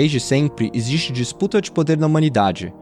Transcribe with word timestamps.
Desde 0.00 0.18
sempre 0.18 0.70
existe 0.72 1.12
disputa 1.12 1.60
de 1.60 1.70
poder 1.70 1.98
na 1.98 2.06
humanidade, 2.06 2.72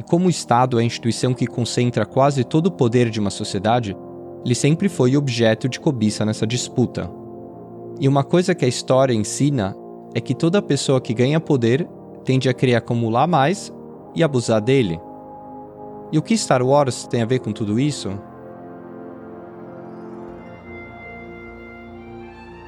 e 0.00 0.02
como 0.02 0.26
o 0.26 0.28
Estado 0.28 0.80
é 0.80 0.82
a 0.82 0.84
instituição 0.84 1.32
que 1.32 1.46
concentra 1.46 2.04
quase 2.04 2.42
todo 2.42 2.66
o 2.66 2.72
poder 2.72 3.08
de 3.08 3.20
uma 3.20 3.30
sociedade, 3.30 3.96
ele 4.44 4.52
sempre 4.52 4.88
foi 4.88 5.16
objeto 5.16 5.68
de 5.68 5.78
cobiça 5.78 6.24
nessa 6.24 6.44
disputa. 6.44 7.08
E 8.00 8.08
uma 8.08 8.24
coisa 8.24 8.52
que 8.52 8.64
a 8.64 8.68
história 8.68 9.14
ensina 9.14 9.76
é 10.12 10.20
que 10.20 10.34
toda 10.34 10.60
pessoa 10.60 11.00
que 11.00 11.14
ganha 11.14 11.38
poder 11.38 11.88
tende 12.24 12.48
a 12.48 12.52
querer 12.52 12.74
acumular 12.74 13.28
mais 13.28 13.72
e 14.12 14.24
abusar 14.24 14.60
dele. 14.60 15.00
E 16.10 16.18
o 16.18 16.22
que 16.22 16.36
Star 16.36 16.64
Wars 16.66 17.06
tem 17.06 17.22
a 17.22 17.26
ver 17.26 17.38
com 17.38 17.52
tudo 17.52 17.78
isso? 17.78 18.10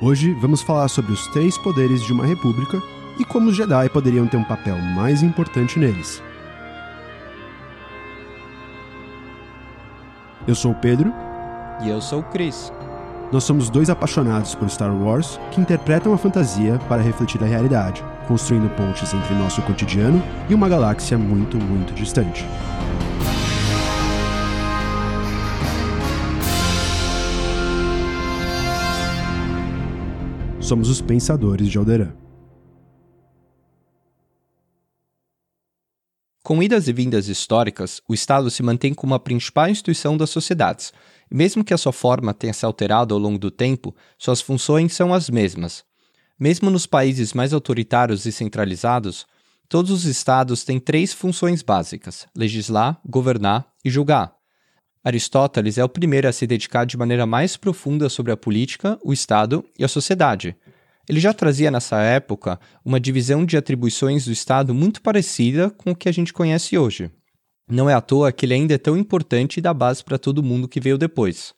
Hoje 0.01 0.33
vamos 0.35 0.63
falar 0.63 0.87
sobre 0.87 1.11
os 1.11 1.27
três 1.33 1.59
poderes 1.59 2.01
de 2.05 2.13
uma 2.13 2.25
república 2.25 2.81
e 3.19 3.25
como 3.25 3.51
os 3.51 3.57
Jedi 3.57 3.89
poderiam 3.89 4.27
ter 4.27 4.37
um 4.37 4.45
papel 4.45 4.79
mais 4.79 5.23
importante 5.23 5.79
neles. 5.79 6.23
Eu 10.47 10.55
sou 10.55 10.73
o 10.73 10.75
Pedro. 10.75 11.13
E 11.83 11.89
eu 11.89 12.01
sou 12.01 12.21
o 12.21 12.23
Chris. 12.23 12.73
Nós 13.31 13.45
somos 13.45 13.69
dois 13.69 13.91
apaixonados 13.91 14.55
por 14.55 14.71
Star 14.71 14.91
Wars 14.95 15.39
que 15.51 15.61
interpretam 15.61 16.15
a 16.15 16.19
fantasia 16.19 16.79
para 16.89 17.03
refletir 17.03 17.43
a 17.43 17.47
realidade, 17.47 18.03
construindo 18.27 18.75
pontes 18.75 19.13
entre 19.13 19.35
nosso 19.35 19.61
cotidiano 19.63 20.23
e 20.49 20.55
uma 20.55 20.69
galáxia 20.69 21.19
muito, 21.19 21.59
muito 21.59 21.93
distante. 21.93 22.47
Somos 30.61 30.89
os 30.89 31.03
pensadores 31.03 31.69
de 31.69 31.77
Alderan. 31.77 32.28
Com 36.49 36.63
idas 36.63 36.89
e 36.89 36.95
vindas 36.95 37.29
históricas, 37.29 38.01
o 38.09 38.15
Estado 38.15 38.51
se 38.51 38.63
mantém 38.63 38.95
como 38.95 39.13
a 39.13 39.21
principal 39.21 39.69
instituição 39.69 40.17
das 40.17 40.31
sociedades, 40.31 40.95
mesmo 41.31 41.63
que 41.63 41.75
a 41.75 41.77
sua 41.77 41.93
forma 41.93 42.33
tenha 42.33 42.55
se 42.55 42.65
alterado 42.65 43.13
ao 43.13 43.21
longo 43.21 43.39
do 43.39 43.51
tempo, 43.51 43.95
suas 44.17 44.41
funções 44.41 44.95
são 44.95 45.13
as 45.13 45.29
mesmas. 45.29 45.85
Mesmo 46.41 46.71
nos 46.71 46.87
países 46.87 47.35
mais 47.35 47.53
autoritários 47.53 48.25
e 48.25 48.33
centralizados, 48.33 49.27
todos 49.69 49.91
os 49.91 50.07
estados 50.07 50.65
têm 50.65 50.81
três 50.81 51.13
funções 51.13 51.61
básicas: 51.61 52.27
legislar, 52.35 52.99
governar 53.07 53.67
e 53.85 53.91
julgar. 53.91 54.33
Aristóteles 55.05 55.77
é 55.77 55.85
o 55.85 55.89
primeiro 55.89 56.29
a 56.29 56.33
se 56.33 56.47
dedicar 56.47 56.87
de 56.87 56.97
maneira 56.97 57.27
mais 57.27 57.59
profunda 57.59 58.09
sobre 58.09 58.33
a 58.33 58.39
política, 58.39 58.99
o 59.05 59.13
Estado 59.13 59.63
e 59.79 59.85
a 59.85 59.89
sociedade. 59.89 60.57
Ele 61.09 61.21
já 61.21 61.33
trazia 61.33 61.71
nessa 61.71 62.01
época 62.03 62.61
uma 62.85 63.01
divisão 63.01 63.47
de 63.47 63.57
atribuições 63.57 64.27
do 64.27 64.33
Estado 64.33 64.75
muito 64.75 65.01
parecida 65.01 65.71
com 65.71 65.93
o 65.93 65.97
que 65.97 66.09
a 66.09 66.13
gente 66.13 66.33
conhece 66.33 66.77
hoje. 66.77 67.11
Não 67.67 67.89
é 67.89 67.95
à 67.95 68.01
toa 68.01 68.31
que 68.31 68.45
ele 68.45 68.55
ainda 68.55 68.75
é 68.75 68.79
tão 68.79 68.97
importante 68.97 69.57
e 69.57 69.61
dá 69.61 69.73
base 69.73 70.05
para 70.05 70.19
todo 70.19 70.43
mundo 70.43 70.69
que 70.69 70.81
veio 70.81 70.99
depois. 70.99 71.55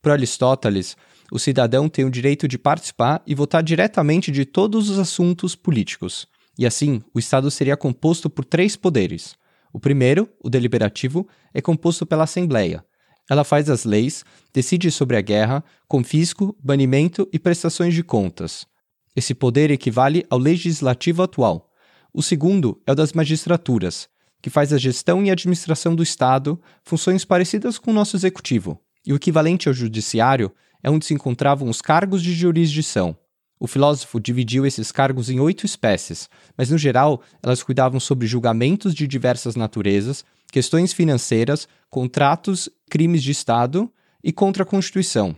Para 0.00 0.12
Aristóteles, 0.12 0.96
o 1.32 1.38
cidadão 1.38 1.88
tem 1.88 2.04
o 2.04 2.10
direito 2.10 2.46
de 2.46 2.58
participar 2.58 3.22
e 3.26 3.34
votar 3.34 3.62
diretamente 3.62 4.30
de 4.30 4.44
todos 4.44 4.90
os 4.90 4.98
assuntos 4.98 5.56
políticos. 5.56 6.26
E 6.58 6.66
assim, 6.66 7.00
o 7.14 7.18
Estado 7.18 7.50
seria 7.50 7.76
composto 7.76 8.28
por 8.28 8.44
três 8.44 8.76
poderes. 8.76 9.34
O 9.72 9.80
primeiro, 9.80 10.28
o 10.42 10.50
deliberativo, 10.50 11.26
é 11.54 11.60
composto 11.60 12.04
pela 12.04 12.24
Assembleia. 12.24 12.84
Ela 13.30 13.44
faz 13.44 13.70
as 13.70 13.84
leis, 13.84 14.24
decide 14.52 14.90
sobre 14.90 15.16
a 15.16 15.20
guerra, 15.20 15.64
confisco, 15.88 16.56
banimento 16.62 17.28
e 17.32 17.38
prestações 17.38 17.94
de 17.94 18.02
contas. 18.02 18.66
Esse 19.14 19.34
poder 19.34 19.70
equivale 19.70 20.24
ao 20.30 20.38
legislativo 20.38 21.22
atual. 21.22 21.70
O 22.12 22.22
segundo 22.22 22.80
é 22.86 22.92
o 22.92 22.94
das 22.94 23.12
magistraturas, 23.12 24.08
que 24.40 24.50
faz 24.50 24.72
a 24.72 24.78
gestão 24.78 25.24
e 25.24 25.30
administração 25.30 25.94
do 25.94 26.02
Estado, 26.02 26.60
funções 26.82 27.24
parecidas 27.24 27.78
com 27.78 27.90
o 27.90 27.94
nosso 27.94 28.16
executivo. 28.16 28.80
E 29.06 29.12
o 29.12 29.16
equivalente 29.16 29.68
ao 29.68 29.74
judiciário 29.74 30.52
é 30.82 30.90
onde 30.90 31.06
se 31.06 31.14
encontravam 31.14 31.68
os 31.68 31.80
cargos 31.80 32.22
de 32.22 32.32
jurisdição. 32.32 33.16
O 33.58 33.68
filósofo 33.68 34.18
dividiu 34.18 34.66
esses 34.66 34.90
cargos 34.90 35.30
em 35.30 35.38
oito 35.38 35.64
espécies, 35.64 36.28
mas 36.58 36.70
no 36.70 36.76
geral 36.76 37.22
elas 37.42 37.62
cuidavam 37.62 38.00
sobre 38.00 38.26
julgamentos 38.26 38.92
de 38.92 39.06
diversas 39.06 39.54
naturezas, 39.54 40.24
questões 40.50 40.92
financeiras, 40.92 41.68
contratos, 41.88 42.68
crimes 42.90 43.22
de 43.22 43.30
Estado 43.30 43.88
e 44.22 44.32
contra 44.32 44.64
a 44.64 44.66
Constituição. 44.66 45.36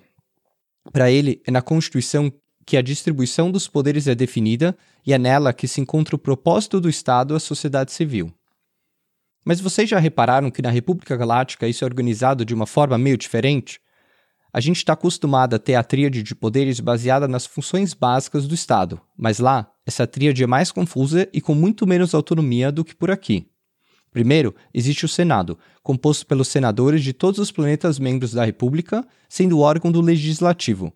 Para 0.91 1.11
ele, 1.11 1.43
é 1.47 1.51
na 1.51 1.61
Constituição 1.61 2.33
que 2.65 2.77
a 2.77 2.83
distribuição 2.83 3.51
dos 3.51 3.69
poderes 3.69 4.07
é 4.07 4.15
definida 4.15 4.77
e 5.07 5.13
é 5.13 5.19
nela 5.19 5.53
que 5.53 5.69
se 5.69 5.81
encontra 5.81 6.17
o 6.17 6.19
propósito 6.19 6.81
do 6.81 6.89
Estado 6.89 7.35
à 7.35 7.41
sociedade 7.41 7.93
civil. 7.93 8.33
Mas 9.45 9.61
vocês 9.61 9.89
já 9.89 9.99
repararam 9.99 10.51
que 10.51 10.63
na 10.63 10.71
República 10.71 11.17
Galáctica 11.17 11.69
isso 11.69 11.85
é 11.85 11.87
organizado 11.87 12.45
de 12.45 12.55
uma 12.55 12.67
forma 12.67 12.97
meio 12.97 13.19
diferente? 13.19 13.79
A 14.53 14.61
gente 14.61 14.79
está 14.79 14.95
acostumado 14.95 15.55
a 15.55 15.59
ter 15.59 15.75
a 15.75 15.83
tríade 15.83 16.23
de 16.23 16.35
poderes 16.35 16.81
baseada 16.81 17.29
nas 17.29 17.45
funções 17.45 17.93
básicas 17.93 18.47
do 18.47 18.55
Estado, 18.55 19.01
mas 19.17 19.39
lá, 19.39 19.69
essa 19.85 20.07
tríade 20.07 20.43
é 20.43 20.47
mais 20.47 20.71
confusa 20.71 21.29
e 21.33 21.41
com 21.41 21.55
muito 21.55 21.87
menos 21.87 22.15
autonomia 22.15 22.73
do 22.73 22.85
que 22.85 22.95
por 22.95 23.11
aqui. 23.11 23.49
Primeiro, 24.13 24.55
existe 24.73 25.05
o 25.05 25.09
Senado, 25.09 25.59
composto 25.83 26.25
pelos 26.25 26.47
senadores 26.47 27.03
de 27.03 27.13
todos 27.13 27.41
os 27.41 27.51
planetas 27.51 27.99
membros 27.99 28.31
da 28.31 28.45
República, 28.45 29.05
sendo 29.29 29.59
o 29.59 29.61
órgão 29.61 29.91
do 29.91 30.01
Legislativo, 30.01 30.93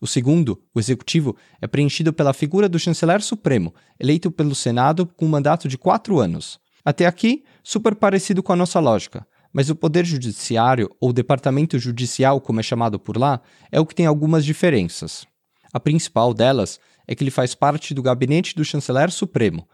o 0.00 0.06
segundo, 0.06 0.60
o 0.74 0.80
executivo, 0.80 1.36
é 1.60 1.66
preenchido 1.66 2.12
pela 2.12 2.32
figura 2.32 2.68
do 2.68 2.78
chanceler 2.78 3.22
supremo, 3.22 3.74
eleito 3.98 4.30
pelo 4.30 4.54
Senado 4.54 5.06
com 5.06 5.24
um 5.24 5.28
mandato 5.28 5.68
de 5.68 5.78
quatro 5.78 6.18
anos. 6.18 6.58
Até 6.84 7.06
aqui, 7.06 7.44
super 7.62 7.94
parecido 7.94 8.42
com 8.42 8.52
a 8.52 8.56
nossa 8.56 8.78
lógica, 8.80 9.26
mas 9.52 9.70
o 9.70 9.76
Poder 9.76 10.04
Judiciário, 10.04 10.90
ou 11.00 11.12
Departamento 11.12 11.78
Judicial, 11.78 12.40
como 12.40 12.60
é 12.60 12.62
chamado 12.62 12.98
por 12.98 13.16
lá, 13.16 13.40
é 13.70 13.80
o 13.80 13.86
que 13.86 13.94
tem 13.94 14.04
algumas 14.04 14.44
diferenças. 14.44 15.26
A 15.72 15.80
principal 15.80 16.34
delas 16.34 16.78
é 17.06 17.14
que 17.14 17.22
ele 17.22 17.30
faz 17.30 17.54
parte 17.54 17.94
do 17.94 18.02
gabinete 18.02 18.54
do 18.54 18.64
chanceler 18.64 19.10
supremo, 19.10 19.66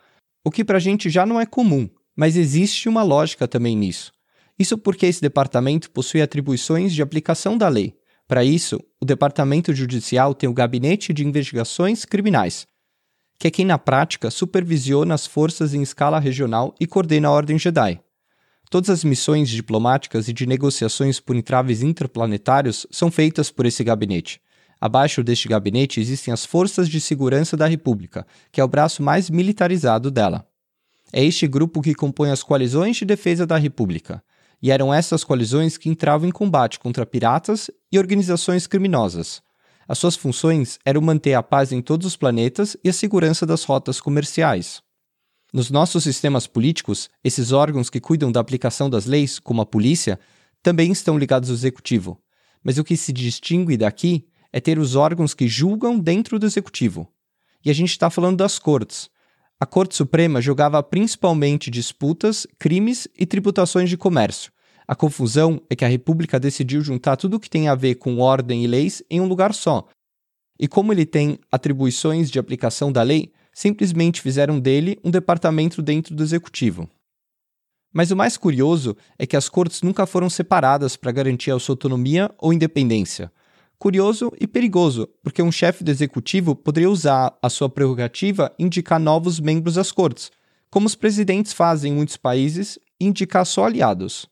o 0.45 0.51
que 0.51 0.65
para 0.65 0.77
a 0.77 0.81
gente 0.81 1.11
já 1.11 1.27
não 1.27 1.41
é 1.41 1.47
comum, 1.47 1.89
mas 2.17 2.37
existe 2.37 2.89
uma 2.89 3.03
lógica 3.03 3.49
também 3.49 3.77
nisso. 3.77 4.13
Isso 4.59 4.77
porque 4.77 5.07
esse 5.07 5.21
departamento 5.21 5.91
possui 5.91 6.23
atribuições 6.23 6.93
de 6.93 7.03
aplicação 7.03 7.57
da 7.57 7.69
lei, 7.69 7.95
para 8.31 8.45
isso, 8.45 8.79
o 9.01 9.05
Departamento 9.05 9.75
Judicial 9.75 10.37
tem 10.37 10.49
o 10.49 10.55
Gabinete 10.55 11.13
de 11.13 11.27
Investigações 11.27 12.05
Criminais, 12.05 12.65
que 13.37 13.49
é 13.49 13.51
quem 13.51 13.65
na 13.65 13.77
prática 13.77 14.31
supervisiona 14.31 15.13
as 15.13 15.27
forças 15.27 15.75
em 15.75 15.83
escala 15.83 16.21
regional 16.21 16.73
e 16.79 16.87
coordena 16.87 17.27
a 17.27 17.33
Ordem 17.33 17.59
Jedi. 17.59 17.99
Todas 18.71 18.89
as 18.89 19.03
missões 19.03 19.49
diplomáticas 19.49 20.29
e 20.29 20.33
de 20.33 20.47
negociações 20.47 21.19
por 21.19 21.35
entraves 21.35 21.83
interplanetários 21.83 22.87
são 22.89 23.11
feitas 23.11 23.51
por 23.51 23.67
esse 23.67 23.83
gabinete. 23.83 24.41
Abaixo 24.81 25.25
deste 25.25 25.49
gabinete 25.49 25.99
existem 25.99 26.33
as 26.33 26.47
Forças 26.47 26.89
de 26.89 27.01
Segurança 27.01 27.57
da 27.57 27.67
República, 27.67 28.25
que 28.53 28.61
é 28.61 28.65
o 28.65 28.69
braço 28.69 29.03
mais 29.03 29.29
militarizado 29.29 30.09
dela. 30.09 30.47
É 31.13 31.25
este 31.25 31.49
grupo 31.49 31.83
que 31.83 31.97
compõe 31.97 32.31
as 32.31 32.45
coalizões 32.45 32.97
de 32.97 33.05
defesa 33.05 33.45
da 33.45 33.57
República, 33.57 34.23
e 34.63 34.71
eram 34.71 34.93
essas 34.93 35.25
coalizões 35.25 35.79
que 35.79 35.89
entravam 35.89 36.29
em 36.29 36.33
combate 36.33 36.79
contra 36.79 37.07
piratas 37.07 37.71
e 37.91 37.99
organizações 37.99 38.67
criminosas. 38.67 39.43
As 39.89 39.99
suas 39.99 40.15
funções 40.15 40.79
eram 40.85 41.01
manter 41.01 41.35
a 41.35 41.43
paz 41.43 41.73
em 41.73 41.83
todos 41.83 42.07
os 42.07 42.17
planetas 42.17 42.77
e 42.85 42.89
a 42.89 42.93
segurança 42.93 43.45
das 43.45 43.65
rotas 43.65 44.01
comerciais. 44.01 44.83
Nos 45.53 45.71
nossos 45.71 46.05
sistemas 46.05 46.47
políticos, 46.47 47.11
esses 47.25 47.51
órgãos 47.51 47.91
que 47.91 47.99
cuidam 47.99 48.31
da 48.31 48.39
aplicação 48.39 48.89
das 48.89 49.07
leis, 49.07 49.41
como 49.41 49.63
a 49.63 49.67
polícia, 49.67 50.21
também 50.63 50.93
estão 50.93 51.19
ligados 51.19 51.49
ao 51.49 51.57
executivo. 51.57 52.21
Mas 52.63 52.79
o 52.79 52.85
que 52.85 52.97
se 52.97 53.13
distingue 53.13 53.77
daqui 53.77 54.29
é 54.53 54.61
ter 54.61 54.79
os 54.79 54.95
órgãos 54.95 55.35
que 55.35 55.49
julgam 55.49 55.99
dentro 55.99 56.39
do 56.39 56.47
executivo. 56.47 57.09
E 57.65 57.71
a 57.71 57.73
gente 57.73 57.91
está 57.91 58.09
falando 58.11 58.37
das 58.37 58.59
cortes, 58.59 59.11
a 59.63 59.67
Corte 59.67 59.95
Suprema 59.95 60.41
julgava 60.41 60.83
principalmente 60.83 61.71
disputas, 61.71 62.47
crimes 62.59 63.07
e 63.15 63.27
tributações 63.27 63.91
de 63.91 63.97
comércio. 63.99 64.51
A 64.89 64.97
confusão 64.97 65.61
é 65.69 65.77
que 65.77 65.85
a 65.85 65.89
República 65.89 66.41
decidiu 66.41 66.81
juntar 66.81 67.17
tudo 67.17 67.37
o 67.37 67.41
que 67.41 67.51
tem 67.51 67.69
a 67.69 67.75
ver 67.75 67.97
com 67.97 68.19
ordem 68.19 68.65
e 68.65 68.67
leis 68.67 69.03
em 69.11 69.21
um 69.21 69.27
lugar 69.27 69.53
só. 69.53 69.87
E 70.59 70.67
como 70.67 70.95
ele 70.95 71.05
tem 71.05 71.39
atribuições 71.53 72.31
de 72.31 72.39
aplicação 72.39 72.91
da 72.91 73.03
lei, 73.03 73.33
simplesmente 73.53 74.23
fizeram 74.23 74.59
dele 74.59 74.99
um 75.05 75.11
departamento 75.11 75.83
dentro 75.83 76.15
do 76.15 76.23
executivo. 76.23 76.89
Mas 77.93 78.11
o 78.11 78.17
mais 78.17 78.39
curioso 78.39 78.97
é 79.19 79.27
que 79.27 79.37
as 79.37 79.51
cortes 79.51 79.83
nunca 79.83 80.07
foram 80.07 80.31
separadas 80.31 80.97
para 80.97 81.13
garantir 81.13 81.51
a 81.51 81.59
sua 81.59 81.75
autonomia 81.75 82.31
ou 82.39 82.51
independência 82.51 83.31
curioso 83.81 84.31
e 84.39 84.47
perigoso, 84.47 85.09
porque 85.23 85.43
um 85.43 85.51
chefe 85.51 85.83
do 85.83 85.91
executivo 85.91 86.55
poderia 86.55 86.91
usar 86.91 87.35
a 87.43 87.49
sua 87.49 87.67
prerrogativa 87.67 88.55
indicar 88.59 89.01
novos 89.01 89.41
membros 89.41 89.79
às 89.79 89.91
cortes, 89.91 90.31
como 90.69 90.87
os 90.87 90.95
presidentes 90.95 91.55
fazem 91.55 91.91
em 91.91 91.97
muitos 91.97 92.19
países, 92.19 92.79
e 93.01 93.07
indicar 93.07 93.47
só 93.47 93.65
aliados. 93.65 94.27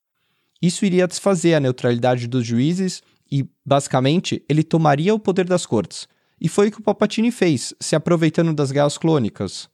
Isso 0.60 0.84
iria 0.84 1.08
desfazer 1.08 1.54
a 1.54 1.60
neutralidade 1.60 2.26
dos 2.26 2.44
juízes 2.44 3.02
e, 3.32 3.48
basicamente, 3.64 4.44
ele 4.50 4.62
tomaria 4.62 5.14
o 5.14 5.18
poder 5.18 5.46
das 5.46 5.64
cortes. 5.64 6.06
E 6.38 6.46
foi 6.46 6.68
o 6.68 6.70
que 6.70 6.80
o 6.80 6.82
Palpatine 6.82 7.32
fez, 7.32 7.72
se 7.80 7.96
aproveitando 7.96 8.52
das 8.52 8.70
guerras 8.70 8.98
clônicas. 8.98 9.70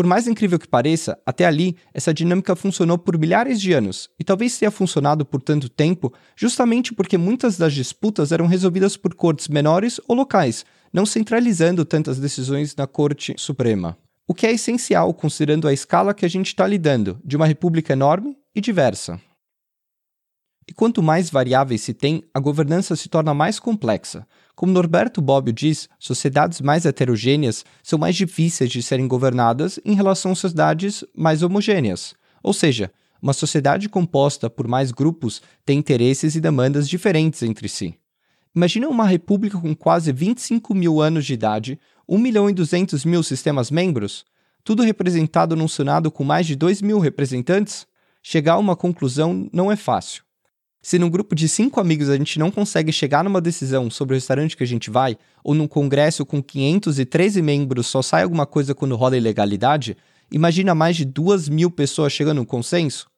Por 0.00 0.06
mais 0.06 0.26
incrível 0.26 0.58
que 0.58 0.66
pareça, 0.66 1.18
até 1.26 1.44
ali, 1.44 1.76
essa 1.92 2.14
dinâmica 2.14 2.56
funcionou 2.56 2.96
por 2.96 3.18
milhares 3.18 3.60
de 3.60 3.74
anos, 3.74 4.08
e 4.18 4.24
talvez 4.24 4.58
tenha 4.58 4.70
funcionado 4.70 5.26
por 5.26 5.42
tanto 5.42 5.68
tempo 5.68 6.10
justamente 6.34 6.94
porque 6.94 7.18
muitas 7.18 7.58
das 7.58 7.74
disputas 7.74 8.32
eram 8.32 8.46
resolvidas 8.46 8.96
por 8.96 9.14
cortes 9.14 9.46
menores 9.48 10.00
ou 10.08 10.16
locais, 10.16 10.64
não 10.90 11.04
centralizando 11.04 11.84
tantas 11.84 12.18
decisões 12.18 12.74
na 12.74 12.86
Corte 12.86 13.34
Suprema. 13.36 13.94
O 14.26 14.32
que 14.32 14.46
é 14.46 14.52
essencial 14.52 15.12
considerando 15.12 15.68
a 15.68 15.72
escala 15.74 16.14
que 16.14 16.24
a 16.24 16.30
gente 16.30 16.46
está 16.46 16.66
lidando, 16.66 17.20
de 17.22 17.36
uma 17.36 17.44
república 17.44 17.92
enorme 17.92 18.38
e 18.54 18.60
diversa. 18.62 19.20
E 20.70 20.72
quanto 20.72 21.02
mais 21.02 21.28
variáveis 21.28 21.80
se 21.80 21.92
tem, 21.92 22.22
a 22.32 22.38
governança 22.38 22.94
se 22.94 23.08
torna 23.08 23.34
mais 23.34 23.58
complexa. 23.58 24.24
Como 24.54 24.72
Norberto 24.72 25.20
Bobbio 25.20 25.52
diz, 25.52 25.88
sociedades 25.98 26.60
mais 26.60 26.86
heterogêneas 26.86 27.64
são 27.82 27.98
mais 27.98 28.14
difíceis 28.14 28.70
de 28.70 28.80
serem 28.80 29.08
governadas 29.08 29.80
em 29.84 29.96
relação 29.96 30.30
a 30.30 30.34
sociedades 30.36 31.02
mais 31.12 31.42
homogêneas. 31.42 32.14
Ou 32.40 32.52
seja, 32.52 32.92
uma 33.20 33.32
sociedade 33.32 33.88
composta 33.88 34.48
por 34.48 34.68
mais 34.68 34.92
grupos 34.92 35.42
tem 35.66 35.76
interesses 35.76 36.36
e 36.36 36.40
demandas 36.40 36.88
diferentes 36.88 37.42
entre 37.42 37.68
si. 37.68 37.96
Imagina 38.54 38.86
uma 38.86 39.04
república 39.04 39.58
com 39.58 39.74
quase 39.74 40.12
25 40.12 40.72
mil 40.72 41.00
anos 41.00 41.26
de 41.26 41.34
idade, 41.34 41.80
1 42.08 42.16
milhão 42.16 42.48
e 42.48 42.52
200 42.54 43.04
mil 43.04 43.24
sistemas 43.24 43.72
membros, 43.72 44.24
tudo 44.62 44.84
representado 44.84 45.56
num 45.56 45.66
Senado 45.66 46.12
com 46.12 46.22
mais 46.22 46.46
de 46.46 46.54
2 46.54 46.80
mil 46.80 47.00
representantes? 47.00 47.88
Chegar 48.22 48.52
a 48.52 48.58
uma 48.58 48.76
conclusão 48.76 49.50
não 49.52 49.72
é 49.72 49.74
fácil. 49.74 50.29
Se 50.82 50.98
num 50.98 51.10
grupo 51.10 51.34
de 51.34 51.46
cinco 51.46 51.78
amigos 51.78 52.08
a 52.08 52.16
gente 52.16 52.38
não 52.38 52.50
consegue 52.50 52.90
chegar 52.90 53.22
numa 53.22 53.40
decisão 53.40 53.90
sobre 53.90 54.14
o 54.14 54.16
restaurante 54.16 54.56
que 54.56 54.64
a 54.64 54.66
gente 54.66 54.88
vai, 54.88 55.18
ou 55.44 55.54
num 55.54 55.68
congresso 55.68 56.24
com 56.24 56.42
513 56.42 57.42
membros 57.42 57.86
só 57.86 58.00
sai 58.00 58.22
alguma 58.22 58.46
coisa 58.46 58.74
quando 58.74 58.96
rola 58.96 59.16
ilegalidade, 59.16 59.96
imagina 60.32 60.74
mais 60.74 60.96
de 60.96 61.04
duas 61.04 61.48
mil 61.48 61.70
pessoas 61.70 62.12
chegando 62.12 62.38
a 62.38 62.42
um 62.42 62.46
consenso? 62.46 63.10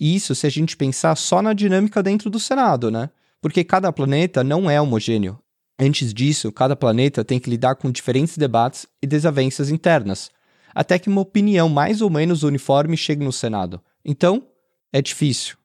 E 0.00 0.16
isso 0.16 0.34
se 0.34 0.46
a 0.46 0.50
gente 0.50 0.76
pensar 0.76 1.14
só 1.16 1.40
na 1.40 1.52
dinâmica 1.52 2.02
dentro 2.02 2.28
do 2.28 2.40
Senado, 2.40 2.90
né? 2.90 3.10
Porque 3.40 3.62
cada 3.62 3.92
planeta 3.92 4.42
não 4.42 4.68
é 4.68 4.80
homogêneo. 4.80 5.38
Antes 5.78 6.12
disso, 6.12 6.50
cada 6.50 6.74
planeta 6.74 7.24
tem 7.24 7.38
que 7.38 7.50
lidar 7.50 7.76
com 7.76 7.90
diferentes 7.90 8.36
debates 8.36 8.86
e 9.00 9.06
desavenças 9.06 9.70
internas, 9.70 10.30
até 10.74 10.98
que 10.98 11.08
uma 11.08 11.20
opinião 11.20 11.68
mais 11.68 12.00
ou 12.00 12.10
menos 12.10 12.42
uniforme 12.42 12.96
chegue 12.96 13.24
no 13.24 13.32
Senado. 13.32 13.80
Então, 14.04 14.44
é 14.92 15.00
difícil. 15.00 15.56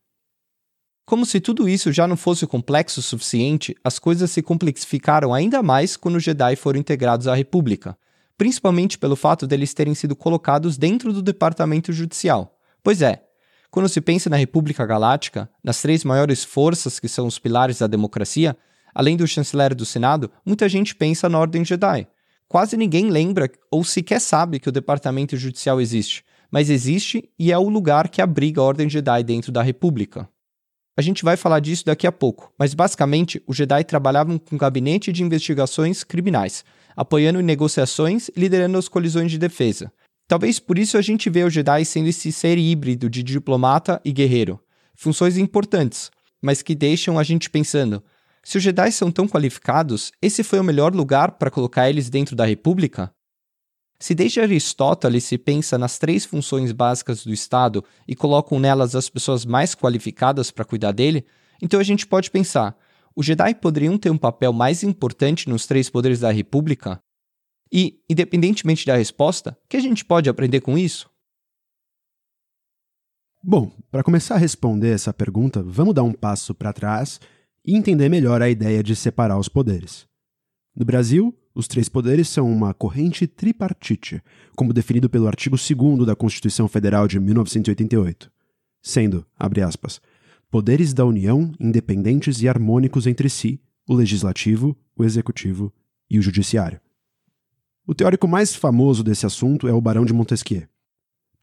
Como 1.10 1.26
se 1.26 1.40
tudo 1.40 1.68
isso 1.68 1.92
já 1.92 2.08
não 2.08 2.16
fosse 2.16 2.46
complexo 2.46 3.00
o 3.00 3.02
suficiente, 3.02 3.76
as 3.84 3.98
coisas 3.98 4.30
se 4.30 4.44
complexificaram 4.44 5.34
ainda 5.34 5.64
mais 5.64 5.98
quando 5.98 6.18
os 6.18 6.24
Jedi 6.24 6.56
foram 6.56 6.80
integrados 6.80 7.28
à 7.28 7.34
República, 7.34 7.98
principalmente 8.38 8.96
pelo 8.96 9.16
fato 9.16 9.48
deles 9.48 9.74
terem 9.74 9.96
sido 9.96 10.16
colocados 10.16 10.78
dentro 10.78 11.12
do 11.12 11.24
Departamento 11.24 11.92
Judicial. 11.92 12.56
Pois 12.84 13.02
é, 13.02 13.24
quando 13.72 13.90
se 13.90 14.00
pensa 14.00 14.30
na 14.30 14.36
República 14.36 14.86
Galáctica, 14.86 15.50
nas 15.64 15.82
três 15.82 16.04
maiores 16.04 16.44
forças 16.44 17.00
que 17.00 17.08
são 17.08 17.26
os 17.26 17.40
pilares 17.40 17.80
da 17.80 17.88
democracia, 17.88 18.56
além 18.94 19.18
do 19.18 19.26
chanceler 19.26 19.74
do 19.74 19.88
Senado, 19.88 20.30
muita 20.46 20.70
gente 20.70 20.94
pensa 20.96 21.28
na 21.28 21.40
Ordem 21.40 21.66
Jedi. 21.66 22.08
Quase 22.48 22.78
ninguém 22.78 23.10
lembra 23.10 23.50
ou 23.72 23.84
sequer 23.84 24.22
sabe 24.22 24.60
que 24.60 24.70
o 24.70 24.72
Departamento 24.72 25.36
Judicial 25.36 25.82
existe, 25.82 26.24
mas 26.52 26.70
existe 26.70 27.28
e 27.40 27.52
é 27.52 27.58
o 27.58 27.68
lugar 27.68 28.10
que 28.10 28.22
abriga 28.22 28.62
a 28.62 28.64
Ordem 28.64 28.88
Jedi 28.88 29.24
dentro 29.24 29.52
da 29.52 29.64
República. 29.64 30.30
A 31.00 31.02
gente 31.02 31.24
vai 31.24 31.38
falar 31.38 31.62
disso 31.62 31.86
daqui 31.86 32.06
a 32.06 32.12
pouco, 32.12 32.52
mas 32.60 32.74
basicamente 32.74 33.42
os 33.48 33.56
Jedi 33.56 33.86
trabalhavam 33.86 34.38
com 34.38 34.56
um 34.56 34.58
gabinete 34.58 35.14
de 35.14 35.24
investigações 35.24 36.04
criminais, 36.04 36.66
apoiando 36.94 37.42
negociações 37.42 38.28
e 38.28 38.34
liderando 38.38 38.78
as 38.78 38.90
colisões 38.90 39.32
de 39.32 39.38
defesa. 39.38 39.94
Talvez 40.28 40.60
por 40.60 40.78
isso 40.78 40.98
a 40.98 41.02
gente 41.02 41.30
vê 41.30 41.46
o 41.46 41.50
Jedi 41.50 41.86
sendo 41.86 42.10
esse 42.10 42.34
ser 42.34 42.58
híbrido 42.58 43.10
de 43.10 43.24
diplomata 43.24 44.02
e 44.04 44.12
guerreiro. 44.12 44.60
Funções 44.94 45.38
importantes, 45.38 46.12
mas 46.42 46.62
que 46.62 46.76
deixam 46.76 47.18
a 47.18 47.24
gente 47.24 47.50
pensando: 47.50 48.04
se 48.44 48.58
os 48.58 48.64
Jedi 48.66 48.92
são 48.92 49.10
tão 49.10 49.26
qualificados, 49.26 50.12
esse 50.22 50.44
foi 50.44 50.60
o 50.60 50.66
melhor 50.66 50.94
lugar 50.94 51.32
para 51.32 51.50
colocar 51.50 51.90
eles 51.90 52.10
dentro 52.10 52.36
da 52.36 52.44
República? 52.44 53.10
Se 54.02 54.16
desde 54.16 54.40
Aristóteles 54.40 55.26
se 55.26 55.38
pensa 55.38 55.78
nas 55.78 55.98
três 55.98 56.24
funções 56.24 56.72
básicas 56.72 57.26
do 57.26 57.34
Estado 57.34 57.84
e 58.08 58.16
colocam 58.16 58.58
nelas 58.60 58.96
as 58.96 59.10
pessoas 59.10 59.46
mais 59.46 59.76
qualificadas 59.76 60.52
para 60.52 60.64
cuidar 60.64 60.94
dele, 60.94 61.26
então 61.62 61.80
a 61.80 61.84
gente 61.84 62.08
pode 62.08 62.32
pensar: 62.32 62.78
os 63.14 63.26
Jedi 63.26 63.54
poderiam 63.56 63.98
ter 63.98 64.10
um 64.10 64.18
papel 64.18 64.54
mais 64.54 64.84
importante 64.84 65.50
nos 65.50 65.68
três 65.68 65.90
poderes 65.90 66.22
da 66.22 66.32
República? 66.32 67.02
E, 67.72 68.02
independentemente 68.10 68.86
da 68.86 68.96
resposta, 68.96 69.58
o 69.66 69.68
que 69.68 69.78
a 69.78 69.82
gente 69.82 70.04
pode 70.04 70.30
aprender 70.30 70.62
com 70.62 70.78
isso? 70.78 71.10
Bom, 73.44 73.72
para 73.92 74.04
começar 74.04 74.36
a 74.36 74.40
responder 74.40 74.94
essa 74.94 75.14
pergunta, 75.14 75.62
vamos 75.62 75.94
dar 75.94 76.04
um 76.04 76.12
passo 76.12 76.54
para 76.56 76.74
trás 76.74 77.20
e 77.66 77.76
entender 77.76 78.10
melhor 78.10 78.42
a 78.42 78.50
ideia 78.50 78.82
de 78.82 78.96
separar 78.96 79.38
os 79.38 79.48
poderes. 79.48 80.08
No 80.76 80.86
Brasil, 80.86 81.38
os 81.60 81.68
três 81.68 81.90
poderes 81.90 82.30
são 82.30 82.50
uma 82.50 82.74
corrente 82.74 83.28
tripartite, 83.28 84.24
como 84.56 84.74
definido 84.74 85.10
pelo 85.10 85.28
artigo 85.28 85.58
2 85.58 86.06
da 86.06 86.16
Constituição 86.16 86.68
Federal 86.68 87.08
de 87.08 87.20
1988, 87.20 88.32
sendo, 88.82 89.26
abre 89.38 89.62
aspas, 89.62 90.00
poderes 90.50 90.94
da 90.94 91.06
União 91.06 91.52
independentes 91.60 92.42
e 92.42 92.48
harmônicos 92.48 93.06
entre 93.06 93.30
si, 93.30 93.62
o 93.88 93.94
legislativo, 93.94 94.76
o 94.96 95.04
executivo 95.04 95.74
e 96.10 96.18
o 96.18 96.22
judiciário. 96.22 96.80
O 97.86 97.94
teórico 97.94 98.28
mais 98.28 98.56
famoso 98.56 99.04
desse 99.04 99.26
assunto 99.26 99.68
é 99.68 99.74
o 99.74 99.82
Barão 99.82 100.06
de 100.06 100.14
Montesquieu. 100.14 100.64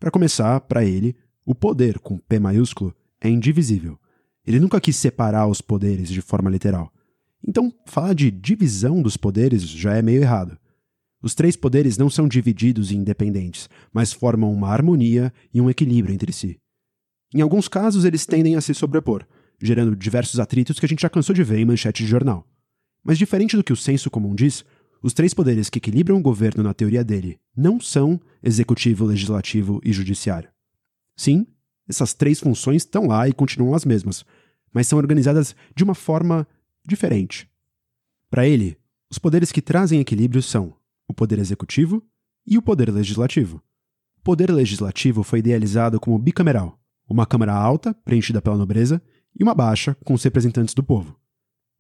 Para 0.01 0.11
começar, 0.11 0.61
para 0.63 0.85
ele, 0.85 1.15
o 1.45 1.55
poder 1.55 1.99
com 1.99 2.17
P 2.19 2.39
maiúsculo 2.39 2.95
é 3.21 3.29
indivisível. 3.29 3.99
Ele 4.47 4.61
nunca 4.61 4.81
quis 4.81 4.97
separar 4.97 5.47
os 5.47 5.61
poderes 5.61 6.09
de 6.09 6.23
forma 6.23 6.49
literal. 6.49 6.91
Então, 7.47 7.73
falar 7.87 8.15
de 8.15 8.31
divisão 8.31 9.01
dos 9.01 9.17
poderes 9.17 9.63
já 9.63 9.95
é 9.95 10.03
meio 10.03 10.23
errado. 10.23 10.59
Os 11.23 11.35
três 11.35 11.57
poderes 11.57 11.97
não 11.97 12.11
são 12.11 12.29
divididos 12.29 12.91
e 12.91 12.97
independentes, 12.97 13.69
mas 13.93 14.13
formam 14.13 14.53
uma 14.53 14.69
harmonia 14.69 15.33
e 15.53 15.61
um 15.61 15.71
equilíbrio 15.71 16.15
entre 16.15 16.33
si. 16.33 16.59
Em 17.35 17.41
alguns 17.41 17.69
casos, 17.69 18.05
eles 18.05 18.27
tendem 18.27 18.57
a 18.57 18.61
se 18.61 18.75
sobrepor, 18.75 19.25
gerando 19.61 19.97
diversos 19.97 20.39
atritos 20.41 20.79
que 20.79 20.87
a 20.87 20.89
gente 20.89 21.03
já 21.03 21.09
cansou 21.09 21.35
de 21.35 21.43
ver 21.43 21.59
em 21.59 21.65
manchete 21.65 22.03
de 22.03 22.09
jornal. 22.09 22.47
Mas 23.03 23.19
diferente 23.19 23.57
do 23.57 23.65
que 23.65 23.73
o 23.73 23.77
senso 23.77 24.11
comum 24.11 24.35
diz, 24.35 24.65
os 25.03 25.13
três 25.13 25.33
poderes 25.33 25.71
que 25.71 25.79
equilibram 25.79 26.19
o 26.19 26.23
governo 26.23 26.63
na 26.63 26.75
teoria 26.75 27.05
dele 27.05 27.39
não 27.57 27.81
são 27.81 28.21
executivo, 28.43 29.05
legislativo 29.05 29.81
e 29.85 29.93
judiciário. 29.93 30.51
Sim, 31.17 31.47
essas 31.89 32.13
três 32.13 32.41
funções 32.41 32.83
estão 32.83 33.07
lá 33.07 33.29
e 33.29 33.33
continuam 33.33 33.75
as 33.75 33.85
mesmas, 33.85 34.25
mas 34.73 34.87
são 34.87 34.99
organizadas 34.99 35.55
de 35.75 35.85
uma 35.85 35.95
forma 35.95 36.47
diferente. 36.87 37.51
Para 38.31 38.47
ele, 38.47 38.77
os 39.11 39.19
poderes 39.19 39.53
que 39.53 39.63
trazem 39.63 40.01
equilíbrio 40.01 40.43
são 40.43 40.75
o 41.09 41.15
poder 41.15 41.39
executivo 41.39 42.03
e 42.47 42.57
o 42.59 42.63
poder 42.63 42.91
legislativo. 42.91 43.63
O 44.19 44.23
poder 44.23 44.51
legislativo 44.51 45.23
foi 45.23 45.39
idealizado 45.39 46.01
como 46.01 46.19
bicameral, 46.19 46.79
uma 47.09 47.27
Câmara 47.27 47.55
alta, 47.55 47.95
preenchida 48.05 48.43
pela 48.43 48.57
nobreza, 48.57 49.01
e 49.39 49.43
uma 49.43 49.55
baixa, 49.55 49.97
com 50.05 50.15
os 50.15 50.23
representantes 50.23 50.75
do 50.75 50.83
povo. 50.83 51.19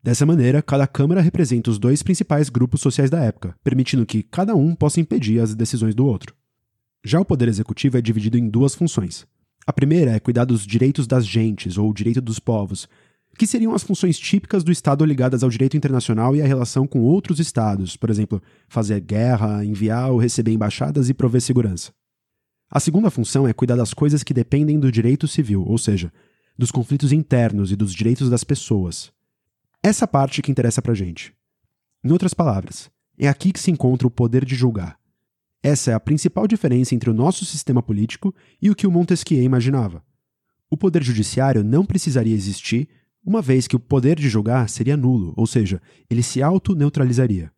Dessa 0.02 0.24
maneira, 0.24 0.62
cada 0.62 0.86
Câmara 0.86 1.20
representa 1.20 1.70
os 1.70 1.78
dois 1.78 2.02
principais 2.02 2.48
grupos 2.48 2.80
sociais 2.80 3.10
da 3.10 3.20
época, 3.20 3.56
permitindo 3.64 4.06
que 4.06 4.22
cada 4.22 4.54
um 4.54 4.74
possa 4.74 5.00
impedir 5.00 5.40
as 5.40 5.54
decisões 5.54 5.94
do 5.94 6.06
outro. 6.06 6.34
Já 7.04 7.20
o 7.20 7.24
poder 7.24 7.48
executivo 7.48 7.98
é 7.98 8.00
dividido 8.00 8.38
em 8.38 8.48
duas 8.48 8.74
funções. 8.74 9.26
A 9.66 9.72
primeira 9.72 10.12
é 10.12 10.20
cuidar 10.20 10.44
dos 10.44 10.64
direitos 10.64 11.08
das 11.08 11.26
gentes, 11.26 11.76
ou 11.76 11.92
direito 11.92 12.20
dos 12.20 12.38
povos, 12.38 12.88
que 13.36 13.46
seriam 13.46 13.74
as 13.74 13.82
funções 13.82 14.18
típicas 14.18 14.64
do 14.64 14.72
Estado 14.72 15.04
ligadas 15.04 15.42
ao 15.42 15.50
direito 15.50 15.76
internacional 15.76 16.34
e 16.34 16.42
à 16.42 16.46
relação 16.46 16.86
com 16.86 17.00
outros 17.00 17.38
Estados, 17.38 17.96
por 17.96 18.10
exemplo, 18.10 18.42
fazer 18.68 19.00
guerra, 19.00 19.64
enviar 19.64 20.10
ou 20.10 20.18
receber 20.18 20.52
embaixadas 20.52 21.08
e 21.08 21.14
prover 21.14 21.40
segurança. 21.40 21.92
A 22.70 22.80
segunda 22.80 23.10
função 23.10 23.46
é 23.46 23.52
cuidar 23.52 23.76
das 23.76 23.94
coisas 23.94 24.22
que 24.22 24.34
dependem 24.34 24.80
do 24.80 24.90
direito 24.90 25.28
civil, 25.28 25.64
ou 25.64 25.78
seja, 25.78 26.12
dos 26.58 26.70
conflitos 26.70 27.12
internos 27.12 27.70
e 27.70 27.76
dos 27.76 27.92
direitos 27.92 28.28
das 28.28 28.42
pessoas. 28.42 29.12
Essa 29.82 30.06
parte 30.08 30.42
que 30.42 30.50
interessa 30.50 30.82
pra 30.82 30.94
gente. 30.94 31.32
Em 32.02 32.10
outras 32.10 32.34
palavras, 32.34 32.90
é 33.18 33.28
aqui 33.28 33.52
que 33.52 33.60
se 33.60 33.70
encontra 33.70 34.06
o 34.06 34.10
poder 34.10 34.44
de 34.44 34.54
julgar. 34.54 34.98
Essa 35.62 35.90
é 35.90 35.94
a 35.94 36.00
principal 36.00 36.46
diferença 36.46 36.94
entre 36.94 37.10
o 37.10 37.14
nosso 37.14 37.44
sistema 37.44 37.82
político 37.82 38.34
e 38.60 38.70
o 38.70 38.74
que 38.74 38.86
o 38.86 38.90
Montesquieu 38.90 39.42
imaginava. 39.42 40.02
O 40.70 40.76
poder 40.76 41.02
judiciário 41.02 41.62
não 41.62 41.84
precisaria 41.84 42.34
existir 42.34 42.88
uma 43.26 43.42
vez 43.42 43.66
que 43.66 43.74
o 43.74 43.80
poder 43.80 44.16
de 44.16 44.28
julgar 44.28 44.68
seria 44.68 44.96
nulo, 44.96 45.34
ou 45.36 45.48
seja, 45.48 45.82
ele 46.08 46.22
se 46.22 46.40
auto-neutralizaria. 46.40 47.50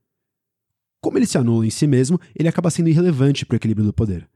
Como 0.99 1.19
ele 1.19 1.27
se 1.27 1.37
anula 1.37 1.67
em 1.67 1.71
si 1.71 1.87
mesmo, 1.87 2.19
ele 2.35 2.49
acaba 2.49 2.71
sendo 2.71 2.89
irrelevante 2.89 3.45
para 3.45 3.55
o 3.55 3.57
equilíbrio 3.57 3.87
do 3.87 3.93
poder. 3.93 4.27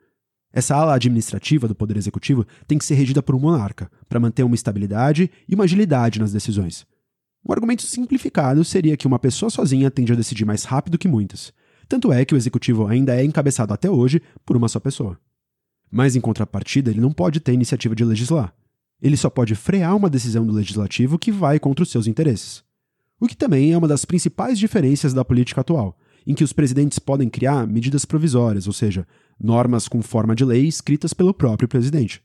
Essa 0.53 0.77
ala 0.77 0.95
administrativa 0.95 1.67
do 1.67 1.75
poder 1.75 1.97
executivo 1.97 2.47
tem 2.67 2.77
que 2.77 2.85
ser 2.85 2.95
regida 2.95 3.23
por 3.23 3.35
um 3.35 3.41
monarca, 3.41 3.91
para 4.09 4.21
manter 4.21 4.43
uma 4.43 4.55
estabilidade 4.55 5.31
e 5.49 5.55
uma 5.55 5.65
agilidade 5.65 6.21
nas 6.21 6.33
decisões. 6.33 6.87
Um 7.49 7.51
argumento 7.51 7.83
simplificado 7.83 8.62
seria 8.62 8.97
que 8.97 9.07
uma 9.07 9.19
pessoa 9.19 9.49
sozinha 9.49 9.91
tende 9.91 10.12
a 10.12 10.17
decidir 10.17 10.45
mais 10.45 10.65
rápido 10.65 10.99
que 10.99 11.09
muitas. 11.09 11.53
Tanto 11.89 12.12
é 12.12 12.27
que 12.27 12.35
o 12.35 12.37
executivo 12.37 12.87
ainda 12.87 13.17
é 13.17 13.25
encabeçado 13.25 13.73
até 13.73 13.91
hoje 13.91 14.21
por 14.45 14.57
uma 14.57 14.69
só 14.69 14.79
pessoa. 14.79 15.19
Mas, 15.91 16.15
em 16.15 16.21
contrapartida, 16.21 16.91
ele 16.91 17.01
não 17.01 17.11
pode 17.11 17.41
ter 17.41 17.53
iniciativa 17.53 17.95
de 17.95 18.05
legislar. 18.05 18.55
Ele 19.02 19.16
só 19.16 19.28
pode 19.28 19.56
frear 19.56 19.97
uma 19.97 20.09
decisão 20.09 20.47
do 20.47 20.52
legislativo 20.52 21.18
que 21.18 21.32
vai 21.32 21.59
contra 21.59 21.82
os 21.82 21.90
seus 21.90 22.06
interesses. 22.06 22.62
O 23.18 23.26
que 23.26 23.37
também 23.37 23.73
é 23.73 23.76
uma 23.76 23.88
das 23.88 24.04
principais 24.04 24.56
diferenças 24.56 25.12
da 25.12 25.25
política 25.25 25.61
atual, 25.61 25.99
em 26.25 26.35
que 26.35 26.44
os 26.44 26.52
presidentes 26.52 27.00
podem 27.00 27.28
criar 27.28 27.66
medidas 27.66 28.04
provisórias, 28.04 28.68
ou 28.68 28.73
seja, 28.73 29.06
normas 29.38 29.88
com 29.88 30.00
forma 30.00 30.37
de 30.37 30.44
lei 30.44 30.68
escritas 30.68 31.12
pelo 31.12 31.35
próprio 31.35 31.68
presidente. 31.68 32.23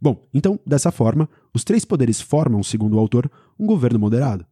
Bom, 0.00 0.28
então, 0.32 0.60
dessa 0.66 0.92
forma, 0.92 1.28
os 1.54 1.64
três 1.64 1.84
poderes 1.84 2.20
formam, 2.20 2.62
segundo 2.62 2.96
o 2.96 2.98
autor, 2.98 3.30
um 3.58 3.66
governo 3.66 3.98
moderado. 3.98 4.46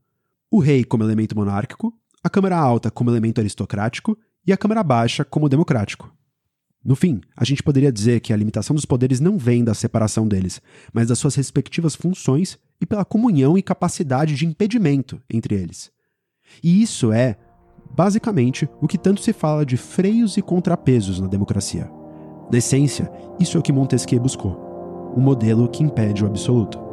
O 0.50 0.58
rei 0.58 0.82
como 0.82 1.04
elemento 1.04 1.36
monárquico, 1.36 1.92
a 2.24 2.30
Câmara 2.30 2.56
Alta 2.56 2.90
como 2.90 3.10
elemento 3.10 3.40
aristocrático 3.40 4.18
e 4.46 4.52
a 4.52 4.56
Câmara 4.56 4.82
Baixa 4.82 5.24
como 5.24 5.48
democrático. 5.48 6.12
No 6.86 6.94
fim, 6.94 7.20
a 7.36 7.44
gente 7.44 7.64
poderia 7.64 7.90
dizer 7.90 8.20
que 8.20 8.32
a 8.32 8.36
limitação 8.36 8.76
dos 8.76 8.84
poderes 8.84 9.18
não 9.18 9.36
vem 9.36 9.64
da 9.64 9.74
separação 9.74 10.28
deles, 10.28 10.62
mas 10.92 11.08
das 11.08 11.18
suas 11.18 11.34
respectivas 11.34 11.96
funções 11.96 12.56
e 12.80 12.86
pela 12.86 13.04
comunhão 13.04 13.58
e 13.58 13.62
capacidade 13.62 14.36
de 14.36 14.46
impedimento 14.46 15.20
entre 15.28 15.56
eles. 15.56 15.90
E 16.62 16.80
isso 16.80 17.10
é, 17.10 17.36
basicamente, 17.90 18.68
o 18.80 18.86
que 18.86 18.96
tanto 18.96 19.20
se 19.20 19.32
fala 19.32 19.66
de 19.66 19.76
freios 19.76 20.36
e 20.36 20.42
contrapesos 20.42 21.18
na 21.18 21.26
democracia. 21.26 21.90
Na 22.52 22.58
essência, 22.58 23.10
isso 23.40 23.56
é 23.56 23.60
o 23.60 23.62
que 23.64 23.72
Montesquieu 23.72 24.20
buscou 24.20 24.64
um 25.16 25.20
modelo 25.20 25.68
que 25.68 25.82
impede 25.82 26.22
o 26.22 26.26
absoluto. 26.26 26.85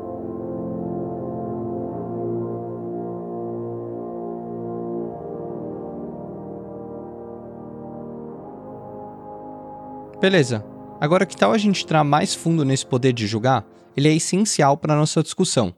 Beleza. 10.20 10.66
Agora, 11.00 11.26
que 11.26 11.36
tal 11.36 11.52
a 11.52 11.58
gente 11.58 11.84
entrar 11.84 12.04
mais 12.04 12.34
fundo 12.34 12.64
nesse 12.64 12.86
poder 12.86 13.14
de 13.14 13.28
julgar? 13.28 13.66
Ele 13.96 14.08
é 14.08 14.16
essencial 14.16 14.78
para 14.78 14.94
a 14.94 14.98
nossa 14.98 15.22
discussão. 15.22 15.76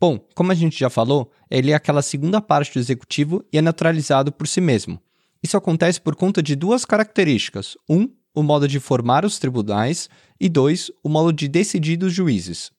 Bom, 0.00 0.18
como 0.34 0.52
a 0.52 0.54
gente 0.54 0.78
já 0.78 0.88
falou, 0.88 1.30
ele 1.50 1.72
é 1.72 1.74
aquela 1.74 2.00
segunda 2.00 2.40
parte 2.40 2.72
do 2.72 2.78
executivo 2.78 3.44
e 3.52 3.58
é 3.58 3.60
naturalizado 3.60 4.32
por 4.32 4.46
si 4.46 4.60
mesmo. 4.60 5.00
Isso 5.42 5.56
acontece 5.56 6.00
por 6.00 6.14
conta 6.14 6.42
de 6.42 6.54
duas 6.54 6.84
características. 6.84 7.76
Um, 7.88 8.08
o 8.34 8.42
modo 8.42 8.68
de 8.68 8.78
formar 8.78 9.24
os 9.24 9.38
tribunais 9.38 10.08
e 10.40 10.48
dois, 10.48 10.90
o 11.02 11.08
modo 11.08 11.32
de 11.32 11.48
decidir 11.48 11.96
dos 11.96 12.12
juízes. 12.12 12.70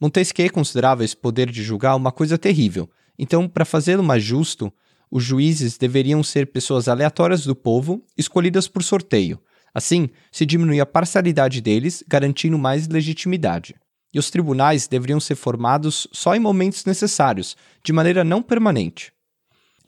Montesquieu 0.00 0.50
considerava 0.50 1.04
esse 1.04 1.16
poder 1.16 1.50
de 1.50 1.62
julgar 1.62 1.94
uma 1.94 2.10
coisa 2.10 2.36
terrível, 2.36 2.90
então, 3.18 3.48
para 3.48 3.64
fazê-lo 3.64 4.02
mais 4.02 4.22
justo, 4.22 4.72
os 5.10 5.22
juízes 5.22 5.76
deveriam 5.76 6.22
ser 6.22 6.50
pessoas 6.50 6.88
aleatórias 6.88 7.44
do 7.44 7.54
povo, 7.54 8.02
escolhidas 8.16 8.66
por 8.66 8.82
sorteio, 8.82 9.38
Assim, 9.74 10.10
se 10.30 10.44
diminui 10.44 10.80
a 10.80 10.86
parcialidade 10.86 11.60
deles, 11.60 12.04
garantindo 12.06 12.58
mais 12.58 12.86
legitimidade. 12.86 13.74
E 14.12 14.18
os 14.18 14.30
tribunais 14.30 14.86
deveriam 14.86 15.18
ser 15.18 15.34
formados 15.34 16.06
só 16.12 16.34
em 16.34 16.40
momentos 16.40 16.84
necessários, 16.84 17.56
de 17.82 17.92
maneira 17.92 18.22
não 18.22 18.42
permanente. 18.42 19.12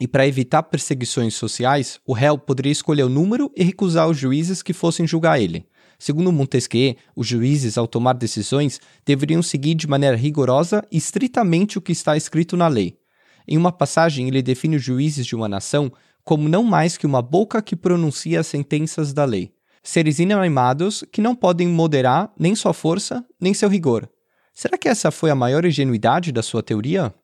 E 0.01 0.09
para 0.09 0.27
evitar 0.27 0.63
perseguições 0.63 1.35
sociais, 1.35 2.01
o 2.07 2.15
réu 2.15 2.39
poderia 2.39 2.73
escolher 2.73 3.03
o 3.03 3.09
número 3.09 3.53
e 3.55 3.63
recusar 3.63 4.09
os 4.09 4.17
juízes 4.17 4.63
que 4.63 4.73
fossem 4.73 5.07
julgar 5.07 5.41
ele. 5.41 5.67
Segundo 5.99 6.33
Montesquieu, 6.33 6.97
os 7.15 7.27
juízes, 7.27 7.79
ao 7.79 7.87
tomar 7.87 8.15
decisões, 8.15 8.81
deveriam 9.05 9.43
seguir 9.43 9.75
de 9.75 9.87
maneira 9.87 10.17
rigorosa 10.17 10.83
e 10.91 10.97
estritamente 10.97 11.79
o 11.79 11.83
que 11.83 11.93
está 11.93 12.17
escrito 12.17 12.57
na 12.57 12.67
lei. 12.67 12.99
Em 13.47 13.57
uma 13.57 13.71
passagem, 13.71 14.27
ele 14.27 14.43
define 14.43 14.77
os 14.77 14.83
juízes 14.83 15.27
de 15.27 15.37
uma 15.37 15.49
nação 15.49 15.93
como 16.25 16.49
não 16.49 16.65
mais 16.65 16.97
que 16.97 17.07
uma 17.07 17.21
boca 17.21 17.63
que 17.63 17.77
pronuncia 17.77 18.41
as 18.41 18.47
sentenças 18.47 19.13
da 19.13 19.27
lei 19.27 19.54
seres 19.85 20.19
inanimados 20.19 21.05
que 21.13 21.21
não 21.21 21.37
podem 21.37 21.69
moderar 21.69 22.33
nem 22.39 22.55
sua 22.55 22.73
força, 22.73 23.25
nem 23.39 23.53
seu 23.53 23.69
rigor. 23.69 24.09
Será 24.55 24.79
que 24.79 24.89
essa 24.89 25.11
foi 25.11 25.31
a 25.31 25.35
maior 25.35 25.65
ingenuidade 25.67 26.33
da 26.33 26.43
sua 26.43 26.63
teoria? 26.63 27.15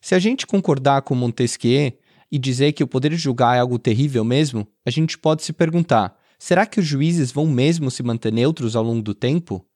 Se 0.00 0.14
a 0.14 0.18
gente 0.20 0.46
concordar 0.46 1.02
com 1.02 1.16
Montesquieu 1.16 1.92
e 2.30 2.38
dizer 2.38 2.72
que 2.72 2.84
o 2.84 2.86
poder 2.86 3.10
de 3.10 3.16
julgar 3.16 3.56
é 3.56 3.60
algo 3.60 3.80
terrível 3.80 4.22
mesmo, 4.22 4.66
a 4.86 4.90
gente 4.90 5.18
pode 5.18 5.42
se 5.42 5.52
perguntar: 5.52 6.16
será 6.38 6.64
que 6.64 6.78
os 6.78 6.86
juízes 6.86 7.32
vão 7.32 7.46
mesmo 7.46 7.90
se 7.90 8.02
manter 8.02 8.32
neutros 8.32 8.76
ao 8.76 8.84
longo 8.84 9.02
do 9.02 9.14
tempo? 9.14 9.66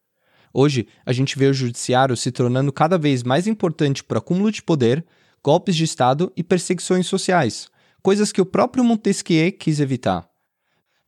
Hoje, 0.55 0.87
a 1.05 1.13
gente 1.13 1.37
vê 1.37 1.47
o 1.47 1.55
judiciário 1.55 2.17
se 2.17 2.31
tornando 2.31 2.73
cada 2.73 2.97
vez 2.97 3.25
mais 3.25 3.49
importante 3.49 4.05
para 4.05 4.19
acúmulo 4.19 4.53
de 4.53 4.63
poder, 4.63 5.05
golpes 5.43 5.75
de 5.75 5.83
Estado 5.83 6.31
e 6.37 6.45
perseguições 6.45 7.07
sociais, 7.07 7.69
coisas 8.01 8.31
que 8.31 8.41
o 8.41 8.47
próprio 8.47 8.85
Montesquieu 8.85 9.51
quis 9.51 9.81
evitar 9.81 10.32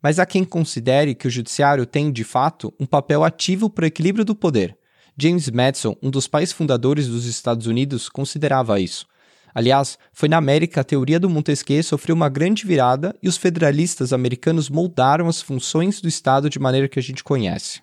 mas 0.04 0.18
há 0.18 0.26
quem 0.26 0.44
considere 0.44 1.14
que 1.14 1.26
o 1.26 1.30
judiciário 1.30 1.87
tem, 1.87 2.12
de 2.12 2.25
fato, 2.25 2.75
um 2.78 2.84
papel 2.84 3.25
ativo 3.25 3.70
para 3.70 3.84
o 3.84 3.87
equilíbrio 3.87 4.23
do 4.23 4.34
poder. 4.34 4.76
James 5.18 5.49
Madison, 5.49 5.96
um 6.02 6.11
dos 6.11 6.28
pais 6.28 6.52
fundadores 6.52 7.08
dos 7.08 7.25
Estados 7.25 7.66
Unidos, 7.66 8.11
considerava 8.11 8.78
isso. 8.78 9.06
Aliás, 9.54 9.99
foi 10.12 10.28
na 10.28 10.37
América 10.37 10.82
a 10.82 10.84
teoria 10.84 11.18
do 11.18 11.30
Montesquieu 11.30 11.82
sofreu 11.82 12.14
uma 12.14 12.28
grande 12.28 12.66
virada 12.66 13.16
e 13.23 13.28
os 13.30 13.38
federalistas 13.38 14.12
americanos 14.12 14.68
moldaram 14.68 15.26
as 15.26 15.40
funções 15.40 16.02
do 16.02 16.08
Estado 16.08 16.50
de 16.50 16.58
maneira 16.58 16.87
que 16.87 16.99
a 16.99 17.02
gente 17.02 17.25
conhece. 17.25 17.80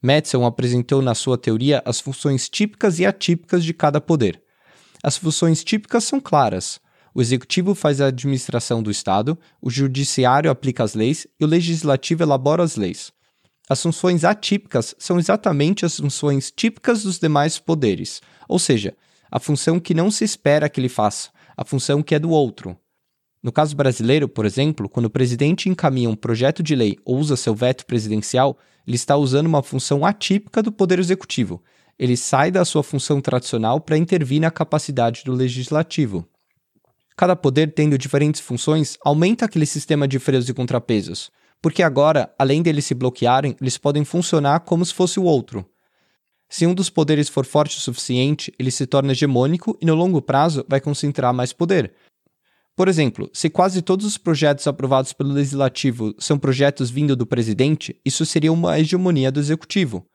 Madison 0.00 0.46
apresentou 0.46 1.02
na 1.02 1.12
sua 1.12 1.36
teoria 1.36 1.82
as 1.84 1.98
funções 1.98 2.48
típicas 2.48 3.00
e 3.00 3.06
atípicas 3.06 3.64
de 3.64 3.74
cada 3.74 4.00
poder. 4.00 4.40
As 5.02 5.16
funções 5.16 5.64
típicas 5.64 6.04
são 6.04 6.20
claras: 6.20 6.78
o 7.14 7.20
executivo 7.20 7.74
faz 7.74 8.00
a 8.00 8.06
administração 8.06 8.82
do 8.82 8.90
Estado, 8.90 9.38
o 9.60 9.70
judiciário 9.70 10.50
aplica 10.50 10.82
as 10.82 10.94
leis 10.94 11.26
e 11.38 11.44
o 11.44 11.48
legislativo 11.48 12.22
elabora 12.22 12.62
as 12.62 12.76
leis. 12.76 13.12
As 13.68 13.82
funções 13.82 14.24
atípicas 14.24 14.94
são 14.98 15.18
exatamente 15.18 15.84
as 15.84 15.98
funções 15.98 16.50
típicas 16.50 17.02
dos 17.02 17.18
demais 17.18 17.58
poderes, 17.58 18.20
ou 18.48 18.58
seja, 18.58 18.94
a 19.30 19.38
função 19.38 19.78
que 19.78 19.94
não 19.94 20.10
se 20.10 20.24
espera 20.24 20.68
que 20.68 20.80
ele 20.80 20.88
faça, 20.88 21.30
a 21.56 21.64
função 21.64 22.02
que 22.02 22.14
é 22.14 22.18
do 22.18 22.30
outro. 22.30 22.76
No 23.42 23.50
caso 23.50 23.74
brasileiro, 23.74 24.28
por 24.28 24.46
exemplo, 24.46 24.88
quando 24.88 25.06
o 25.06 25.10
presidente 25.10 25.68
encaminha 25.68 26.08
um 26.08 26.14
projeto 26.14 26.62
de 26.62 26.74
lei 26.74 26.96
ou 27.04 27.18
usa 27.18 27.36
seu 27.36 27.54
veto 27.54 27.84
presidencial, 27.86 28.56
ele 28.86 28.96
está 28.96 29.16
usando 29.16 29.46
uma 29.46 29.62
função 29.62 30.04
atípica 30.04 30.62
do 30.62 30.70
poder 30.70 30.98
executivo. 30.98 31.62
Ele 31.98 32.16
sai 32.16 32.50
da 32.50 32.64
sua 32.64 32.82
função 32.82 33.20
tradicional 33.20 33.80
para 33.80 33.96
intervir 33.96 34.40
na 34.40 34.50
capacidade 34.50 35.22
do 35.24 35.32
legislativo. 35.32 36.26
Cada 37.16 37.36
poder 37.36 37.72
tendo 37.72 37.98
diferentes 37.98 38.40
funções 38.40 38.96
aumenta 39.04 39.44
aquele 39.44 39.66
sistema 39.66 40.08
de 40.08 40.18
freios 40.18 40.48
e 40.48 40.54
contrapesos, 40.54 41.30
porque 41.60 41.82
agora, 41.82 42.34
além 42.38 42.62
deles 42.62 42.86
se 42.86 42.94
bloquearem, 42.94 43.56
eles 43.60 43.78
podem 43.78 44.04
funcionar 44.04 44.60
como 44.60 44.84
se 44.84 44.94
fosse 44.94 45.20
o 45.20 45.24
outro. 45.24 45.64
Se 46.48 46.66
um 46.66 46.74
dos 46.74 46.90
poderes 46.90 47.28
for 47.28 47.46
forte 47.46 47.78
o 47.78 47.80
suficiente, 47.80 48.52
ele 48.58 48.70
se 48.70 48.86
torna 48.86 49.12
hegemônico 49.12 49.76
e 49.80 49.86
no 49.86 49.94
longo 49.94 50.20
prazo 50.20 50.64
vai 50.68 50.80
concentrar 50.80 51.32
mais 51.32 51.52
poder. 51.52 51.94
Por 52.74 52.88
exemplo, 52.88 53.30
se 53.32 53.50
quase 53.50 53.82
todos 53.82 54.04
os 54.04 54.18
projetos 54.18 54.66
aprovados 54.66 55.12
pelo 55.12 55.32
legislativo 55.32 56.14
são 56.18 56.38
projetos 56.38 56.90
vindo 56.90 57.14
do 57.14 57.26
presidente, 57.26 57.98
isso 58.04 58.26
seria 58.26 58.52
uma 58.52 58.78
hegemonia 58.78 59.30
do 59.30 59.40
executivo. 59.40 60.06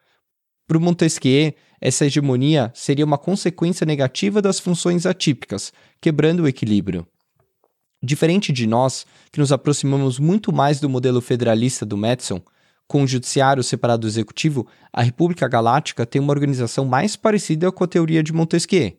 Para 0.68 0.80
Montesquieu, 0.80 1.54
essa 1.80 2.06
hegemonia 2.06 2.70
seria 2.76 3.06
uma 3.06 3.18
consequência 3.18 3.86
negativa 3.86 4.42
das 4.42 4.60
funções 4.60 5.06
atípicas, 5.06 5.72
quebrando 6.02 6.44
o 6.44 6.48
equilíbrio. 6.48 7.08
Diferente 8.04 8.52
de 8.52 8.68
nós, 8.68 9.06
que 9.32 9.40
nos 9.40 9.54
aproximamos 9.54 10.20
muito 10.20 10.52
mais 10.52 10.82
do 10.82 10.90
modelo 10.90 11.22
federalista 11.22 11.86
do 11.86 11.96
Madison, 11.96 12.42
com 12.86 13.02
o 13.02 13.08
judiciário 13.08 13.64
separado 13.64 14.02
do 14.02 14.08
executivo, 14.08 14.68
a 14.92 15.02
República 15.02 15.48
Galáctica 15.48 16.06
tem 16.06 16.22
uma 16.22 16.34
organização 16.34 16.84
mais 16.84 17.16
parecida 17.16 17.72
com 17.72 17.86
a 17.86 17.88
teoria 17.88 18.22
de 18.22 18.34
Montesquieu. 18.34 18.98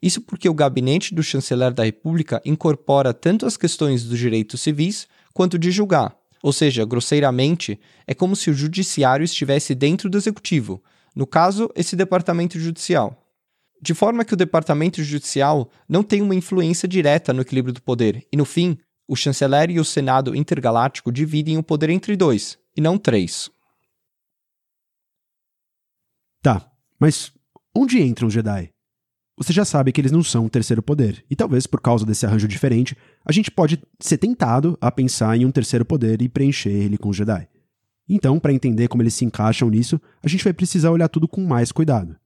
Isso 0.00 0.20
porque 0.20 0.48
o 0.48 0.54
gabinete 0.54 1.12
do 1.12 1.22
chanceler 1.22 1.72
da 1.72 1.82
República 1.82 2.40
incorpora 2.44 3.12
tanto 3.12 3.44
as 3.44 3.56
questões 3.56 4.04
dos 4.04 4.18
direitos 4.18 4.60
civis 4.60 5.08
quanto 5.34 5.58
de 5.58 5.72
julgar. 5.72 6.16
Ou 6.42 6.52
seja, 6.52 6.84
grosseiramente, 6.84 7.80
é 8.06 8.14
como 8.14 8.36
se 8.36 8.50
o 8.50 8.54
judiciário 8.54 9.24
estivesse 9.24 9.74
dentro 9.74 10.08
do 10.08 10.16
executivo, 10.16 10.80
no 11.18 11.26
caso, 11.26 11.68
esse 11.74 11.96
departamento 11.96 12.60
judicial. 12.60 13.26
De 13.82 13.92
forma 13.92 14.24
que 14.24 14.34
o 14.34 14.36
departamento 14.36 15.02
judicial 15.02 15.68
não 15.88 16.04
tem 16.04 16.22
uma 16.22 16.32
influência 16.32 16.88
direta 16.88 17.32
no 17.32 17.42
equilíbrio 17.42 17.74
do 17.74 17.82
poder, 17.82 18.24
e 18.32 18.36
no 18.36 18.44
fim, 18.44 18.78
o 19.08 19.16
chanceler 19.16 19.68
e 19.68 19.80
o 19.80 19.84
Senado 19.84 20.32
intergaláctico 20.32 21.10
dividem 21.10 21.58
o 21.58 21.62
poder 21.62 21.90
entre 21.90 22.14
dois, 22.14 22.56
e 22.76 22.80
não 22.80 22.96
três. 22.96 23.50
Tá, 26.40 26.70
mas 27.00 27.32
onde 27.76 28.00
entram 28.00 28.28
os 28.28 28.34
Jedi? 28.34 28.70
Você 29.36 29.52
já 29.52 29.64
sabe 29.64 29.90
que 29.90 30.00
eles 30.00 30.12
não 30.12 30.22
são 30.22 30.46
o 30.46 30.50
terceiro 30.50 30.84
poder, 30.84 31.24
e 31.28 31.34
talvez 31.34 31.66
por 31.66 31.80
causa 31.80 32.06
desse 32.06 32.26
arranjo 32.26 32.46
diferente, 32.46 32.96
a 33.24 33.32
gente 33.32 33.50
pode 33.50 33.82
ser 33.98 34.18
tentado 34.18 34.78
a 34.80 34.88
pensar 34.88 35.36
em 35.36 35.44
um 35.44 35.50
terceiro 35.50 35.84
poder 35.84 36.22
e 36.22 36.28
preencher 36.28 36.70
ele 36.70 36.96
com 36.96 37.08
os 37.08 37.16
Jedi. 37.16 37.48
Então, 38.08 38.40
para 38.40 38.52
entender 38.52 38.88
como 38.88 39.02
eles 39.02 39.14
se 39.14 39.24
encaixam 39.24 39.68
nisso, 39.68 40.00
a 40.22 40.28
gente 40.28 40.42
vai 40.42 40.52
precisar 40.52 40.90
olhar 40.90 41.08
tudo 41.08 41.28
com 41.28 41.44
mais 41.44 41.70
cuidado. 41.70 42.16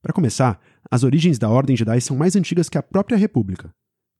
Para 0.00 0.14
começar, 0.14 0.58
as 0.90 1.04
origens 1.04 1.38
da 1.38 1.48
Ordem 1.48 1.76
Jedi 1.76 2.00
são 2.00 2.16
mais 2.16 2.34
antigas 2.34 2.68
que 2.68 2.78
a 2.78 2.82
própria 2.82 3.18
República. 3.18 3.70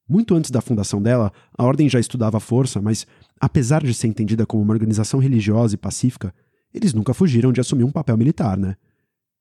Muito 0.07 0.35
antes 0.35 0.51
da 0.51 0.61
fundação 0.61 1.01
dela, 1.01 1.33
a 1.57 1.65
ordem 1.65 1.89
já 1.89 2.01
estudava 2.01 2.37
a 2.37 2.41
força, 2.41 2.83
mas, 2.83 3.07
apesar 3.41 3.83
de 3.83 3.95
ser 3.95 4.09
entendida 4.09 4.45
como 4.45 4.61
uma 4.61 4.73
organização 4.73 5.21
religiosa 5.21 5.77
e 5.77 5.79
pacífica, 5.79 6.35
eles 6.75 6.93
nunca 6.93 7.15
fugiram 7.15 7.53
de 7.53 7.61
assumir 7.61 7.85
um 7.85 7.93
papel 7.93 8.17
militar, 8.17 8.59
né? 8.59 8.77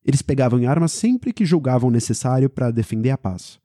Eles 0.05 0.21
pegavam 0.21 0.59
em 0.59 0.67
armas 0.67 0.91
sempre 0.91 1.33
que 1.33 1.43
julgavam 1.43 1.89
necessário 1.89 2.49
para 2.49 2.71
defender 2.71 3.09
a 3.09 3.17
paz. 3.17 3.59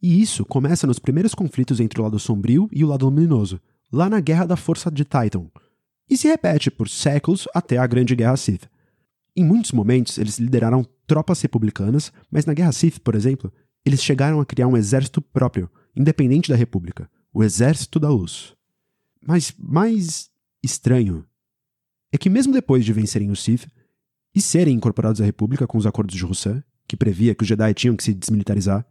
E 0.00 0.22
isso 0.22 0.44
começa 0.46 0.86
nos 0.86 0.98
primeiros 0.98 1.34
conflitos 1.34 1.80
entre 1.80 2.00
o 2.00 2.04
lado 2.04 2.18
sombrio 2.18 2.68
e 2.72 2.84
o 2.84 2.88
lado 2.88 3.04
luminoso, 3.06 3.60
lá 3.92 4.08
na 4.08 4.20
Guerra 4.20 4.46
da 4.46 4.56
Força 4.56 4.90
de 4.90 5.04
Titan, 5.04 5.46
e 6.10 6.16
se 6.16 6.26
repete 6.26 6.70
por 6.70 6.88
séculos 6.88 7.46
até 7.54 7.78
a 7.78 7.86
Grande 7.86 8.16
Guerra 8.16 8.36
Sith. 8.36 8.68
Em 9.36 9.44
muitos 9.44 9.70
momentos, 9.70 10.18
eles 10.18 10.38
lideraram 10.38 10.84
tropas 11.06 11.40
republicanas, 11.40 12.12
mas 12.28 12.44
na 12.44 12.52
Guerra 12.52 12.72
Sith, 12.72 12.98
por 12.98 13.14
exemplo, 13.14 13.52
eles 13.86 14.02
chegaram 14.02 14.40
a 14.40 14.44
criar 14.44 14.66
um 14.66 14.76
exército 14.76 15.22
próprio, 15.22 15.70
independente 15.96 16.50
da 16.50 16.56
República, 16.56 17.08
o 17.32 17.44
Exército 17.44 18.00
da 18.00 18.10
Luz. 18.10 18.54
Mas 19.24 19.54
mais 19.56 20.28
estranho 20.62 21.24
é 22.12 22.18
que, 22.18 22.28
mesmo 22.28 22.52
depois 22.52 22.84
de 22.84 22.92
vencerem 22.92 23.30
os 23.30 23.42
Sith 23.42 23.68
e 24.34 24.40
serem 24.40 24.74
incorporados 24.74 25.20
à 25.20 25.24
República 25.24 25.66
com 25.66 25.78
os 25.78 25.86
Acordos 25.86 26.16
de 26.16 26.24
Rousseau, 26.24 26.60
que 26.88 26.96
previa 26.96 27.34
que 27.34 27.44
os 27.44 27.48
Jedi 27.48 27.72
tinham 27.72 27.94
que 27.94 28.02
se 28.02 28.12
desmilitarizar, 28.12 28.84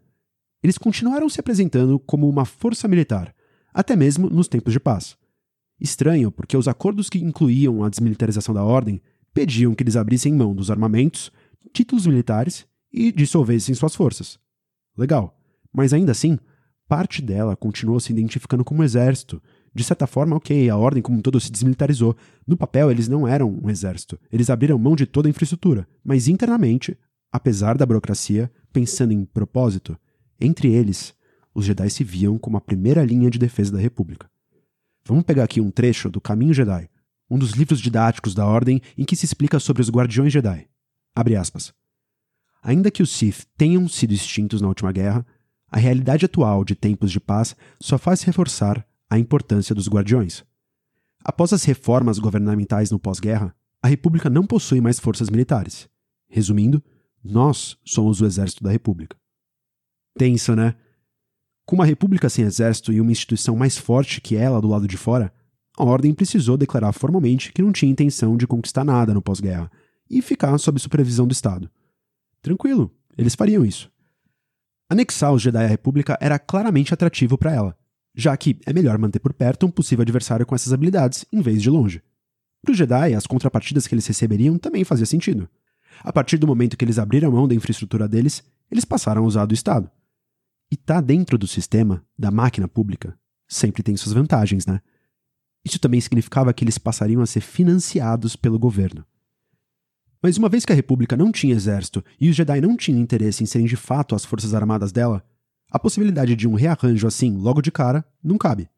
eles 0.63 0.77
continuaram 0.77 1.27
se 1.27 1.39
apresentando 1.39 1.99
como 1.99 2.29
uma 2.29 2.45
força 2.45 2.87
militar, 2.87 3.35
até 3.73 3.95
mesmo 3.95 4.29
nos 4.29 4.47
tempos 4.47 4.71
de 4.71 4.79
paz. 4.79 5.18
Estranho, 5.79 6.31
porque 6.31 6.57
os 6.57 6.67
acordos 6.67 7.09
que 7.09 7.19
incluíam 7.19 7.83
a 7.83 7.89
desmilitarização 7.89 8.53
da 8.53 8.63
Ordem 8.63 9.01
pediam 9.33 9.73
que 9.73 9.83
eles 9.83 9.95
abrissem 9.95 10.33
mão 10.33 10.53
dos 10.53 10.69
armamentos, 10.69 11.31
títulos 11.73 12.05
militares 12.05 12.65
e 12.91 13.11
dissolvessem 13.11 13.75
suas 13.75 13.95
forças. 13.95 14.39
Legal, 14.97 15.39
mas 15.71 15.93
ainda 15.93 16.11
assim, 16.11 16.37
parte 16.87 17.21
dela 17.21 17.55
continuou 17.55 17.99
se 17.99 18.11
identificando 18.11 18.65
como 18.65 18.83
exército. 18.83 19.41
De 19.73 19.83
certa 19.83 20.07
forma, 20.07 20.35
ok, 20.35 20.69
a 20.69 20.75
ordem 20.75 21.01
como 21.01 21.19
um 21.19 21.21
todo 21.21 21.39
se 21.39 21.51
desmilitarizou. 21.51 22.15
No 22.45 22.57
papel, 22.57 22.89
eles 22.89 23.07
não 23.07 23.27
eram 23.27 23.59
um 23.63 23.69
exército. 23.69 24.19
Eles 24.31 24.49
abriram 24.49 24.77
mão 24.79 24.95
de 24.95 25.05
toda 25.05 25.27
a 25.27 25.29
infraestrutura. 25.29 25.87
Mas 26.03 26.27
internamente, 26.27 26.97
apesar 27.31 27.77
da 27.77 27.85
burocracia, 27.85 28.51
pensando 28.73 29.13
em 29.13 29.23
propósito, 29.23 29.97
entre 30.41 30.69
eles, 30.69 31.13
os 31.53 31.65
Jedi 31.65 31.89
se 31.89 32.03
viam 32.03 32.37
como 32.37 32.57
a 32.57 32.61
primeira 32.61 33.05
linha 33.05 33.29
de 33.29 33.37
defesa 33.37 33.71
da 33.71 33.79
República. 33.79 34.29
Vamos 35.09 35.23
pegar 35.23 35.43
aqui 35.43 35.59
um 35.59 35.71
trecho 35.71 36.07
do 36.07 36.21
Caminho 36.21 36.53
Jedi, 36.53 36.87
um 37.27 37.39
dos 37.39 37.53
livros 37.53 37.81
didáticos 37.81 38.35
da 38.35 38.45
Ordem 38.45 38.79
em 38.95 39.03
que 39.03 39.15
se 39.15 39.25
explica 39.25 39.59
sobre 39.59 39.81
os 39.81 39.89
Guardiões 39.89 40.31
Jedi. 40.31 40.69
Abre 41.15 41.35
aspas. 41.35 41.73
Ainda 42.61 42.91
que 42.91 43.01
os 43.01 43.09
Sith 43.09 43.47
tenham 43.57 43.87
sido 43.87 44.13
extintos 44.13 44.61
na 44.61 44.67
última 44.67 44.91
guerra, 44.91 45.25
a 45.67 45.79
realidade 45.79 46.25
atual 46.25 46.63
de 46.63 46.75
tempos 46.75 47.11
de 47.11 47.19
paz 47.19 47.55
só 47.81 47.97
faz 47.97 48.21
reforçar 48.21 48.85
a 49.09 49.17
importância 49.17 49.73
dos 49.73 49.89
guardiões. 49.89 50.45
Após 51.23 51.53
as 51.53 51.63
reformas 51.63 52.19
governamentais 52.19 52.91
no 52.91 52.99
pós-guerra, 52.99 53.55
a 53.81 53.87
República 53.87 54.29
não 54.29 54.45
possui 54.45 54.79
mais 54.79 54.99
forças 54.99 55.31
militares. 55.31 55.89
Resumindo, 56.29 56.83
nós 57.23 57.79
somos 57.83 58.21
o 58.21 58.27
exército 58.27 58.63
da 58.63 58.69
República. 58.69 59.17
Tenso, 60.15 60.55
né? 60.55 60.75
Com 61.69 61.75
uma 61.75 61.85
república 61.85 62.27
sem 62.29 62.45
exército 62.45 62.91
e 62.91 62.99
uma 62.99 63.11
instituição 63.11 63.55
mais 63.55 63.77
forte 63.77 64.19
que 64.19 64.35
ela 64.35 64.59
do 64.59 64.67
lado 64.67 64.87
de 64.87 64.97
fora, 64.97 65.31
a 65.77 65.83
Ordem 65.83 66.15
precisou 66.15 66.57
declarar 66.57 66.91
formalmente 66.93 67.53
que 67.53 67.61
não 67.61 67.71
tinha 67.71 67.91
intenção 67.91 68.35
de 68.35 68.47
conquistar 68.47 68.83
nada 68.83 69.13
no 69.13 69.21
pós-guerra 69.21 69.69
e 70.09 70.19
ficar 70.19 70.57
sob 70.57 70.79
supervisão 70.79 71.27
do 71.27 71.31
Estado. 71.31 71.69
Tranquilo, 72.41 72.91
eles 73.15 73.35
fariam 73.35 73.63
isso. 73.63 73.87
Anexar 74.89 75.31
os 75.31 75.43
Jedi 75.43 75.63
à 75.63 75.67
República 75.67 76.17
era 76.19 76.39
claramente 76.39 76.91
atrativo 76.91 77.37
para 77.37 77.53
ela, 77.53 77.77
já 78.15 78.35
que 78.35 78.57
é 78.65 78.73
melhor 78.73 78.97
manter 78.97 79.19
por 79.19 79.31
perto 79.31 79.67
um 79.67 79.69
possível 79.69 80.01
adversário 80.01 80.47
com 80.47 80.55
essas 80.55 80.73
habilidades 80.73 81.23
em 81.31 81.39
vez 81.39 81.61
de 81.61 81.69
longe. 81.69 82.01
Para 82.63 82.71
os 82.71 82.77
Jedi, 82.79 83.13
as 83.13 83.27
contrapartidas 83.27 83.85
que 83.85 83.93
eles 83.93 84.07
receberiam 84.07 84.57
também 84.57 84.83
fazia 84.83 85.05
sentido. 85.05 85.47
A 85.99 86.11
partir 86.11 86.37
do 86.37 86.47
momento 86.47 86.75
que 86.75 86.83
eles 86.83 86.97
abriram 86.97 87.31
mão 87.31 87.47
da 87.47 87.53
infraestrutura 87.53 88.07
deles, 88.07 88.43
eles 88.71 88.85
passaram 88.85 89.23
a 89.23 89.27
usar 89.27 89.45
do 89.45 89.53
Estado. 89.53 89.87
E 90.71 90.77
tá 90.77 91.01
dentro 91.01 91.37
do 91.37 91.47
sistema, 91.47 92.05
da 92.17 92.29
máquina 92.29 92.67
pública, 92.67 93.17
sempre 93.47 93.81
tem 93.81 93.97
suas 93.97 94.13
vantagens, 94.13 94.65
né? 94.65 94.81
Isso 95.65 95.79
também 95.79 95.99
significava 95.99 96.53
que 96.53 96.63
eles 96.63 96.77
passariam 96.77 97.21
a 97.21 97.25
ser 97.25 97.41
financiados 97.41 98.35
pelo 98.35 98.59
governo. 98.59 99.05
Mas 100.21 100.37
uma 100.37 100.49
vez 100.49 100.65
que 100.65 100.71
a 100.71 100.75
República 100.75 101.15
não 101.17 101.31
tinha 101.31 101.55
exército 101.55 102.03
e 102.19 102.29
os 102.29 102.35
Jedi 102.35 102.61
não 102.61 102.75
tinham 102.75 102.99
interesse 102.99 103.43
em 103.43 103.45
serem 103.45 103.67
de 103.67 103.75
fato 103.75 104.15
as 104.15 104.25
forças 104.25 104.53
armadas 104.53 104.91
dela, 104.91 105.25
a 105.71 105.79
possibilidade 105.79 106.35
de 106.35 106.47
um 106.47 106.55
rearranjo 106.55 107.07
assim, 107.07 107.37
logo 107.37 107.61
de 107.61 107.71
cara, 107.71 108.05
não 108.23 108.37
cabe. 108.37 108.69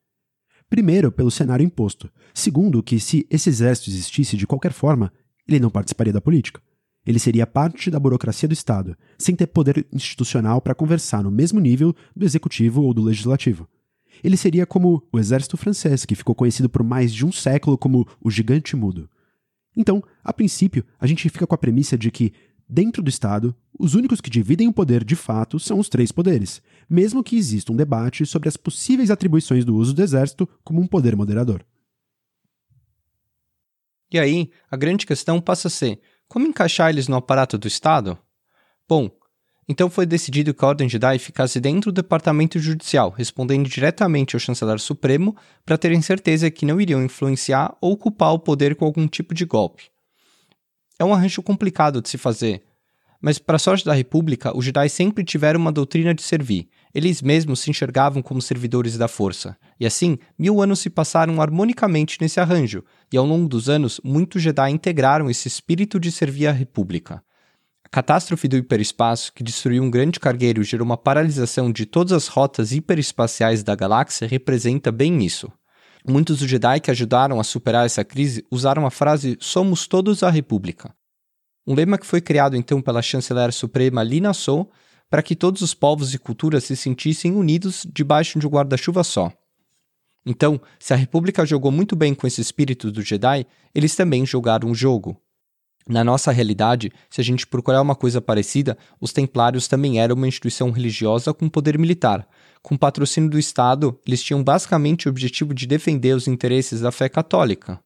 Primeiro, 0.70 1.12
pelo 1.12 1.32
cenário 1.32 1.66
imposto. 1.66 2.10
Segundo, 2.34 2.82
que 2.82 3.00
se 3.00 3.28
esse 3.30 3.50
exército 3.50 3.90
existisse 3.90 4.38
de 4.38 4.48
qualquer 4.48 4.72
forma, 4.72 5.12
ele 5.48 5.60
não 5.60 5.70
participaria 5.70 6.14
da 6.14 6.22
política. 6.22 6.62
Ele 7.06 7.20
seria 7.20 7.48
parte 7.48 7.90
da 7.90 8.00
burocracia 8.00 8.48
do 8.48 8.54
Estado, 8.54 8.96
sem 9.18 9.36
ter 9.36 9.48
poder 9.48 9.88
institucional 9.92 10.62
para 10.62 10.76
conversar 10.76 11.24
no 11.24 11.32
mesmo 11.32 11.60
nível 11.60 11.96
do 12.16 12.26
executivo 12.26 12.84
ou 12.84 12.94
do 12.94 13.02
legislativo. 13.02 13.68
Ele 14.24 14.38
seria 14.38 14.66
como 14.66 15.04
o 15.12 15.20
exército 15.20 15.58
francês, 15.58 16.06
que 16.06 16.16
ficou 16.16 16.36
conhecido 16.36 16.70
por 16.70 16.84
mais 16.84 17.12
de 17.12 17.26
um 17.26 17.32
século 17.32 17.78
como 17.78 18.08
o 18.20 18.30
Gigante 18.30 18.76
Mudo. 18.76 19.10
Então, 19.76 20.04
a 20.24 20.32
princípio, 20.32 20.86
a 21.00 21.08
gente 21.08 21.28
fica 21.30 21.48
com 21.48 21.56
a 21.56 21.58
premissa 21.58 21.98
de 21.98 22.12
que, 22.12 22.34
dentro 22.68 23.02
do 23.02 23.10
Estado, 23.10 23.56
os 23.80 23.96
únicos 23.96 24.22
que 24.22 24.30
dividem 24.30 24.68
o 24.68 24.74
poder 24.74 25.04
de 25.04 25.16
fato 25.16 25.60
são 25.60 25.80
os 25.80 25.90
três 25.90 26.12
poderes, 26.12 26.62
mesmo 26.90 27.24
que 27.24 27.36
exista 27.36 27.72
um 27.72 27.76
debate 27.76 28.26
sobre 28.26 28.48
as 28.48 28.58
possíveis 28.58 29.10
atribuições 29.10 29.66
do 29.66 29.76
uso 29.76 29.94
do 29.94 30.04
Exército 30.04 30.48
como 30.64 30.82
um 30.82 30.88
poder 30.88 31.16
moderador. 31.16 31.66
E 34.12 34.20
aí, 34.20 34.52
a 34.70 34.76
grande 34.76 35.06
questão 35.06 35.40
passa 35.40 35.70
a 35.70 35.72
ser: 35.72 36.02
como 36.32 36.48
encaixar 36.48 36.90
eles 36.90 37.10
no 37.10 37.18
aparato 37.18 37.58
do 37.58 37.68
Estado? 37.68 38.18
Bom, 38.88 39.12
então 39.68 39.90
foi 39.90 40.06
decidido 40.06 40.54
que 40.54 40.64
a 40.64 40.68
Ordem 40.70 40.88
Jedi 40.88 41.20
ficasse 41.20 41.60
dentro 41.60 41.92
do 41.92 42.02
Departamento 42.02 42.58
Judicial, 42.58 43.10
respondendo 43.10 43.68
diretamente 43.68 44.34
ao 44.34 44.40
Chanceler 44.40 44.80
Supremo 44.80 45.36
para 45.66 45.78
terem 45.78 46.02
certeza 46.02 46.50
que 46.50 46.66
não 46.66 46.80
iriam 46.80 47.04
influenciar 47.04 47.76
ou 47.82 47.92
ocupar 47.92 48.32
o 48.32 48.40
poder 48.40 48.78
com 48.78 48.86
algum 48.86 49.10
tipo 49.10 49.34
de 49.34 49.44
golpe. 49.44 49.92
É 50.98 51.04
um 51.04 51.14
arranjo 51.14 51.44
complicado 51.44 52.02
de 52.02 52.08
se 52.08 52.18
fazer, 52.18 52.64
mas 53.22 53.38
para 53.38 53.58
a 53.58 53.60
sorte 53.60 53.86
da 53.86 53.94
República, 53.94 54.56
os 54.58 54.66
Jedi 54.66 54.90
sempre 54.90 55.24
tiveram 55.24 55.60
uma 55.60 55.72
doutrina 55.72 56.14
de 56.14 56.22
servir. 56.22 56.68
Eles 56.94 57.22
mesmos 57.22 57.60
se 57.60 57.70
enxergavam 57.70 58.22
como 58.22 58.42
servidores 58.42 58.98
da 58.98 59.08
força. 59.08 59.56
E 59.80 59.86
assim, 59.86 60.18
mil 60.38 60.62
anos 60.62 60.80
se 60.80 60.90
passaram 60.90 61.40
harmonicamente 61.42 62.18
nesse 62.20 62.40
arranjo, 62.40 62.84
e 63.14 63.18
ao 63.18 63.26
longo 63.26 63.48
dos 63.48 63.70
anos, 63.70 64.02
muitos 64.04 64.42
Jedi 64.42 64.72
integraram 64.72 65.30
esse 65.30 65.48
espírito 65.48 66.00
de 66.00 66.12
servir 66.12 66.48
a 66.48 66.52
República 66.52 67.24
catástrofe 67.92 68.48
do 68.48 68.56
hiperespaço, 68.56 69.34
que 69.34 69.44
destruiu 69.44 69.84
um 69.84 69.92
grande 69.92 70.18
cargueiro 70.18 70.62
e 70.62 70.64
gerou 70.64 70.86
uma 70.86 70.96
paralisação 70.96 71.70
de 71.70 71.86
todas 71.86 72.14
as 72.14 72.28
rotas 72.28 72.72
hiperespaciais 72.72 73.64
da 73.64 73.76
galáxia, 73.76 74.28
representa 74.28 74.92
bem 74.94 75.26
isso. 75.26 75.52
Muitos 76.08 76.40
dos 76.40 76.50
Jedi 76.50 76.80
que 76.80 76.90
ajudaram 76.90 77.40
a 77.40 77.44
superar 77.44 77.86
essa 77.86 78.04
crise 78.04 78.46
usaram 78.50 78.86
a 78.86 78.90
frase 78.90 79.38
Somos 79.42 79.88
todos 79.88 80.24
a 80.24 80.30
República. 80.30 80.96
Um 81.66 81.74
lema 81.74 81.98
que 81.98 82.06
foi 82.06 82.22
criado 82.22 82.56
então 82.56 82.82
pela 82.82 83.02
chanceler 83.02 83.52
suprema 83.54 84.04
Lina 84.04 84.34
Sou 84.34 84.72
para 85.10 85.22
que 85.22 85.36
todos 85.36 85.62
os 85.62 85.74
povos 85.74 86.14
e 86.14 86.18
culturas 86.18 86.64
se 86.64 86.76
sentissem 86.76 87.34
unidos 87.34 87.86
debaixo 87.94 88.40
de 88.40 88.48
um 88.48 88.50
guarda-chuva 88.50 89.04
só. 89.04 89.32
Então, 90.26 90.62
se 90.80 90.94
a 90.94 90.96
República 90.96 91.46
jogou 91.46 91.72
muito 91.72 91.96
bem 91.96 92.14
com 92.14 92.26
esse 92.26 92.40
espírito 92.40 92.90
do 92.92 93.02
Jedi, 93.02 93.46
eles 93.76 93.96
também 93.96 94.26
jogaram 94.26 94.70
o 94.70 94.76
jogo. 94.76 95.20
Na 95.88 96.04
nossa 96.04 96.32
realidade, 96.32 96.92
se 97.10 97.20
a 97.20 97.24
gente 97.24 97.46
procurar 97.46 97.82
uma 97.82 97.96
coisa 97.96 98.22
parecida, 98.22 98.78
os 99.00 99.12
Templários 99.12 99.68
também 99.68 100.00
eram 100.00 100.16
uma 100.16 100.28
instituição 100.28 100.72
religiosa 100.72 101.34
com 101.34 101.50
poder 101.50 101.78
militar. 101.78 102.26
Com 102.62 102.78
patrocínio 102.78 103.30
do 103.30 103.40
Estado, 103.40 104.00
eles 104.06 104.24
tinham 104.24 104.44
basicamente 104.44 105.08
o 105.08 105.10
objetivo 105.10 105.54
de 105.54 105.66
defender 105.66 106.16
os 106.16 106.28
interesses 106.28 106.82
da 106.82 106.92
fé 106.92 107.10
católica. 107.10 107.80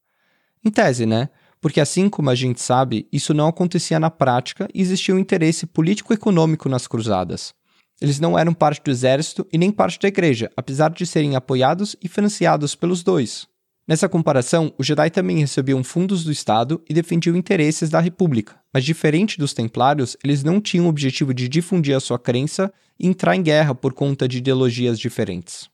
Em 0.63 0.69
tese, 0.69 1.05
né? 1.05 1.29
Porque 1.65 1.81
assim 1.81 2.07
como 2.11 2.29
a 2.29 2.35
gente 2.35 2.61
sabe, 2.61 3.07
isso 3.11 3.33
não 3.33 3.47
acontecia 3.47 3.99
na 3.99 4.11
prática 4.11 4.69
e 4.71 4.79
existia 4.79 5.15
um 5.15 5.17
interesse 5.17 5.65
político-econômico 5.65 6.69
nas 6.69 6.85
cruzadas. 6.85 7.55
Eles 7.99 8.19
não 8.19 8.37
eram 8.37 8.53
parte 8.53 8.83
do 8.83 8.91
exército 8.91 9.47
e 9.51 9.57
nem 9.57 9.71
parte 9.71 9.99
da 9.99 10.07
igreja, 10.07 10.51
apesar 10.55 10.91
de 10.91 11.03
serem 11.07 11.35
apoiados 11.35 11.95
e 11.99 12.07
financiados 12.07 12.75
pelos 12.75 13.01
dois. 13.01 13.47
Nessa 13.87 14.07
comparação, 14.07 14.71
os 14.77 14.85
Jedi 14.85 15.09
também 15.09 15.39
recebiam 15.39 15.83
fundos 15.83 16.23
do 16.23 16.31
Estado 16.31 16.83
e 16.87 16.93
defendiam 16.93 17.35
interesses 17.35 17.89
da 17.89 17.99
República, 17.99 18.61
mas 18.71 18.85
diferente 18.85 19.39
dos 19.39 19.51
Templários, 19.51 20.15
eles 20.23 20.43
não 20.43 20.61
tinham 20.61 20.85
o 20.85 20.89
objetivo 20.89 21.33
de 21.33 21.49
difundir 21.49 21.97
a 21.97 21.99
sua 21.99 22.19
crença 22.19 22.71
e 22.99 23.07
entrar 23.07 23.35
em 23.35 23.41
guerra 23.41 23.73
por 23.73 23.91
conta 23.91 24.27
de 24.27 24.37
ideologias 24.37 24.99
diferentes. 24.99 25.67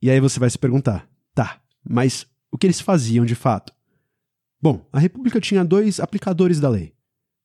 E 0.00 0.08
aí 0.08 0.20
você 0.20 0.38
vai 0.38 0.48
se 0.48 0.58
perguntar: 0.60 1.08
tá, 1.34 1.60
mas 1.84 2.24
o 2.52 2.58
que 2.58 2.66
eles 2.66 2.80
faziam 2.80 3.24
de 3.24 3.34
fato? 3.34 3.72
Bom, 4.60 4.86
a 4.92 5.00
República 5.00 5.40
tinha 5.40 5.64
dois 5.64 5.98
aplicadores 5.98 6.60
da 6.60 6.68
lei: 6.68 6.94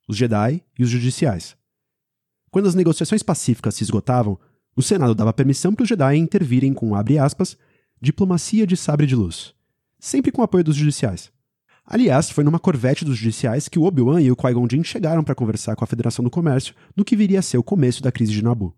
os 0.07 0.15
Jedi 0.15 0.61
e 0.77 0.83
os 0.83 0.89
judiciais. 0.89 1.57
Quando 2.51 2.67
as 2.67 2.75
negociações 2.75 3.23
pacíficas 3.23 3.73
se 3.73 3.83
esgotavam, 3.83 4.37
O 4.77 4.83
Senado 4.83 5.15
dava 5.15 5.33
permissão 5.33 5.73
para 5.73 5.81
os 5.81 5.89
Jedi 5.89 6.17
intervirem 6.17 6.71
com, 6.71 6.93
aspas, 6.93 7.57
diplomacia 7.99 8.67
de 8.67 8.77
sabre 8.77 9.07
de 9.07 9.15
luz, 9.15 9.55
sempre 9.99 10.31
com 10.31 10.43
apoio 10.43 10.63
dos 10.63 10.75
judiciais. 10.75 11.31
Aliás, 11.83 12.29
foi 12.29 12.43
numa 12.43 12.59
corvette 12.59 13.03
dos 13.03 13.17
judiciais 13.17 13.67
que 13.67 13.79
o 13.79 13.83
Obi-Wan 13.85 14.21
e 14.21 14.31
o 14.31 14.35
Qui-Gon 14.35 14.67
Jinn 14.69 14.83
chegaram 14.83 15.23
para 15.23 15.33
conversar 15.33 15.75
com 15.75 15.83
a 15.83 15.87
Federação 15.87 16.23
do 16.23 16.29
Comércio 16.29 16.75
no 16.95 17.03
que 17.03 17.15
viria 17.15 17.39
a 17.39 17.41
ser 17.41 17.57
o 17.57 17.63
começo 17.63 18.03
da 18.03 18.11
crise 18.11 18.31
de 18.31 18.43
Naboo. 18.43 18.75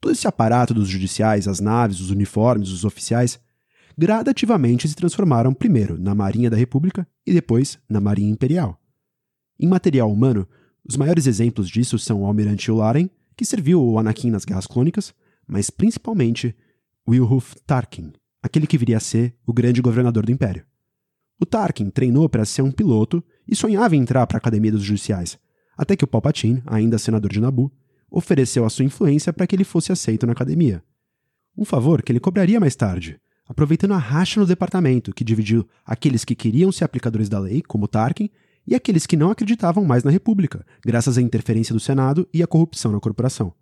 Todo 0.00 0.12
esse 0.12 0.26
aparato 0.26 0.74
dos 0.74 0.88
judiciais, 0.88 1.46
as 1.46 1.60
naves, 1.60 2.00
os 2.00 2.10
uniformes, 2.10 2.70
os 2.70 2.84
oficiais, 2.84 3.38
gradativamente 3.98 4.86
se 4.86 4.94
transformaram 4.94 5.52
primeiro 5.52 5.98
na 5.98 6.14
Marinha 6.14 6.48
da 6.48 6.56
República 6.56 7.04
e 7.26 7.32
depois 7.32 7.80
na 7.88 8.00
Marinha 8.00 8.30
Imperial. 8.30 8.80
Em 9.58 9.66
material 9.66 10.08
humano, 10.12 10.46
os 10.88 10.96
maiores 10.96 11.26
exemplos 11.26 11.68
disso 11.68 11.98
são 11.98 12.22
o 12.22 12.26
Almirante 12.26 12.70
Yularen, 12.70 13.10
que 13.36 13.44
serviu 13.44 13.82
o 13.82 13.98
Anakin 13.98 14.30
nas 14.30 14.44
Guerras 14.44 14.68
Clônicas, 14.68 15.12
mas 15.48 15.68
principalmente 15.68 16.54
Wilhuf 17.08 17.56
Tarkin, 17.66 18.12
aquele 18.40 18.68
que 18.68 18.78
viria 18.78 18.98
a 18.98 19.00
ser 19.00 19.34
o 19.44 19.52
grande 19.52 19.82
governador 19.82 20.24
do 20.24 20.30
Império. 20.30 20.64
O 21.40 21.44
Tarkin 21.44 21.90
treinou 21.90 22.28
para 22.28 22.44
ser 22.44 22.62
um 22.62 22.70
piloto 22.70 23.22
e 23.48 23.56
sonhava 23.56 23.96
em 23.96 24.00
entrar 24.00 24.24
para 24.28 24.36
a 24.36 24.38
Academia 24.38 24.70
dos 24.70 24.82
Judiciais, 24.82 25.36
até 25.76 25.96
que 25.96 26.04
o 26.04 26.08
Palpatine, 26.08 26.62
ainda 26.66 26.98
senador 26.98 27.32
de 27.32 27.40
Naboo, 27.40 27.72
ofereceu 28.08 28.64
a 28.64 28.70
sua 28.70 28.84
influência 28.84 29.32
para 29.32 29.46
que 29.46 29.56
ele 29.56 29.64
fosse 29.64 29.90
aceito 29.90 30.24
na 30.24 30.32
academia. 30.32 30.84
Um 31.56 31.64
favor 31.64 32.00
que 32.00 32.12
ele 32.12 32.20
cobraria 32.20 32.60
mais 32.60 32.76
tarde, 32.76 33.20
aproveitando 33.48 33.94
a 33.94 33.98
racha 33.98 34.38
no 34.38 34.46
departamento 34.46 35.12
que 35.12 35.24
dividiu 35.24 35.66
aqueles 35.84 36.24
que 36.24 36.34
queriam 36.34 36.70
ser 36.70 36.84
aplicadores 36.84 37.28
da 37.28 37.38
lei, 37.38 37.62
como 37.62 37.88
Tarkin, 37.88 38.28
e 38.66 38.74
aqueles 38.74 39.06
que 39.06 39.16
não 39.16 39.30
acreditavam 39.30 39.84
mais 39.84 40.04
na 40.04 40.10
República, 40.10 40.64
graças 40.84 41.16
à 41.16 41.22
interferência 41.22 41.72
do 41.72 41.80
Senado 41.80 42.28
e 42.32 42.42
à 42.42 42.46
corrupção 42.46 42.92
na 42.92 43.00
corporação. 43.00 43.54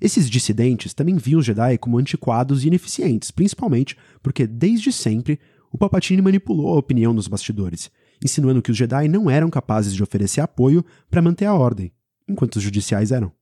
Esses 0.00 0.30
dissidentes 0.30 0.94
também 0.94 1.16
viam 1.16 1.40
os 1.40 1.46
Jedi 1.46 1.76
como 1.76 1.98
antiquados 1.98 2.64
e 2.64 2.68
ineficientes, 2.68 3.32
principalmente 3.32 3.96
porque, 4.22 4.46
desde 4.46 4.92
sempre, 4.92 5.38
o 5.72 5.76
Palpatine 5.76 6.22
manipulou 6.22 6.74
a 6.74 6.78
opinião 6.78 7.12
nos 7.12 7.26
bastidores, 7.26 7.90
insinuando 8.24 8.62
que 8.62 8.70
os 8.70 8.76
Jedi 8.76 9.08
não 9.08 9.28
eram 9.28 9.50
capazes 9.50 9.92
de 9.94 10.02
oferecer 10.02 10.40
apoio 10.40 10.84
para 11.10 11.20
manter 11.20 11.46
a 11.46 11.54
ordem, 11.54 11.92
enquanto 12.28 12.56
os 12.56 12.62
judiciais 12.62 13.10
eram. 13.10 13.32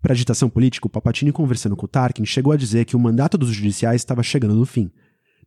Para 0.00 0.12
agitação 0.12 0.48
política, 0.48 0.86
o 0.86 0.90
Palpatine 0.90 1.32
conversando 1.32 1.76
com 1.76 1.86
o 1.86 1.88
Tarkin 1.88 2.24
chegou 2.24 2.52
a 2.52 2.56
dizer 2.56 2.84
que 2.84 2.96
o 2.96 3.00
mandato 3.00 3.36
dos 3.36 3.50
judiciais 3.50 4.00
estava 4.00 4.22
chegando 4.22 4.54
no 4.54 4.66
fim. 4.66 4.90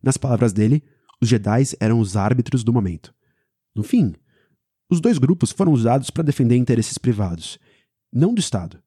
Nas 0.02 0.16
palavras 0.16 0.52
dele, 0.52 0.82
os 1.20 1.28
Jedi 1.28 1.62
eram 1.78 2.00
os 2.00 2.16
árbitros 2.16 2.64
do 2.64 2.72
momento. 2.72 3.14
No 3.74 3.82
fim, 3.82 4.14
os 4.90 5.00
dois 5.00 5.18
grupos 5.18 5.52
foram 5.52 5.72
usados 5.72 6.10
para 6.10 6.24
defender 6.24 6.56
interesses 6.56 6.98
privados, 6.98 7.58
não 8.12 8.34
do 8.34 8.40
Estado. 8.40 8.82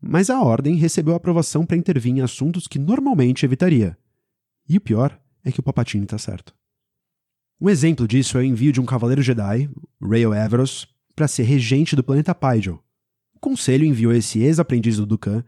Mas 0.00 0.30
a 0.30 0.40
Ordem 0.40 0.76
recebeu 0.76 1.14
aprovação 1.14 1.64
para 1.64 1.76
intervir 1.76 2.12
em 2.12 2.20
assuntos 2.20 2.66
que 2.66 2.78
normalmente 2.78 3.44
evitaria. 3.44 3.96
E 4.68 4.76
o 4.76 4.80
pior 4.80 5.18
é 5.42 5.50
que 5.50 5.60
o 5.60 5.62
Palpatine 5.62 6.04
está 6.04 6.18
certo. 6.18 6.54
Um 7.60 7.70
exemplo 7.70 8.06
disso 8.06 8.36
é 8.36 8.42
o 8.42 8.44
envio 8.44 8.72
de 8.72 8.80
um 8.80 8.84
cavaleiro 8.84 9.22
Jedi, 9.22 9.70
Rael 10.00 10.34
Everos, 10.34 10.86
para 11.16 11.26
ser 11.26 11.44
regente 11.44 11.96
do 11.96 12.04
planeta 12.04 12.34
Pygel. 12.34 12.83
Conselho 13.44 13.84
enviou 13.84 14.10
esse 14.14 14.40
ex-aprendiz 14.40 14.96
do 14.96 15.04
Dukan 15.04 15.44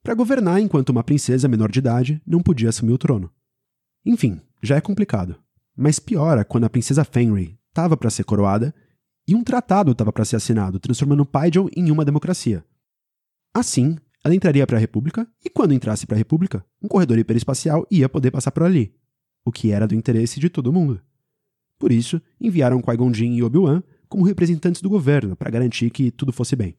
para 0.00 0.14
governar 0.14 0.60
enquanto 0.60 0.90
uma 0.90 1.02
princesa 1.02 1.48
menor 1.48 1.72
de 1.72 1.80
idade 1.80 2.22
não 2.24 2.40
podia 2.40 2.68
assumir 2.68 2.92
o 2.92 2.98
trono. 2.98 3.32
Enfim, 4.06 4.40
já 4.62 4.76
é 4.76 4.80
complicado. 4.80 5.34
Mas 5.76 5.98
piora 5.98 6.44
quando 6.44 6.66
a 6.66 6.70
princesa 6.70 7.02
Fenrir 7.02 7.58
estava 7.66 7.96
para 7.96 8.10
ser 8.10 8.22
coroada 8.22 8.72
e 9.26 9.34
um 9.34 9.42
tratado 9.42 9.90
estava 9.90 10.12
para 10.12 10.24
ser 10.24 10.36
assinado, 10.36 10.78
transformando 10.78 11.26
Pygel 11.26 11.68
em 11.76 11.90
uma 11.90 12.04
democracia. 12.04 12.64
Assim, 13.52 13.98
ela 14.22 14.36
entraria 14.36 14.64
para 14.64 14.76
a 14.76 14.80
República 14.80 15.26
e, 15.44 15.50
quando 15.50 15.74
entrasse 15.74 16.06
para 16.06 16.14
a 16.14 16.18
República, 16.18 16.64
um 16.80 16.86
corredor 16.86 17.18
hiperespacial 17.18 17.84
ia 17.90 18.08
poder 18.08 18.30
passar 18.30 18.52
por 18.52 18.62
ali, 18.62 18.94
o 19.44 19.50
que 19.50 19.72
era 19.72 19.88
do 19.88 19.96
interesse 19.96 20.38
de 20.38 20.48
todo 20.48 20.72
mundo. 20.72 21.02
Por 21.76 21.90
isso, 21.90 22.22
enviaram 22.40 22.80
Qui-Gon 22.80 23.12
Jinn 23.12 23.34
e 23.34 23.42
Obi-Wan 23.42 23.82
como 24.08 24.22
representantes 24.22 24.80
do 24.80 24.88
governo 24.88 25.34
para 25.34 25.50
garantir 25.50 25.90
que 25.90 26.12
tudo 26.12 26.32
fosse 26.32 26.54
bem. 26.54 26.76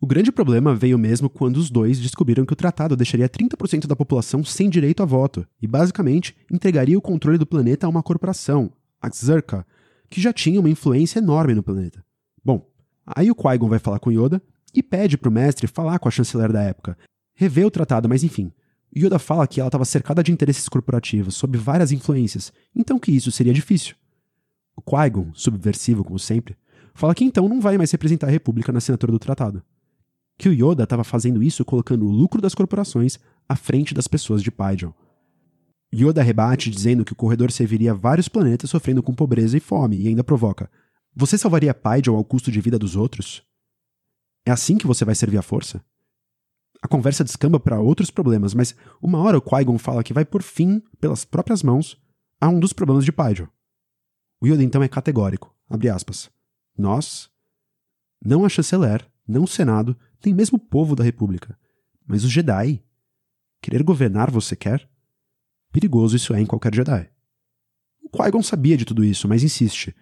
O 0.00 0.06
grande 0.06 0.30
problema 0.30 0.74
veio 0.74 0.98
mesmo 0.98 1.30
quando 1.30 1.56
os 1.56 1.70
dois 1.70 1.98
descobriram 1.98 2.44
que 2.44 2.52
o 2.52 2.56
tratado 2.56 2.96
deixaria 2.96 3.28
30% 3.28 3.86
da 3.86 3.96
população 3.96 4.44
sem 4.44 4.68
direito 4.68 5.02
a 5.02 5.06
voto 5.06 5.46
e, 5.62 5.66
basicamente, 5.66 6.36
entregaria 6.50 6.98
o 6.98 7.02
controle 7.02 7.38
do 7.38 7.46
planeta 7.46 7.86
a 7.86 7.90
uma 7.90 8.02
corporação, 8.02 8.72
a 9.00 9.10
Xerka, 9.10 9.66
que 10.10 10.20
já 10.20 10.32
tinha 10.32 10.60
uma 10.60 10.68
influência 10.68 11.18
enorme 11.18 11.54
no 11.54 11.62
planeta. 11.62 12.04
Bom, 12.44 12.68
aí 13.06 13.30
o 13.30 13.34
Qui-Gon 13.34 13.68
vai 13.68 13.78
falar 13.78 13.98
com 13.98 14.12
Yoda 14.12 14.42
e 14.74 14.82
pede 14.82 15.16
para 15.16 15.28
o 15.28 15.32
mestre 15.32 15.66
falar 15.66 15.98
com 15.98 16.08
a 16.08 16.10
chanceler 16.10 16.52
da 16.52 16.62
época, 16.62 16.98
rever 17.34 17.66
o 17.66 17.70
tratado, 17.70 18.08
mas 18.08 18.22
enfim. 18.22 18.52
Yoda 18.96 19.18
fala 19.18 19.46
que 19.46 19.60
ela 19.60 19.68
estava 19.68 19.84
cercada 19.84 20.22
de 20.22 20.32
interesses 20.32 20.68
corporativos, 20.68 21.34
sob 21.34 21.56
várias 21.58 21.90
influências, 21.92 22.52
então 22.74 22.98
que 22.98 23.10
isso 23.10 23.32
seria 23.32 23.52
difícil. 23.52 23.96
O 24.76 24.82
Qui-Gon, 24.82 25.30
subversivo 25.34 26.04
como 26.04 26.18
sempre, 26.18 26.56
fala 26.94 27.14
que 27.14 27.24
então 27.24 27.48
não 27.48 27.60
vai 27.60 27.78
mais 27.78 27.90
representar 27.90 28.26
a 28.26 28.30
República 28.30 28.70
na 28.70 28.78
assinatura 28.78 29.12
do 29.12 29.18
tratado. 29.18 29.62
Que 30.38 30.48
o 30.48 30.52
Yoda 30.52 30.84
estava 30.84 31.04
fazendo 31.04 31.42
isso 31.42 31.64
colocando 31.64 32.06
o 32.06 32.10
lucro 32.10 32.40
das 32.40 32.54
corporações 32.54 33.18
à 33.48 33.54
frente 33.56 33.94
das 33.94 34.08
pessoas 34.08 34.42
de 34.42 34.50
Pygel. 34.50 34.94
Yoda 35.94 36.22
rebate 36.22 36.70
dizendo 36.70 37.04
que 37.04 37.12
o 37.12 37.16
corredor 37.16 37.52
serviria 37.52 37.94
vários 37.94 38.28
planetas 38.28 38.70
sofrendo 38.70 39.02
com 39.02 39.14
pobreza 39.14 39.56
e 39.56 39.60
fome 39.60 40.00
e 40.00 40.08
ainda 40.08 40.24
provoca: 40.24 40.68
Você 41.14 41.38
salvaria 41.38 41.72
Pygel 41.72 42.16
ao 42.16 42.24
custo 42.24 42.50
de 42.50 42.60
vida 42.60 42.78
dos 42.78 42.96
outros? 42.96 43.44
É 44.44 44.50
assim 44.50 44.76
que 44.76 44.86
você 44.86 45.04
vai 45.04 45.14
servir 45.14 45.38
a 45.38 45.42
força? 45.42 45.84
A 46.82 46.88
conversa 46.88 47.24
descamba 47.24 47.58
para 47.58 47.80
outros 47.80 48.10
problemas, 48.10 48.52
mas 48.52 48.74
uma 49.00 49.18
hora 49.18 49.38
o 49.38 49.40
Qui-Gon 49.40 49.78
fala 49.78 50.04
que 50.04 50.12
vai 50.12 50.24
por 50.24 50.42
fim, 50.42 50.82
pelas 51.00 51.24
próprias 51.24 51.62
mãos, 51.62 51.96
a 52.38 52.48
um 52.48 52.60
dos 52.60 52.74
problemas 52.74 53.06
de 53.06 53.12
Pygel. 53.12 53.48
O 54.38 54.46
Yoda 54.46 54.62
então 54.62 54.82
é 54.82 54.88
categórico, 54.88 55.54
abre 55.70 55.88
aspas. 55.88 56.30
Nós, 56.76 57.30
não 58.22 58.44
a 58.44 58.50
chanceler, 58.50 59.06
não 59.26 59.44
o 59.44 59.48
Senado, 59.48 59.96
nem 60.24 60.34
mesmo 60.34 60.58
povo 60.58 60.96
da 60.96 61.04
República, 61.04 61.58
mas 62.06 62.24
os 62.24 62.30
Jedi. 62.30 62.82
Querer 63.60 63.82
governar 63.82 64.30
você 64.30 64.54
quer? 64.54 64.88
Perigoso 65.72 66.16
isso 66.16 66.34
é 66.34 66.40
em 66.40 66.46
qualquer 66.46 66.74
Jedi. 66.74 67.10
O 68.02 68.08
Qui-Gon 68.08 68.42
sabia 68.42 68.76
de 68.76 68.84
tudo 68.84 69.04
isso, 69.04 69.26
mas 69.26 69.42
insiste. 69.42 69.94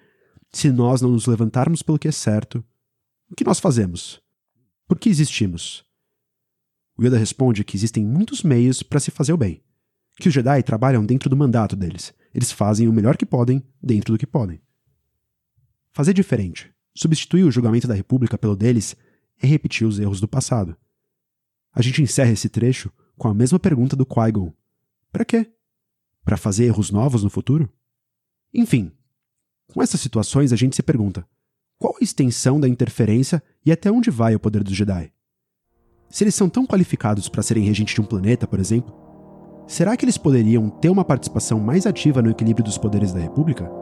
Se 0.52 0.70
nós 0.70 1.00
não 1.00 1.10
nos 1.10 1.26
levantarmos 1.26 1.82
pelo 1.82 1.98
que 1.98 2.08
é 2.08 2.12
certo, 2.12 2.64
o 3.30 3.34
que 3.34 3.44
nós 3.44 3.58
fazemos? 3.58 4.20
Por 4.86 4.98
que 4.98 5.08
existimos? 5.08 5.84
O 6.98 7.02
Yoda 7.02 7.16
responde 7.16 7.64
que 7.64 7.76
existem 7.76 8.04
muitos 8.04 8.42
meios 8.42 8.82
para 8.82 9.00
se 9.00 9.10
fazer 9.10 9.32
o 9.32 9.36
bem. 9.36 9.62
Que 10.18 10.28
os 10.28 10.34
Jedi 10.34 10.62
trabalham 10.62 11.06
dentro 11.06 11.30
do 11.30 11.36
mandato 11.36 11.74
deles. 11.74 12.12
Eles 12.34 12.52
fazem 12.52 12.86
o 12.86 12.92
melhor 12.92 13.16
que 13.16 13.24
podem, 13.24 13.62
dentro 13.82 14.12
do 14.12 14.18
que 14.18 14.26
podem. 14.26 14.60
Fazer 15.92 16.12
diferente, 16.12 16.70
substituir 16.94 17.44
o 17.44 17.50
julgamento 17.50 17.88
da 17.88 17.94
República 17.94 18.36
pelo 18.36 18.56
deles, 18.56 18.96
é 19.40 19.46
repetir 19.46 19.86
os 19.86 19.98
erros 19.98 20.20
do 20.20 20.28
passado. 20.28 20.76
A 21.72 21.80
gente 21.80 22.02
encerra 22.02 22.32
esse 22.32 22.48
trecho 22.48 22.90
com 23.16 23.28
a 23.28 23.34
mesma 23.34 23.58
pergunta 23.58 23.96
do 23.96 24.04
Qui-Gon. 24.04 24.52
Para 25.10 25.24
quê? 25.24 25.50
Para 26.24 26.36
fazer 26.36 26.64
erros 26.64 26.90
novos 26.90 27.22
no 27.22 27.30
futuro? 27.30 27.72
Enfim, 28.52 28.92
com 29.72 29.82
essas 29.82 30.00
situações 30.00 30.52
a 30.52 30.56
gente 30.56 30.76
se 30.76 30.82
pergunta: 30.82 31.26
qual 31.78 31.96
a 32.00 32.04
extensão 32.04 32.60
da 32.60 32.68
interferência 32.68 33.42
e 33.64 33.72
até 33.72 33.90
onde 33.90 34.10
vai 34.10 34.34
o 34.34 34.40
poder 34.40 34.62
dos 34.62 34.74
Jedi? 34.74 35.12
Se 36.08 36.24
eles 36.24 36.34
são 36.34 36.48
tão 36.48 36.66
qualificados 36.66 37.28
para 37.28 37.42
serem 37.42 37.64
regentes 37.64 37.94
de 37.94 38.00
um 38.00 38.04
planeta, 38.04 38.46
por 38.46 38.60
exemplo, 38.60 38.94
será 39.66 39.96
que 39.96 40.04
eles 40.04 40.18
poderiam 40.18 40.68
ter 40.68 40.90
uma 40.90 41.04
participação 41.04 41.58
mais 41.58 41.86
ativa 41.86 42.20
no 42.20 42.30
equilíbrio 42.30 42.64
dos 42.64 42.76
poderes 42.76 43.12
da 43.12 43.20
República? 43.20 43.81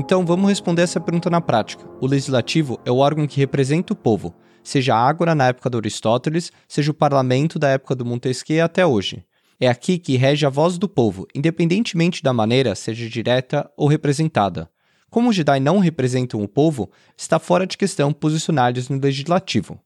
Então 0.00 0.24
vamos 0.24 0.48
responder 0.48 0.82
essa 0.82 1.00
pergunta 1.00 1.28
na 1.28 1.40
prática. 1.40 1.84
O 2.00 2.06
legislativo 2.06 2.78
é 2.84 2.90
o 2.90 2.98
órgão 2.98 3.26
que 3.26 3.40
representa 3.40 3.92
o 3.92 3.96
povo, 3.96 4.32
seja 4.62 4.94
a 4.94 4.98
Ágora 4.98 5.34
na 5.34 5.48
época 5.48 5.68
de 5.68 5.76
Aristóteles, 5.76 6.52
seja 6.68 6.92
o 6.92 6.94
parlamento 6.94 7.58
da 7.58 7.70
época 7.70 7.96
do 7.96 8.04
Montesquieu 8.04 8.64
até 8.64 8.86
hoje. 8.86 9.24
É 9.58 9.66
aqui 9.66 9.98
que 9.98 10.16
rege 10.16 10.46
a 10.46 10.50
voz 10.50 10.78
do 10.78 10.88
povo, 10.88 11.26
independentemente 11.34 12.22
da 12.22 12.32
maneira 12.32 12.76
seja 12.76 13.08
direta 13.08 13.68
ou 13.76 13.88
representada. 13.88 14.70
Como 15.10 15.30
os 15.30 15.34
Jedi 15.34 15.58
não 15.58 15.80
representam 15.80 16.40
o 16.44 16.46
povo, 16.46 16.92
está 17.16 17.40
fora 17.40 17.66
de 17.66 17.76
questão 17.76 18.12
posicionar-lhes 18.12 18.88
no 18.88 19.00
legislativo. 19.00 19.80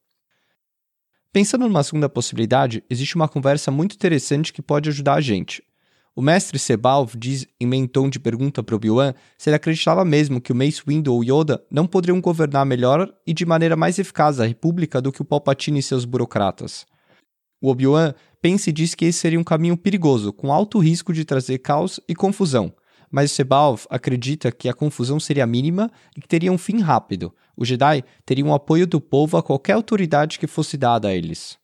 Pensando 1.32 1.66
numa 1.66 1.82
segunda 1.82 2.10
possibilidade, 2.10 2.84
existe 2.90 3.16
uma 3.16 3.28
conversa 3.28 3.70
muito 3.70 3.94
interessante 3.94 4.52
que 4.52 4.60
pode 4.60 4.90
ajudar 4.90 5.14
a 5.14 5.20
gente. 5.22 5.62
O 6.14 6.20
mestre 6.20 6.58
Sebal 6.58 7.08
diz 7.16 7.46
em 7.58 7.66
meio 7.66 7.88
tom 7.88 8.10
de 8.10 8.20
pergunta 8.20 8.62
para 8.62 8.76
Obi-Wan 8.76 9.14
se 9.38 9.48
ele 9.48 9.56
acreditava 9.56 10.04
mesmo 10.04 10.42
que 10.42 10.52
o 10.52 10.54
Mace 10.54 10.82
Windu 10.86 11.14
ou 11.14 11.24
Yoda 11.24 11.64
não 11.70 11.86
poderiam 11.86 12.20
governar 12.20 12.66
melhor 12.66 13.10
e 13.26 13.32
de 13.32 13.46
maneira 13.46 13.76
mais 13.76 13.98
eficaz 13.98 14.38
a 14.38 14.46
República 14.46 15.00
do 15.00 15.10
que 15.10 15.22
o 15.22 15.24
Palpatine 15.24 15.78
e 15.78 15.82
seus 15.82 16.04
burocratas. 16.04 16.84
O 17.62 17.70
Obi-Wan 17.70 18.12
Pence 18.42 18.70
diz 18.70 18.94
que 18.94 19.06
esse 19.06 19.20
seria 19.20 19.40
um 19.40 19.44
caminho 19.44 19.76
perigoso, 19.76 20.32
com 20.34 20.52
alto 20.52 20.78
risco 20.78 21.14
de 21.14 21.24
trazer 21.24 21.58
caos 21.58 21.98
e 22.06 22.14
confusão. 22.14 22.74
Mas 23.10 23.30
Sebalv 23.30 23.86
acredita 23.88 24.52
que 24.52 24.68
a 24.68 24.74
confusão 24.74 25.18
seria 25.18 25.46
mínima 25.46 25.90
e 26.16 26.20
que 26.20 26.28
teria 26.28 26.52
um 26.52 26.58
fim 26.58 26.80
rápido. 26.80 27.34
Os 27.56 27.68
Jedi 27.68 28.04
teriam 28.26 28.48
o 28.48 28.54
apoio 28.54 28.86
do 28.86 29.00
povo 29.00 29.36
a 29.36 29.42
qualquer 29.42 29.74
autoridade 29.74 30.38
que 30.38 30.46
fosse 30.46 30.76
dada 30.76 31.08
a 31.08 31.14
eles. 31.14 31.56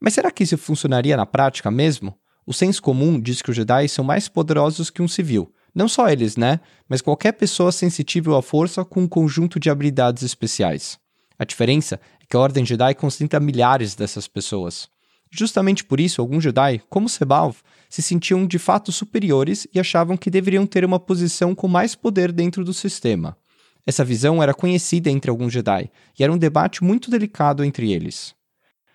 Mas 0.00 0.12
será 0.14 0.30
que 0.30 0.42
isso 0.42 0.58
funcionaria 0.58 1.16
na 1.16 1.24
prática 1.24 1.70
mesmo? 1.70 2.18
O 2.44 2.52
senso 2.52 2.82
comum 2.82 3.20
diz 3.20 3.40
que 3.40 3.50
os 3.50 3.56
Jedi 3.56 3.88
são 3.88 4.04
mais 4.04 4.28
poderosos 4.28 4.90
que 4.90 5.02
um 5.02 5.08
civil. 5.08 5.52
Não 5.74 5.88
só 5.88 6.08
eles, 6.08 6.36
né? 6.36 6.60
Mas 6.88 7.00
qualquer 7.00 7.32
pessoa 7.32 7.72
sensível 7.72 8.36
à 8.36 8.42
força 8.42 8.84
com 8.84 9.02
um 9.02 9.08
conjunto 9.08 9.60
de 9.60 9.70
habilidades 9.70 10.22
especiais. 10.22 10.98
A 11.38 11.44
diferença 11.44 12.00
é 12.20 12.24
que 12.28 12.36
a 12.36 12.40
Ordem 12.40 12.64
Jedi 12.64 12.94
concentra 12.94 13.40
milhares 13.40 13.94
dessas 13.94 14.28
pessoas. 14.28 14.88
Justamente 15.30 15.82
por 15.82 15.98
isso, 15.98 16.20
alguns 16.20 16.44
Jedi, 16.44 16.82
como 16.90 17.08
Sebalv, 17.08 17.56
se 17.88 18.02
sentiam 18.02 18.46
de 18.46 18.58
fato 18.58 18.92
superiores 18.92 19.66
e 19.72 19.80
achavam 19.80 20.16
que 20.16 20.30
deveriam 20.30 20.66
ter 20.66 20.84
uma 20.84 21.00
posição 21.00 21.54
com 21.54 21.68
mais 21.68 21.94
poder 21.94 22.32
dentro 22.32 22.64
do 22.64 22.74
sistema. 22.74 23.36
Essa 23.86 24.04
visão 24.04 24.42
era 24.42 24.52
conhecida 24.52 25.10
entre 25.10 25.30
alguns 25.30 25.52
Jedi 25.52 25.90
e 26.18 26.22
era 26.22 26.32
um 26.32 26.38
debate 26.38 26.84
muito 26.84 27.10
delicado 27.10 27.64
entre 27.64 27.90
eles. 27.92 28.34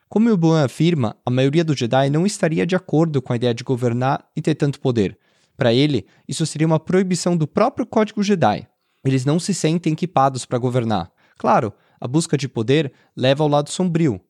Como 0.10 0.32
Obi-Wan 0.32 0.64
afirma, 0.64 1.16
a 1.26 1.30
maioria 1.30 1.64
dos 1.64 1.78
Jedi 1.78 2.10
não 2.10 2.26
estaria 2.26 2.66
de 2.66 2.76
acordo 2.76 3.22
com 3.22 3.34
a 3.34 3.36
ideia 3.36 3.54
de 3.54 3.64
governar 3.64 4.26
e 4.36 4.42
ter 4.42 4.56
tanto 4.56 4.80
poder. 4.80 5.18
Para 5.56 5.74
ele, 5.74 6.06
isso 6.28 6.46
seria 6.46 6.68
uma 6.68 6.80
proibição 6.80 7.36
do 7.36 7.48
próprio 7.48 7.86
Código 7.86 8.24
Jedi. 8.24 8.68
Eles 9.04 9.26
não 9.26 9.40
se 9.40 9.54
sentem 9.54 9.94
equipados 9.94 10.46
para 10.46 10.58
governar. 10.58 11.12
Claro, 11.38 11.74
a 12.00 12.08
busca 12.08 12.38
de 12.38 12.48
poder 12.48 12.94
leva 13.16 13.44
ao 13.44 13.50
lado 13.50 13.70
sombrio, 13.70 14.22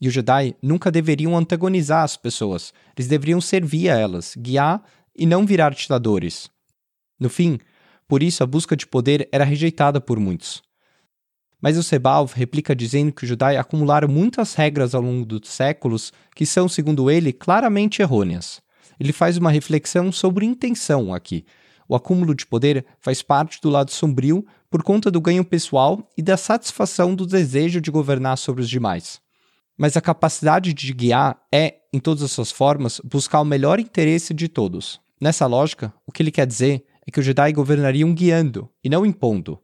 e 0.00 0.08
os 0.08 0.14
Jedi 0.14 0.56
nunca 0.62 0.90
deveriam 0.90 1.36
antagonizar 1.36 2.02
as 2.02 2.16
pessoas, 2.16 2.72
eles 2.96 3.06
deveriam 3.06 3.40
servir 3.40 3.90
a 3.90 3.98
elas, 3.98 4.34
guiar 4.36 4.82
e 5.14 5.26
não 5.26 5.44
virar 5.44 5.74
ditadores. 5.74 6.50
No 7.18 7.28
fim, 7.28 7.58
por 8.08 8.22
isso 8.22 8.42
a 8.42 8.46
busca 8.46 8.74
de 8.74 8.86
poder 8.86 9.28
era 9.30 9.44
rejeitada 9.44 10.00
por 10.00 10.18
muitos. 10.18 10.62
Mas 11.60 11.76
o 11.76 11.82
Sebalv 11.82 12.32
replica 12.34 12.74
dizendo 12.74 13.12
que 13.12 13.24
os 13.24 13.28
Jedi 13.28 13.56
acumularam 13.56 14.08
muitas 14.08 14.54
regras 14.54 14.94
ao 14.94 15.02
longo 15.02 15.24
dos 15.24 15.48
séculos 15.48 16.12
que 16.34 16.46
são, 16.46 16.68
segundo 16.68 17.10
ele, 17.10 17.32
claramente 17.32 18.02
errôneas. 18.02 18.60
Ele 18.98 19.12
faz 19.12 19.36
uma 19.36 19.50
reflexão 19.50 20.10
sobre 20.10 20.46
intenção 20.46 21.12
aqui. 21.12 21.44
O 21.88 21.94
acúmulo 21.94 22.34
de 22.34 22.46
poder 22.46 22.86
faz 23.00 23.22
parte 23.22 23.60
do 23.60 23.68
lado 23.68 23.90
sombrio 23.90 24.46
por 24.70 24.82
conta 24.82 25.10
do 25.10 25.20
ganho 25.20 25.44
pessoal 25.44 26.08
e 26.16 26.22
da 26.22 26.36
satisfação 26.36 27.14
do 27.14 27.26
desejo 27.26 27.80
de 27.80 27.90
governar 27.90 28.38
sobre 28.38 28.62
os 28.62 28.70
demais 28.70 29.20
mas 29.80 29.96
a 29.96 30.00
capacidade 30.02 30.74
de 30.74 30.92
guiar 30.92 31.40
é, 31.50 31.76
em 31.90 31.98
todas 31.98 32.22
as 32.22 32.30
suas 32.32 32.50
formas, 32.52 33.00
buscar 33.02 33.40
o 33.40 33.46
melhor 33.46 33.80
interesse 33.80 34.34
de 34.34 34.46
todos. 34.46 35.00
Nessa 35.18 35.46
lógica, 35.46 35.90
o 36.06 36.12
que 36.12 36.22
ele 36.22 36.30
quer 36.30 36.46
dizer 36.46 36.84
é 37.06 37.10
que 37.10 37.18
os 37.18 37.24
Jedi 37.24 37.50
governariam 37.54 38.12
guiando 38.12 38.68
e 38.84 38.90
não 38.90 39.06
impondo. 39.06 39.58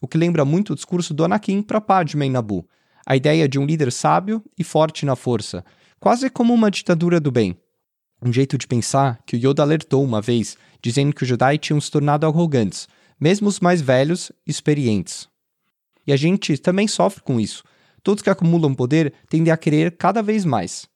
O 0.00 0.08
que 0.08 0.18
lembra 0.18 0.44
muito 0.44 0.72
o 0.72 0.76
discurso 0.76 1.14
do 1.14 1.24
Anakin 1.24 1.62
para 1.62 1.80
Padme 1.80 2.26
em 2.26 2.30
Nabu, 2.30 2.68
a 3.06 3.16
ideia 3.16 3.48
de 3.48 3.58
um 3.58 3.66
líder 3.66 3.92
sábio 3.92 4.42
e 4.58 4.64
forte 4.64 5.06
na 5.06 5.16
força, 5.16 5.64
quase 6.00 6.28
como 6.28 6.52
uma 6.52 6.70
ditadura 6.70 7.20
do 7.20 7.30
bem. 7.30 7.56
Um 8.22 8.32
jeito 8.32 8.58
de 8.58 8.66
pensar 8.66 9.20
que 9.26 9.36
o 9.36 9.38
Yoda 9.38 9.62
alertou 9.62 10.02
uma 10.02 10.20
vez, 10.20 10.56
dizendo 10.82 11.14
que 11.14 11.22
os 11.22 11.28
Jedi 11.28 11.58
tinham 11.58 11.80
se 11.80 11.90
tornado 11.90 12.26
arrogantes, 12.26 12.88
mesmo 13.18 13.48
os 13.48 13.60
mais 13.60 13.80
velhos 13.80 14.32
e 14.46 14.50
experientes. 14.50 15.28
E 16.06 16.12
a 16.12 16.16
gente 16.16 16.58
também 16.58 16.86
sofre 16.86 17.22
com 17.22 17.40
isso 17.40 17.62
Todos 18.06 18.22
que 18.22 18.30
acumulam 18.30 18.72
poder 18.72 19.12
tendem 19.28 19.52
a 19.52 19.56
querer 19.56 19.96
cada 19.96 20.22
vez 20.22 20.44
mais. 20.44 20.86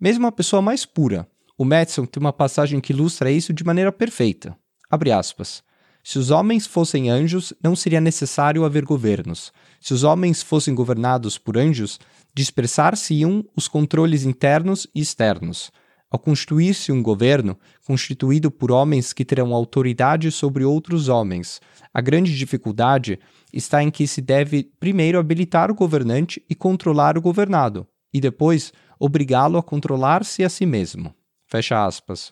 Mesmo 0.00 0.26
a 0.26 0.32
pessoa 0.32 0.62
mais 0.62 0.86
pura. 0.86 1.28
O 1.58 1.64
Madison 1.64 2.06
tem 2.06 2.18
uma 2.18 2.32
passagem 2.32 2.80
que 2.80 2.90
ilustra 2.90 3.30
isso 3.30 3.52
de 3.52 3.62
maneira 3.62 3.92
perfeita. 3.92 4.56
Abre 4.90 5.12
aspas. 5.12 5.62
Se 6.06 6.18
os 6.18 6.30
homens 6.30 6.66
fossem 6.66 7.08
anjos, 7.08 7.54
não 7.62 7.74
seria 7.74 7.98
necessário 7.98 8.66
haver 8.66 8.84
governos. 8.84 9.50
Se 9.80 9.94
os 9.94 10.04
homens 10.04 10.42
fossem 10.42 10.74
governados 10.74 11.38
por 11.38 11.56
anjos, 11.56 11.98
dispersar-se-iam 12.34 13.42
os 13.56 13.66
controles 13.66 14.22
internos 14.22 14.86
e 14.94 15.00
externos. 15.00 15.72
Ao 16.10 16.18
constituir-se 16.18 16.92
um 16.92 17.02
governo, 17.02 17.58
constituído 17.86 18.50
por 18.50 18.70
homens 18.70 19.14
que 19.14 19.24
terão 19.24 19.54
autoridade 19.54 20.30
sobre 20.30 20.62
outros 20.62 21.08
homens, 21.08 21.58
a 21.92 22.02
grande 22.02 22.36
dificuldade 22.36 23.18
está 23.50 23.82
em 23.82 23.90
que 23.90 24.06
se 24.06 24.20
deve 24.20 24.70
primeiro 24.78 25.18
habilitar 25.18 25.70
o 25.70 25.74
governante 25.74 26.44
e 26.50 26.54
controlar 26.54 27.16
o 27.16 27.22
governado, 27.22 27.86
e 28.12 28.20
depois 28.20 28.74
obrigá-lo 28.98 29.56
a 29.56 29.62
controlar-se 29.62 30.44
a 30.44 30.50
si 30.50 30.66
mesmo. 30.66 31.14
Fecha 31.46 31.82
aspas. 31.82 32.30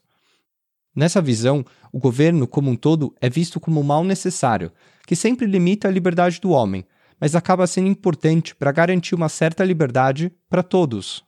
Nessa 0.95 1.23
visão, 1.23 1.65
o 1.91 1.99
governo 1.99 2.47
como 2.47 2.71
um 2.71 2.77
todo 2.77 3.15
é 3.21 3.31
visto 3.31 3.59
como 3.59 3.81
um 3.81 3.85
mal 3.85 4.05
necessário, 4.05 4.71
que 5.07 5.17
sempre 5.17 5.47
limita 5.47 5.89
a 5.89 5.91
liberdade 5.91 6.41
do 6.41 6.51
homem, 6.51 6.85
mas 7.19 7.35
acaba 7.35 7.67
sendo 7.67 7.89
importante 7.89 8.55
para 8.55 8.73
garantir 8.73 9.15
uma 9.15 9.29
certa 9.29 9.65
liberdade 9.65 10.31
para 10.51 10.63
todos. 10.63 11.25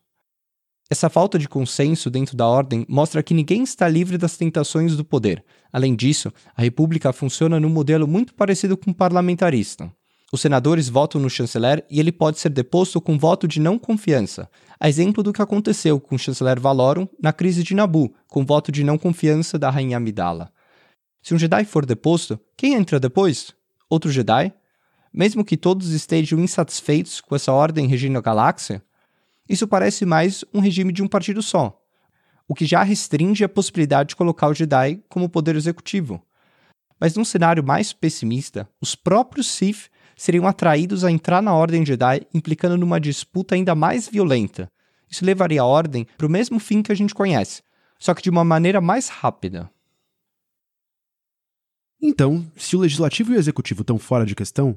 Essa 0.90 1.09
falta 1.09 1.38
de 1.38 1.48
consenso 1.48 2.11
dentro 2.11 2.37
da 2.37 2.46
ordem 2.46 2.85
mostra 2.88 3.22
que 3.22 3.33
ninguém 3.33 3.62
está 3.62 3.88
livre 3.88 4.18
das 4.18 4.37
tentações 4.37 4.96
do 4.96 5.05
poder. 5.05 5.42
Além 5.72 5.96
disso, 5.96 6.31
a 6.55 6.61
república 6.61 7.12
funciona 7.12 7.59
num 7.59 7.70
modelo 7.70 8.07
muito 8.07 8.35
parecido 8.35 8.77
com 8.77 8.90
o 8.90 8.94
parlamentarista. 8.94 9.90
Os 10.34 10.40
senadores 10.40 10.88
votam 10.88 11.20
no 11.20 11.30
chanceler 11.30 11.86
e 11.88 12.00
ele 12.00 12.10
pode 12.10 12.40
ser 12.40 12.48
deposto 12.48 13.00
com 13.00 13.16
voto 13.16 13.46
de 13.46 13.60
não 13.60 13.78
confiança, 13.78 14.50
a 14.80 14.88
exemplo 14.88 15.22
do 15.22 15.32
que 15.32 15.40
aconteceu 15.40 16.00
com 16.00 16.16
o 16.16 16.18
chanceler 16.18 16.58
Valorum 16.58 17.06
na 17.22 17.32
crise 17.32 17.62
de 17.62 17.72
Nabu, 17.72 18.12
com 18.26 18.44
voto 18.44 18.72
de 18.72 18.82
não 18.82 18.98
confiança 18.98 19.56
da 19.56 19.70
rainha 19.70 19.96
Amidala. 19.96 20.52
Se 21.22 21.34
um 21.34 21.38
Jedi 21.38 21.64
for 21.64 21.86
deposto, 21.86 22.36
quem 22.56 22.74
entra 22.74 22.98
depois? 22.98 23.54
Outro 23.88 24.10
Jedi? 24.10 24.52
Mesmo 25.12 25.44
que 25.44 25.56
todos 25.56 25.90
estejam 25.90 26.40
insatisfeitos 26.40 27.20
com 27.20 27.36
essa 27.36 27.52
ordem 27.52 27.86
regindo 27.86 28.18
a 28.18 28.20
galáxia, 28.20 28.82
isso 29.48 29.68
parece 29.68 30.04
mais 30.04 30.44
um 30.52 30.58
regime 30.58 30.92
de 30.92 31.00
um 31.00 31.06
partido 31.06 31.42
só, 31.42 31.80
o 32.48 32.56
que 32.56 32.66
já 32.66 32.82
restringe 32.82 33.44
a 33.44 33.48
possibilidade 33.48 34.08
de 34.08 34.16
colocar 34.16 34.48
o 34.48 34.54
Jedi 34.54 35.00
como 35.08 35.28
poder 35.28 35.54
executivo. 35.54 36.20
Mas 36.98 37.14
num 37.14 37.24
cenário 37.24 37.62
mais 37.62 37.92
pessimista, 37.92 38.68
os 38.80 38.96
próprios 38.96 39.46
Sith 39.46 39.93
seriam 40.16 40.46
atraídos 40.46 41.05
a 41.05 41.11
entrar 41.11 41.42
na 41.42 41.55
Ordem 41.55 41.85
Jedi, 41.85 42.27
implicando 42.33 42.77
numa 42.77 43.00
disputa 43.00 43.55
ainda 43.55 43.74
mais 43.74 44.09
violenta. 44.09 44.68
Isso 45.11 45.24
levaria 45.24 45.62
a 45.62 45.66
Ordem 45.66 46.07
para 46.16 46.27
o 46.27 46.31
mesmo 46.31 46.59
fim 46.59 46.83
que 46.83 46.92
a 46.92 46.94
gente 46.94 47.14
conhece, 47.14 47.62
só 47.98 48.14
que 48.14 48.22
de 48.22 48.31
uma 48.31 48.44
maneira 48.44 48.81
mais 48.81 49.09
rápida. 49.09 49.70
Então, 52.03 52.44
se 52.57 52.77
o 52.77 52.81
legislativo 52.81 53.33
e 53.33 53.37
o 53.37 53.38
executivo 53.38 53.81
estão 53.81 53.98
fora 53.98 54.27
de 54.27 54.35
questão, 54.35 54.77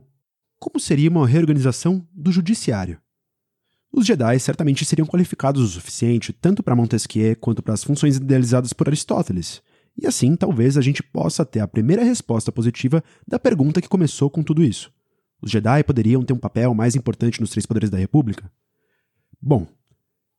como 0.60 0.80
seria 0.80 1.10
uma 1.10 1.28
reorganização 1.28 2.08
do 2.14 2.32
judiciário? 2.32 3.00
Os 3.92 4.06
Jedi 4.06 4.40
certamente 4.40 4.86
seriam 4.86 5.08
qualificados 5.08 5.62
o 5.62 5.68
suficiente 5.68 6.32
tanto 6.34 6.62
para 6.62 6.76
Montesquieu 6.76 7.36
quanto 7.36 7.62
para 7.62 7.74
as 7.74 7.84
funções 7.84 8.18
idealizadas 8.18 8.74
por 8.74 8.88
Aristóteles. 8.88 9.62
E 10.00 10.06
assim, 10.06 10.36
talvez 10.36 10.78
a 10.78 10.82
gente 10.82 11.02
possa 11.02 11.46
ter 11.46 11.60
a 11.60 11.68
primeira 11.68 12.04
resposta 12.04 12.52
positiva 12.52 13.04
da 13.28 13.40
pergunta 13.40 13.82
que 13.82 13.90
começou 13.90 14.30
com 14.30 14.44
tudo 14.44 14.64
isso. 14.64 14.92
Os 15.42 15.52
Jedi 15.52 15.84
poderiam 15.84 16.24
ter 16.24 16.34
um 16.34 16.40
papel 16.40 16.74
mais 16.74 16.96
importante 16.96 17.40
nos 17.40 17.50
três 17.50 17.66
poderes 17.66 17.90
da 17.90 17.98
República? 17.98 18.52
Bom, 19.42 19.68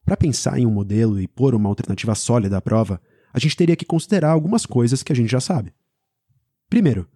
para 0.04 0.16
pensar 0.16 0.58
em 0.58 0.66
um 0.66 0.70
modelo 0.70 1.20
e 1.20 1.28
pôr 1.28 1.54
uma 1.54 1.68
alternativa 1.68 2.14
sólida 2.14 2.56
à 2.56 2.60
prova, 2.60 3.00
a 3.32 3.38
gente 3.38 3.56
teria 3.56 3.76
que 3.76 3.84
considerar 3.84 4.30
algumas 4.30 4.66
coisas 4.66 5.02
que 5.02 5.12
a 5.12 5.16
gente 5.16 5.30
já 5.30 5.40
sabe. 5.40 5.72
Primeiro, 6.68 7.08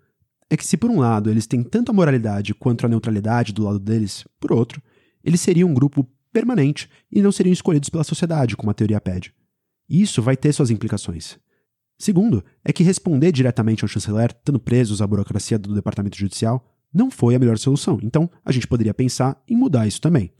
é 0.48 0.56
que 0.56 0.66
se 0.66 0.76
por 0.76 0.90
um 0.90 1.00
lado 1.00 1.30
eles 1.30 1.46
têm 1.46 1.62
tanto 1.62 1.90
a 1.90 1.94
moralidade 1.94 2.54
quanto 2.54 2.84
a 2.84 2.88
neutralidade 2.88 3.52
do 3.52 3.64
lado 3.64 3.78
deles, 3.78 4.24
por 4.38 4.52
outro, 4.52 4.82
eles 5.24 5.40
seriam 5.40 5.70
um 5.70 5.74
grupo 5.74 6.06
permanente 6.32 6.88
e 7.10 7.22
não 7.22 7.32
seriam 7.32 7.52
escolhidos 7.52 7.88
pela 7.88 8.04
sociedade, 8.04 8.56
como 8.56 8.70
a 8.70 8.74
teoria 8.74 9.00
pede. 9.00 9.34
Isso 9.88 10.22
vai 10.22 10.36
ter 10.36 10.52
suas 10.52 10.70
implicações. 10.70 11.38
Segundo, 11.98 12.44
é 12.64 12.72
que 12.72 12.82
responder 12.82 13.32
diretamente 13.32 13.84
ao 13.84 13.88
chanceler, 13.88 14.30
estando 14.30 14.58
presos 14.58 15.00
à 15.00 15.06
burocracia 15.06 15.58
do 15.58 15.74
departamento 15.74 16.16
judicial, 16.16 16.71
não 16.92 17.10
foi 17.10 17.34
a 17.34 17.38
melhor 17.38 17.58
solução. 17.58 17.98
Então, 18.02 18.30
a 18.44 18.52
gente 18.52 18.66
poderia 18.66 18.92
pensar 18.92 19.40
em 19.48 19.56
mudar 19.56 19.86
isso 19.86 20.00
também. 20.00 20.32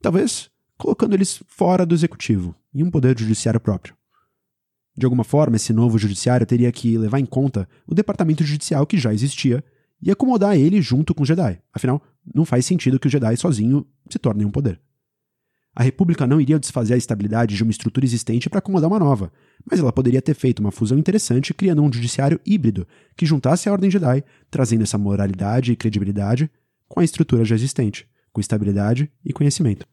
Talvez 0.00 0.50
colocando 0.76 1.14
eles 1.14 1.42
fora 1.46 1.86
do 1.86 1.94
executivo, 1.94 2.54
em 2.74 2.82
um 2.82 2.90
poder 2.90 3.18
judiciário 3.18 3.60
próprio. 3.60 3.94
De 4.96 5.04
alguma 5.06 5.24
forma, 5.24 5.56
esse 5.56 5.72
novo 5.72 5.98
judiciário 5.98 6.46
teria 6.46 6.70
que 6.70 6.96
levar 6.96 7.18
em 7.18 7.26
conta 7.26 7.68
o 7.86 7.94
departamento 7.94 8.44
judicial 8.44 8.86
que 8.86 8.96
já 8.96 9.12
existia 9.12 9.64
e 10.00 10.10
acomodar 10.10 10.56
ele 10.56 10.80
junto 10.80 11.14
com 11.14 11.22
o 11.22 11.26
Jedi. 11.26 11.60
Afinal, 11.72 12.02
não 12.32 12.44
faz 12.44 12.64
sentido 12.66 12.98
que 12.98 13.06
o 13.06 13.10
Jedi 13.10 13.36
sozinho 13.36 13.86
se 14.08 14.18
torne 14.18 14.44
um 14.44 14.50
poder. 14.50 14.80
A 15.74 15.82
República 15.82 16.26
não 16.26 16.40
iria 16.40 16.58
desfazer 16.58 16.94
a 16.94 16.96
estabilidade 16.96 17.56
de 17.56 17.62
uma 17.62 17.72
estrutura 17.72 18.06
existente 18.06 18.48
para 18.48 18.60
acomodar 18.60 18.88
uma 18.88 18.98
nova, 18.98 19.32
mas 19.68 19.80
ela 19.80 19.92
poderia 19.92 20.22
ter 20.22 20.34
feito 20.34 20.60
uma 20.60 20.70
fusão 20.70 20.96
interessante 20.96 21.52
criando 21.52 21.82
um 21.82 21.92
judiciário 21.92 22.40
híbrido 22.46 22.86
que 23.16 23.26
juntasse 23.26 23.68
a 23.68 23.72
Ordem 23.72 23.90
Jedi, 23.90 24.22
trazendo 24.50 24.82
essa 24.84 24.96
moralidade 24.96 25.72
e 25.72 25.76
credibilidade 25.76 26.48
com 26.88 27.00
a 27.00 27.04
estrutura 27.04 27.44
já 27.44 27.56
existente, 27.56 28.08
com 28.32 28.40
estabilidade 28.40 29.10
e 29.24 29.32
conhecimento. 29.32 29.84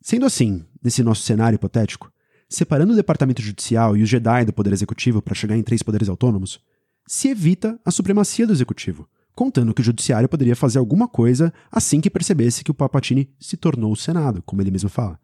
Sendo 0.00 0.24
assim, 0.24 0.64
nesse 0.80 1.02
nosso 1.02 1.22
cenário 1.22 1.56
hipotético, 1.56 2.12
separando 2.48 2.92
o 2.92 2.96
departamento 2.96 3.42
judicial 3.42 3.96
e 3.96 4.02
o 4.04 4.06
Jedi 4.06 4.44
do 4.44 4.52
poder 4.52 4.72
executivo 4.72 5.20
para 5.20 5.34
chegar 5.34 5.56
em 5.56 5.64
três 5.64 5.82
poderes 5.82 6.08
autônomos, 6.08 6.60
se 7.08 7.28
evita 7.28 7.76
a 7.84 7.90
supremacia 7.90 8.46
do 8.46 8.52
executivo, 8.52 9.08
contando 9.36 9.74
que 9.74 9.82
o 9.82 9.84
judiciário 9.84 10.28
poderia 10.28 10.56
fazer 10.56 10.78
alguma 10.78 11.06
coisa 11.06 11.52
assim 11.70 12.00
que 12.00 12.10
percebesse 12.10 12.64
que 12.64 12.70
o 12.70 12.74
Palpatine 12.74 13.30
se 13.38 13.56
tornou 13.56 13.92
o 13.92 13.96
Senado, 13.96 14.42
como 14.42 14.62
ele 14.62 14.70
mesmo 14.70 14.88
fala. 14.88 15.20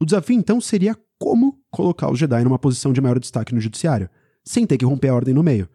O 0.00 0.04
desafio 0.04 0.36
então 0.36 0.60
seria 0.60 0.96
como 1.18 1.60
colocar 1.68 2.10
os 2.10 2.18
Jedi 2.18 2.44
numa 2.44 2.58
posição 2.58 2.92
de 2.92 3.00
maior 3.00 3.18
destaque 3.18 3.52
no 3.52 3.60
judiciário, 3.60 4.08
sem 4.42 4.64
ter 4.64 4.78
que 4.78 4.84
romper 4.84 5.08
a 5.08 5.14
ordem 5.14 5.34
no 5.34 5.42
meio. 5.42 5.68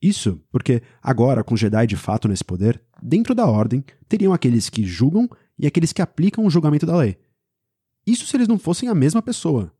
Isso 0.00 0.40
porque 0.50 0.82
agora, 1.02 1.44
com 1.44 1.56
Jedi 1.56 1.86
de 1.86 1.96
fato 1.96 2.28
nesse 2.28 2.44
poder, 2.44 2.80
dentro 3.02 3.34
da 3.34 3.44
ordem 3.44 3.84
teriam 4.08 4.32
aqueles 4.32 4.70
que 4.70 4.86
julgam 4.86 5.28
e 5.58 5.66
aqueles 5.66 5.92
que 5.92 6.00
aplicam 6.00 6.46
o 6.46 6.50
julgamento 6.50 6.86
da 6.86 6.96
lei. 6.96 7.18
Isso 8.06 8.24
se 8.24 8.36
eles 8.36 8.48
não 8.48 8.58
fossem 8.58 8.88
a 8.88 8.94
mesma 8.94 9.20
pessoa. 9.20 9.74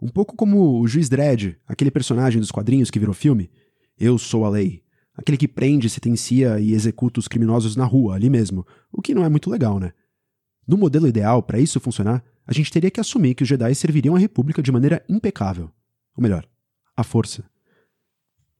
Um 0.00 0.08
pouco 0.08 0.36
como 0.36 0.80
o 0.80 0.86
juiz 0.86 1.08
Dredd, 1.08 1.56
aquele 1.66 1.90
personagem 1.90 2.40
dos 2.40 2.52
quadrinhos 2.52 2.90
que 2.90 2.98
virou 2.98 3.14
filme. 3.14 3.50
Eu 3.98 4.18
sou 4.18 4.44
a 4.44 4.50
lei. 4.50 4.83
Aquele 5.16 5.38
que 5.38 5.46
prende, 5.46 5.88
sentencia 5.88 6.58
e 6.58 6.72
executa 6.72 7.20
os 7.20 7.28
criminosos 7.28 7.76
na 7.76 7.84
rua, 7.84 8.16
ali 8.16 8.28
mesmo. 8.28 8.66
O 8.92 9.00
que 9.00 9.14
não 9.14 9.24
é 9.24 9.28
muito 9.28 9.48
legal, 9.48 9.78
né? 9.78 9.92
No 10.66 10.76
modelo 10.76 11.06
ideal, 11.06 11.42
para 11.42 11.60
isso 11.60 11.78
funcionar, 11.78 12.24
a 12.46 12.52
gente 12.52 12.70
teria 12.70 12.90
que 12.90 13.00
assumir 13.00 13.34
que 13.34 13.42
os 13.42 13.48
Jedi 13.48 13.74
serviriam 13.74 14.16
a 14.16 14.18
República 14.18 14.62
de 14.62 14.72
maneira 14.72 15.04
impecável. 15.08 15.70
Ou 16.16 16.22
melhor, 16.22 16.46
à 16.96 17.04
força. 17.04 17.44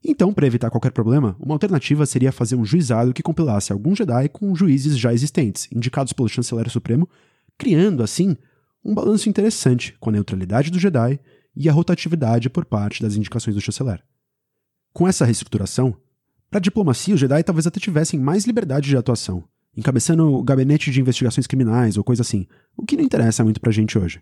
Então, 0.04 0.34
para 0.34 0.46
evitar 0.46 0.70
qualquer 0.70 0.92
problema, 0.92 1.34
uma 1.40 1.54
alternativa 1.54 2.04
seria 2.04 2.30
fazer 2.30 2.56
um 2.56 2.64
juizado 2.64 3.14
que 3.14 3.22
compilasse 3.22 3.72
alguns 3.72 3.98
Jedi 3.98 4.28
com 4.28 4.54
juízes 4.54 4.98
já 4.98 5.12
existentes, 5.12 5.66
indicados 5.72 6.12
pelo 6.12 6.28
Chanceler 6.28 6.68
Supremo, 6.68 7.08
criando, 7.56 8.02
assim, 8.02 8.36
um 8.84 8.94
balanço 8.94 9.28
interessante 9.28 9.96
com 9.98 10.10
a 10.10 10.12
neutralidade 10.12 10.70
do 10.70 10.78
Jedi 10.78 11.18
e 11.56 11.68
a 11.68 11.72
rotatividade 11.72 12.50
por 12.50 12.66
parte 12.66 13.02
das 13.02 13.16
indicações 13.16 13.54
do 13.56 13.62
Chanceler. 13.62 14.04
Com 14.92 15.08
essa 15.08 15.24
reestruturação, 15.24 15.96
para 16.50 16.58
a 16.58 16.60
diplomacia, 16.62 17.14
os 17.14 17.20
Jedi 17.20 17.42
talvez 17.42 17.66
até 17.66 17.80
tivessem 17.80 18.18
mais 18.18 18.44
liberdade 18.44 18.88
de 18.88 18.96
atuação, 18.96 19.44
encabeçando 19.76 20.32
o 20.32 20.42
gabinete 20.42 20.90
de 20.90 21.00
investigações 21.00 21.46
criminais 21.46 21.96
ou 21.96 22.04
coisa 22.04 22.22
assim, 22.22 22.46
o 22.76 22.84
que 22.84 22.96
não 22.96 23.04
interessa 23.04 23.42
muito 23.42 23.60
pra 23.60 23.72
gente 23.72 23.98
hoje. 23.98 24.20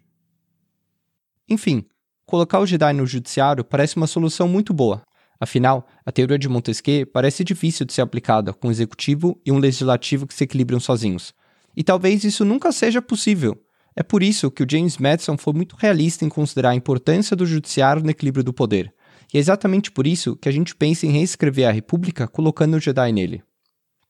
Enfim, 1.48 1.84
colocar 2.24 2.60
o 2.60 2.66
Jedi 2.66 2.92
no 2.92 3.06
judiciário 3.06 3.64
parece 3.64 3.96
uma 3.96 4.06
solução 4.06 4.48
muito 4.48 4.72
boa. 4.72 5.02
Afinal, 5.38 5.86
a 6.06 6.12
teoria 6.12 6.38
de 6.38 6.48
Montesquieu 6.48 7.06
parece 7.06 7.42
difícil 7.42 7.84
de 7.84 7.92
ser 7.92 8.02
aplicada 8.02 8.52
com 8.52 8.68
um 8.68 8.70
executivo 8.70 9.40
e 9.44 9.50
um 9.50 9.58
legislativo 9.58 10.26
que 10.26 10.34
se 10.34 10.44
equilibram 10.44 10.78
sozinhos. 10.78 11.34
E 11.76 11.82
talvez 11.82 12.22
isso 12.22 12.44
nunca 12.44 12.70
seja 12.70 13.02
possível, 13.02 13.60
é 13.94 14.02
por 14.02 14.22
isso 14.22 14.50
que 14.50 14.62
o 14.62 14.66
James 14.68 14.96
Madison 14.96 15.36
foi 15.36 15.52
muito 15.52 15.76
realista 15.76 16.24
em 16.24 16.28
considerar 16.28 16.70
a 16.70 16.74
importância 16.74 17.36
do 17.36 17.44
judiciário 17.44 18.02
no 18.02 18.10
equilíbrio 18.10 18.42
do 18.42 18.52
poder. 18.52 18.92
E 19.32 19.38
é 19.38 19.40
exatamente 19.40 19.90
por 19.90 20.06
isso 20.06 20.36
que 20.36 20.48
a 20.48 20.52
gente 20.52 20.74
pensa 20.74 21.06
em 21.06 21.10
reescrever 21.10 21.68
a 21.68 21.72
República 21.72 22.28
colocando 22.28 22.74
o 22.74 22.80
Jedi 22.80 23.12
nele. 23.12 23.42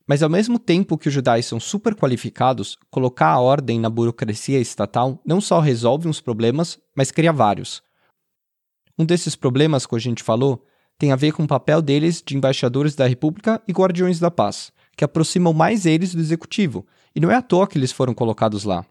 Mas 0.07 0.23
ao 0.23 0.29
mesmo 0.29 0.59
tempo 0.59 0.99
que 0.99 1.09
os 1.09 1.15
Jedi 1.15 1.43
são 1.43 1.61
super 1.61 1.95
qualificados, 1.95 2.77
colocar 2.91 3.29
a 3.29 3.41
ordem 3.41 3.79
na 3.79 3.89
burocracia 3.89 4.59
estatal 4.59 5.21
não 5.25 5.41
só 5.41 5.61
resolve 5.61 6.09
uns 6.09 6.21
problemas, 6.21 6.79
mas 6.95 7.13
cria 7.13 7.33
vários. 7.33 7.83
Um 8.99 9.05
desses 9.05 9.37
problemas 9.37 9.87
que 9.87 9.95
a 9.95 9.99
gente 9.99 10.23
falou 10.23 10.67
tem 10.99 11.13
a 11.13 11.17
ver 11.17 11.33
com 11.33 11.45
o 11.45 11.49
papel 11.49 11.81
deles 11.81 12.23
de 12.25 12.37
embaixadores 12.37 12.95
da 12.95 13.07
República 13.07 13.63
e 13.67 13.73
guardiões 13.73 14.19
da 14.19 14.31
paz, 14.31 14.73
que 14.97 15.05
aproximam 15.05 15.53
mais 15.53 15.87
eles 15.87 16.15
do 16.15 16.21
executivo, 16.21 16.87
e 17.15 17.21
não 17.21 17.31
é 17.31 17.37
à 17.37 17.43
toa 17.43 17.67
que 17.67 17.79
eles 17.79 17.93
foram 17.93 18.15
colocados 18.15 18.65
lá. 18.65 18.85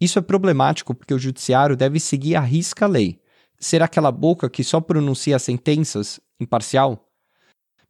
Isso 0.00 0.18
é 0.18 0.22
problemático 0.22 0.94
porque 0.94 1.14
o 1.14 1.18
judiciário 1.18 1.76
deve 1.76 2.00
seguir 2.00 2.34
à 2.34 2.40
risca 2.40 2.84
a 2.84 2.88
lei, 2.88 3.20
ser 3.60 3.82
aquela 3.82 4.10
boca 4.10 4.48
que 4.48 4.64
só 4.64 4.80
pronuncia 4.80 5.38
sentenças, 5.38 6.18
imparcial. 6.40 7.06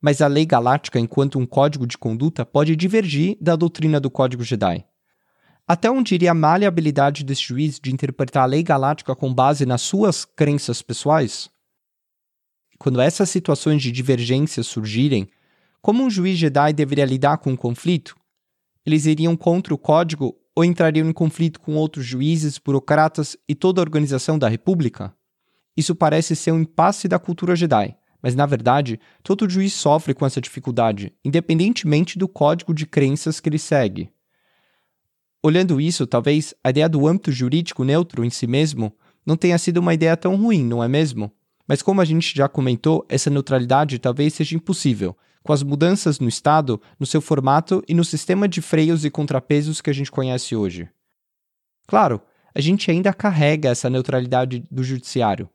Mas 0.01 0.21
a 0.21 0.27
lei 0.27 0.45
galáctica, 0.45 0.99
enquanto 0.99 1.39
um 1.39 1.47
código 1.47 1.87
de 1.87 1.97
conduta, 1.97 2.45
pode 2.45 2.75
divergir 2.75 3.37
da 3.41 3.55
doutrina 3.55 4.01
do 4.01 4.11
Código 4.11 4.43
Jedi. 4.43 4.85
Até 5.69 5.89
onde 5.89 6.17
iria 6.17 6.33
a 6.33 6.35
maleabilidade 6.35 7.23
desse 7.23 7.43
juiz 7.43 7.79
de 7.79 7.93
interpretar 7.93 8.43
a 8.43 8.47
lei 8.47 8.63
galáctica 8.63 9.15
com 9.15 9.33
base 9.33 9.65
nas 9.65 9.83
suas 9.83 10.25
crenças 10.25 10.83
pessoais? 10.83 11.49
Quando 12.77 13.01
essas 13.01 13.31
situações 13.31 13.81
de 13.81 13.93
divergência 13.93 14.65
surgirem, 14.65 15.29
como 15.81 16.03
um 16.03 16.11
juiz 16.11 16.39
Jedi 16.39 16.73
deveria 16.73 17.05
lidar 17.05 17.39
com 17.39 17.51
o 17.51 17.53
um 17.53 17.57
conflito? 17.57 18.17
Eles 18.85 19.07
iriam 19.07 19.37
contra 19.37 19.73
o 19.73 19.79
código 19.79 20.35
ou 20.57 20.65
entrariam 20.65 21.09
em 21.09 21.13
conflito 21.13 21.61
com 21.61 21.77
outros 21.77 22.05
juízes, 22.05 22.59
burocratas 22.59 23.37
e 23.49 23.55
toda 23.55 23.81
a 23.81 23.85
organização 23.85 24.39
da 24.39 24.49
República? 24.49 25.15
Isso 25.81 25.95
parece 25.95 26.37
ser 26.37 26.53
um 26.53 26.61
impasse 26.61 27.09
da 27.09 27.19
cultura 27.19 27.57
Jedi, 27.57 27.97
mas 28.23 28.35
na 28.35 28.45
verdade, 28.45 29.01
todo 29.23 29.49
juiz 29.49 29.73
sofre 29.73 30.13
com 30.13 30.27
essa 30.27 30.39
dificuldade, 30.39 31.11
independentemente 31.25 32.19
do 32.19 32.29
código 32.29 32.75
de 32.75 32.85
crenças 32.85 33.41
que 33.41 33.49
ele 33.49 33.59
segue. 33.59 34.11
Olhando 35.43 35.81
isso, 35.81 36.07
talvez 36.07 36.53
a 36.63 36.69
ideia 36.69 36.87
do 36.87 37.09
âmbito 37.09 37.33
jurídico 37.33 37.83
neutro 37.83 38.23
em 38.23 38.29
si 38.29 38.47
mesmo 38.47 38.93
não 39.25 39.39
tenha 39.39 39.57
sido 39.57 39.79
uma 39.79 39.95
ideia 39.95 40.15
tão 40.19 40.37
ruim, 40.37 40.63
não 40.63 40.85
é 40.85 40.89
mesmo? 40.89 41.33
Mas 41.67 41.81
como 41.81 42.03
a 42.03 42.05
gente 42.05 42.37
já 42.37 42.47
comentou, 42.47 43.07
essa 43.09 43.31
neutralidade 43.31 43.99
talvez 43.99 44.35
seja 44.35 44.55
impossível, 44.55 45.17
com 45.43 45.55
as 45.55 45.63
mudanças 45.63 46.21
no 46.21 46.29
Estado, 46.29 46.79
no 46.99 47.07
seu 47.07 47.23
formato 47.23 47.83
e 47.89 47.95
no 47.95 48.05
sistema 48.05 48.47
de 48.47 48.61
freios 48.61 49.03
e 49.03 49.11
contrapesos 49.11 49.81
que 49.81 49.89
a 49.89 49.95
gente 49.95 50.11
conhece 50.11 50.55
hoje. 50.55 50.91
Claro, 51.87 52.21
a 52.55 52.61
gente 52.61 52.91
ainda 52.91 53.15
carrega 53.15 53.71
essa 53.71 53.89
neutralidade 53.89 54.63
do 54.71 54.83
judiciário. 54.83 55.49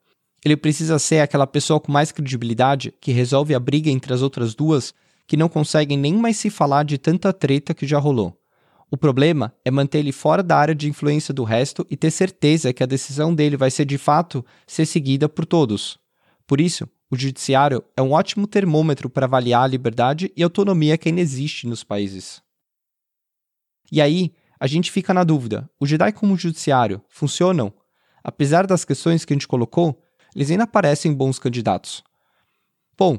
Ele 0.45 0.55
precisa 0.55 0.99
ser 0.99 1.21
aquela 1.21 1.47
pessoa 1.47 1.79
com 1.79 1.91
mais 1.91 2.11
credibilidade 2.11 2.93
que 3.01 3.11
resolve 3.11 3.55
a 3.55 3.59
briga 3.59 3.89
entre 3.89 4.13
as 4.13 4.21
outras 4.21 4.53
duas 4.53 4.93
que 5.25 5.35
não 5.35 5.49
conseguem 5.49 5.97
nem 5.97 6.13
mais 6.13 6.37
se 6.37 6.51
falar 6.51 6.85
de 6.85 6.99
tanta 6.99 7.33
treta 7.33 7.73
que 7.73 7.87
já 7.87 7.97
rolou. 7.97 8.39
O 8.91 8.95
problema 8.95 9.51
é 9.65 9.71
manter 9.71 9.97
ele 9.97 10.11
fora 10.11 10.43
da 10.43 10.55
área 10.55 10.75
de 10.75 10.87
influência 10.87 11.33
do 11.33 11.43
resto 11.43 11.83
e 11.89 11.97
ter 11.97 12.11
certeza 12.11 12.71
que 12.71 12.83
a 12.83 12.85
decisão 12.85 13.33
dele 13.33 13.57
vai 13.57 13.71
ser 13.71 13.85
de 13.85 13.97
fato 13.97 14.45
ser 14.67 14.85
seguida 14.85 15.27
por 15.27 15.47
todos. 15.47 15.97
Por 16.45 16.61
isso, 16.61 16.87
o 17.09 17.17
judiciário 17.17 17.83
é 17.97 18.01
um 18.03 18.11
ótimo 18.11 18.45
termômetro 18.45 19.09
para 19.09 19.25
avaliar 19.25 19.63
a 19.63 19.67
liberdade 19.67 20.31
e 20.37 20.43
autonomia 20.43 20.95
que 20.95 21.09
ainda 21.09 21.21
existe 21.21 21.65
nos 21.65 21.83
países. 21.83 22.39
E 23.91 23.99
aí, 23.99 24.31
a 24.59 24.67
gente 24.67 24.91
fica 24.91 25.11
na 25.11 25.23
dúvida: 25.23 25.67
o 25.79 25.87
Jedi 25.87 26.11
como 26.11 26.37
judiciário 26.37 27.01
funcionam? 27.09 27.73
Apesar 28.23 28.67
das 28.67 28.85
questões 28.85 29.25
que 29.25 29.33
a 29.33 29.35
gente 29.35 29.47
colocou, 29.47 29.99
eles 30.35 30.51
ainda 30.51 30.67
parecem 30.67 31.13
bons 31.13 31.39
candidatos. 31.39 32.03
Bom, 32.97 33.17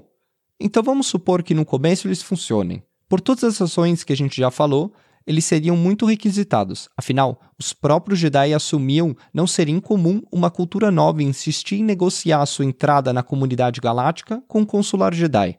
então 0.61 0.83
vamos 0.83 1.07
supor 1.07 1.43
que 1.43 1.55
no 1.55 1.65
começo 1.65 2.07
eles 2.07 2.23
funcionem. 2.23 2.83
Por 3.09 3.21
todas 3.21 3.45
as 3.45 3.63
ações 3.63 4.05
que 4.05 4.13
a 4.13 4.17
gente 4.17 4.37
já 4.37 4.51
falou, 4.51 4.93
eles 5.27 5.45
seriam 5.45 5.77
muito 5.77 6.07
requisitados. 6.07 6.89
Afinal, 6.97 7.41
os 7.59 7.73
próprios 7.73 8.19
Jedi 8.19 8.55
assumiam 8.55 9.17
não 9.35 9.47
ser 9.47 9.69
incomum 9.69 10.23
uma 10.31 10.51
cultura 10.51 10.91
nova 10.91 11.23
insistir 11.23 11.77
em 11.77 11.85
negociar 11.85 12.45
sua 12.47 12.65
entrada 12.65 13.13
na 13.13 13.23
comunidade 13.23 13.81
galáctica 13.81 14.43
com 14.47 14.63
o 14.63 14.67
consular 14.67 15.13
Jedi. 15.13 15.59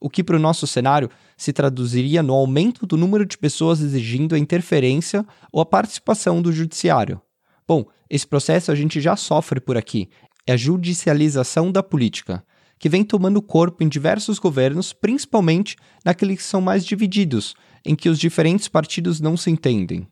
O 0.00 0.10
que, 0.10 0.24
para 0.24 0.36
o 0.36 0.40
nosso 0.40 0.66
cenário, 0.66 1.10
se 1.36 1.52
traduziria 1.52 2.22
no 2.22 2.34
aumento 2.34 2.86
do 2.86 2.96
número 2.96 3.24
de 3.24 3.38
pessoas 3.38 3.80
exigindo 3.80 4.34
a 4.34 4.38
interferência 4.38 5.24
ou 5.52 5.60
a 5.60 5.66
participação 5.66 6.42
do 6.42 6.52
judiciário. 6.52 7.20
Bom, 7.66 7.86
esse 8.08 8.26
processo 8.26 8.70
a 8.70 8.74
gente 8.74 9.00
já 9.00 9.16
sofre 9.16 9.60
por 9.60 9.76
aqui. 9.76 10.08
É 10.46 10.52
a 10.52 10.56
judicialização 10.56 11.72
da 11.72 11.82
política 11.82 12.44
que 12.78 12.88
vem 12.88 13.02
tomando 13.02 13.40
corpo 13.40 13.82
em 13.82 13.88
diversos 13.88 14.38
governos, 14.38 14.92
principalmente 14.92 15.76
naqueles 16.04 16.38
que 16.38 16.42
são 16.42 16.60
mais 16.60 16.84
divididos, 16.84 17.54
em 17.84 17.94
que 17.94 18.10
os 18.10 18.18
diferentes 18.18 18.68
partidos 18.68 19.20
não 19.20 19.38
se 19.38 19.50
entendem. 19.50 20.06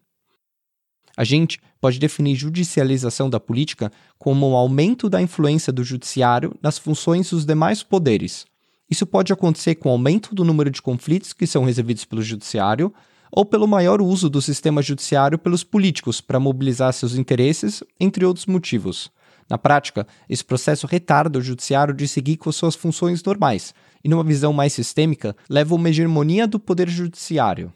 A 1.15 1.25
gente 1.25 1.61
pode 1.79 1.99
definir 1.99 2.35
judicialização 2.35 3.29
da 3.29 3.39
política 3.39 3.93
como 4.19 4.49
um 4.49 4.57
aumento 4.57 5.11
da 5.11 5.21
influência 5.21 5.71
do 5.71 5.85
judiciário 5.85 6.55
nas 6.63 6.79
funções 6.79 7.29
dos 7.29 7.45
demais 7.45 7.83
poderes. 7.83 8.47
Isso 8.89 9.05
pode 9.05 9.33
acontecer 9.33 9.75
com 9.75 9.91
o 9.91 9.93
aumento 9.93 10.35
do 10.35 10.45
número 10.45 10.71
de 10.71 10.81
conflitos 10.81 11.35
que 11.35 11.47
são 11.47 11.65
resolvidos 11.65 12.07
pelo 12.07 12.23
judiciário 12.23 12.93
ou 13.31 13.45
pelo 13.45 13.69
maior 13.69 14.01
uso 14.01 14.31
do 14.31 14.41
sistema 14.41 14.81
judiciário 14.81 15.39
pelos 15.39 15.63
políticos 15.63 16.23
para 16.23 16.41
mobilizar 16.41 16.93
seus 16.95 17.17
interesses, 17.17 17.83
entre 18.01 18.25
outros 18.25 18.47
motivos. 18.47 19.11
Na 19.49 19.59
prática, 19.59 20.07
esse 20.29 20.45
processo 20.45 20.87
retarda 20.87 21.39
o 21.39 21.43
judiciário 21.43 21.95
de 21.95 22.09
seguir 22.09 22.37
com 22.37 22.51
suas 22.51 22.75
funções 22.75 23.23
normais, 23.23 23.75
e 24.03 24.09
numa 24.09 24.25
visão 24.25 24.53
mais 24.53 24.73
sistêmica, 24.73 25.37
leva 25.49 25.75
a 25.75 25.77
uma 25.77 25.91
hegemonia 25.91 26.47
do 26.47 26.59
poder 26.59 26.89
judiciário. 26.89 27.73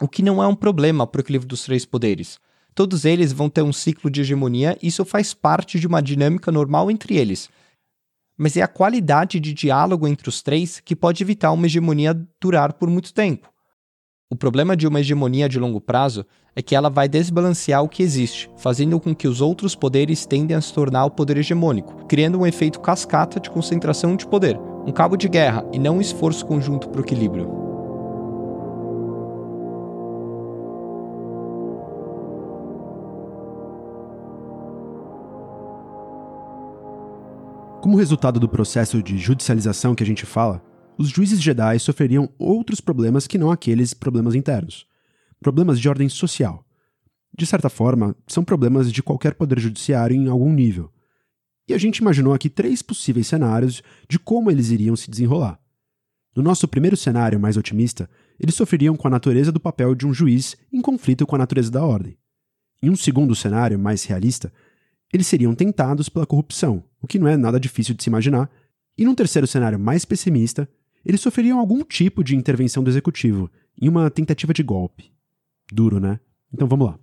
O 0.00 0.08
que 0.08 0.22
não 0.22 0.42
é 0.42 0.46
um 0.46 0.54
problema 0.54 1.06
para 1.06 1.18
o 1.18 1.22
equilíbrio 1.22 1.48
dos 1.48 1.64
três 1.64 1.84
poderes. 1.84 2.38
Todos 2.74 3.04
eles 3.04 3.32
vão 3.32 3.50
ter 3.50 3.62
um 3.62 3.72
ciclo 3.72 4.10
de 4.10 4.22
hegemonia 4.22 4.78
e 4.82 4.88
isso 4.88 5.04
faz 5.04 5.34
parte 5.34 5.78
de 5.78 5.86
uma 5.86 6.02
dinâmica 6.02 6.50
normal 6.50 6.90
entre 6.90 7.16
eles. 7.16 7.50
Mas 8.36 8.56
é 8.56 8.62
a 8.62 8.68
qualidade 8.68 9.38
de 9.38 9.52
diálogo 9.52 10.08
entre 10.08 10.28
os 10.28 10.40
três 10.42 10.80
que 10.80 10.96
pode 10.96 11.22
evitar 11.22 11.52
uma 11.52 11.66
hegemonia 11.66 12.18
durar 12.40 12.72
por 12.72 12.88
muito 12.88 13.12
tempo. 13.12 13.51
O 14.32 14.34
problema 14.34 14.74
de 14.74 14.86
uma 14.86 14.98
hegemonia 14.98 15.46
de 15.46 15.58
longo 15.58 15.78
prazo 15.78 16.24
é 16.56 16.62
que 16.62 16.74
ela 16.74 16.88
vai 16.88 17.06
desbalancear 17.06 17.82
o 17.82 17.88
que 17.88 18.02
existe, 18.02 18.48
fazendo 18.56 18.98
com 18.98 19.14
que 19.14 19.28
os 19.28 19.42
outros 19.42 19.74
poderes 19.74 20.24
tendem 20.24 20.56
a 20.56 20.60
se 20.62 20.72
tornar 20.72 21.04
o 21.04 21.10
poder 21.10 21.36
hegemônico, 21.36 22.06
criando 22.06 22.38
um 22.38 22.46
efeito 22.46 22.80
cascata 22.80 23.38
de 23.38 23.50
concentração 23.50 24.16
de 24.16 24.26
poder, 24.26 24.58
um 24.86 24.90
cabo 24.90 25.18
de 25.18 25.28
guerra 25.28 25.66
e 25.70 25.78
não 25.78 25.98
um 25.98 26.00
esforço 26.00 26.46
conjunto 26.46 26.88
para 26.88 27.02
o 27.02 27.04
equilíbrio. 27.04 27.44
Como 37.82 37.98
resultado 37.98 38.40
do 38.40 38.48
processo 38.48 39.02
de 39.02 39.18
judicialização 39.18 39.94
que 39.94 40.02
a 40.02 40.06
gente 40.06 40.24
fala, 40.24 40.71
os 41.02 41.08
juízes 41.08 41.42
Jedi 41.42 41.80
sofreriam 41.80 42.28
outros 42.38 42.80
problemas 42.80 43.26
que 43.26 43.36
não 43.36 43.50
aqueles 43.50 43.92
problemas 43.92 44.36
internos. 44.36 44.86
Problemas 45.40 45.80
de 45.80 45.88
ordem 45.88 46.08
social. 46.08 46.64
De 47.36 47.44
certa 47.44 47.68
forma, 47.68 48.14
são 48.28 48.44
problemas 48.44 48.92
de 48.92 49.02
qualquer 49.02 49.34
poder 49.34 49.58
judiciário 49.58 50.14
em 50.14 50.28
algum 50.28 50.52
nível. 50.52 50.92
E 51.68 51.74
a 51.74 51.78
gente 51.78 51.98
imaginou 51.98 52.32
aqui 52.32 52.48
três 52.48 52.82
possíveis 52.82 53.26
cenários 53.26 53.82
de 54.08 54.16
como 54.16 54.48
eles 54.48 54.70
iriam 54.70 54.94
se 54.94 55.10
desenrolar. 55.10 55.58
No 56.36 56.42
nosso 56.42 56.68
primeiro 56.68 56.96
cenário 56.96 57.40
mais 57.40 57.56
otimista, 57.56 58.08
eles 58.38 58.54
sofreriam 58.54 58.96
com 58.96 59.08
a 59.08 59.10
natureza 59.10 59.50
do 59.50 59.58
papel 59.58 59.96
de 59.96 60.06
um 60.06 60.14
juiz 60.14 60.56
em 60.72 60.80
conflito 60.80 61.26
com 61.26 61.34
a 61.34 61.38
natureza 61.38 61.70
da 61.70 61.84
ordem. 61.84 62.16
Em 62.80 62.90
um 62.90 62.96
segundo 62.96 63.34
cenário, 63.34 63.76
mais 63.76 64.04
realista, 64.04 64.52
eles 65.12 65.26
seriam 65.26 65.52
tentados 65.52 66.08
pela 66.08 66.26
corrupção, 66.26 66.84
o 67.00 67.08
que 67.08 67.18
não 67.18 67.26
é 67.26 67.36
nada 67.36 67.58
difícil 67.58 67.92
de 67.92 68.04
se 68.04 68.08
imaginar. 68.08 68.48
E 68.96 69.04
num 69.04 69.16
terceiro 69.16 69.48
cenário 69.48 69.80
mais 69.80 70.04
pessimista, 70.04 70.68
eles 71.04 71.20
sofreriam 71.20 71.58
algum 71.58 71.82
tipo 71.82 72.22
de 72.22 72.36
intervenção 72.36 72.82
do 72.82 72.90
executivo, 72.90 73.50
em 73.80 73.88
uma 73.88 74.10
tentativa 74.10 74.52
de 74.52 74.62
golpe. 74.62 75.12
Duro, 75.72 75.98
né? 75.98 76.20
Então 76.52 76.68
vamos 76.68 76.86
lá. 76.86 76.98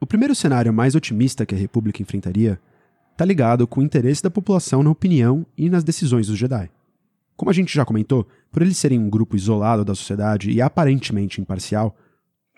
O 0.00 0.06
primeiro 0.06 0.34
cenário 0.34 0.72
mais 0.72 0.94
otimista 0.94 1.46
que 1.46 1.54
a 1.54 1.58
República 1.58 2.02
enfrentaria 2.02 2.60
está 3.12 3.24
ligado 3.24 3.66
com 3.66 3.80
o 3.80 3.84
interesse 3.84 4.22
da 4.22 4.30
população 4.30 4.82
na 4.82 4.90
opinião 4.90 5.46
e 5.56 5.70
nas 5.70 5.84
decisões 5.84 6.26
dos 6.26 6.36
Jedi. 6.36 6.70
Como 7.36 7.50
a 7.50 7.54
gente 7.54 7.74
já 7.74 7.84
comentou, 7.84 8.28
por 8.52 8.62
eles 8.62 8.76
serem 8.76 8.98
um 8.98 9.08
grupo 9.08 9.34
isolado 9.36 9.84
da 9.84 9.94
sociedade 9.94 10.50
e 10.50 10.60
aparentemente 10.60 11.40
imparcial, 11.40 11.96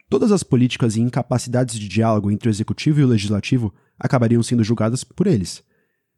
todas 0.08 0.32
as 0.32 0.42
políticas 0.42 0.96
e 0.96 1.00
incapacidades 1.00 1.78
de 1.78 1.88
diálogo 1.88 2.30
entre 2.30 2.48
o 2.48 2.50
executivo 2.50 3.00
e 3.00 3.04
o 3.04 3.08
legislativo 3.08 3.72
acabariam 3.98 4.42
sendo 4.42 4.64
julgadas 4.64 5.04
por 5.04 5.26
eles, 5.26 5.62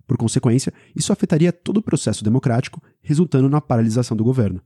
por 0.08 0.16
consequência, 0.16 0.72
isso 0.96 1.12
afetaria 1.12 1.52
todo 1.52 1.76
o 1.76 1.82
processo 1.82 2.24
democrático, 2.24 2.82
resultando 3.02 3.46
na 3.46 3.60
paralisação 3.60 4.16
do 4.16 4.24
governo. 4.24 4.62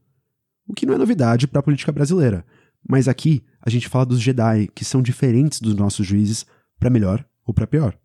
O 0.69 0.73
que 0.73 0.87
não 0.87 0.95
é 0.95 0.99
novidade 0.99 1.49
para 1.49 1.59
a 1.59 1.63
política 1.63 1.91
brasileira, 1.91 2.47
mas 2.89 3.09
aqui 3.09 3.45
a 3.61 3.69
gente 3.69 3.89
fala 3.89 4.07
dos 4.07 4.21
Jedi, 4.21 4.69
que 4.73 4.85
são 4.85 5.03
diferentes 5.03 5.61
dos 5.61 5.75
nossos 5.75 6.07
juízes, 6.07 6.47
para 6.79 6.89
melhor 6.89 7.27
ou 7.45 7.53
para 7.53 7.67
pior. 7.67 7.99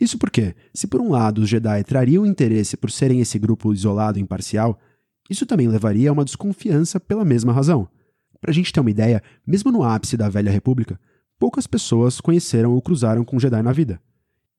Isso 0.00 0.16
porque, 0.16 0.54
se 0.72 0.86
por 0.86 1.02
um 1.02 1.10
lado 1.10 1.42
os 1.42 1.48
Jedi 1.48 1.84
trariam 1.84 2.24
interesse 2.24 2.74
por 2.74 2.90
serem 2.90 3.20
esse 3.20 3.38
grupo 3.38 3.70
isolado 3.74 4.18
e 4.18 4.22
imparcial, 4.22 4.80
isso 5.28 5.44
também 5.44 5.68
levaria 5.68 6.08
a 6.08 6.12
uma 6.12 6.24
desconfiança 6.24 6.98
pela 6.98 7.24
mesma 7.24 7.52
razão. 7.52 7.86
Para 8.40 8.50
a 8.50 8.54
gente 8.54 8.72
ter 8.72 8.80
uma 8.80 8.90
ideia, 8.90 9.22
mesmo 9.46 9.70
no 9.70 9.82
ápice 9.82 10.16
da 10.16 10.30
Velha 10.30 10.50
República, 10.50 10.98
poucas 11.38 11.66
pessoas 11.66 12.18
conheceram 12.18 12.72
ou 12.72 12.80
cruzaram 12.80 13.26
com 13.26 13.38
Jedi 13.38 13.62
na 13.62 13.72
vida. 13.72 14.00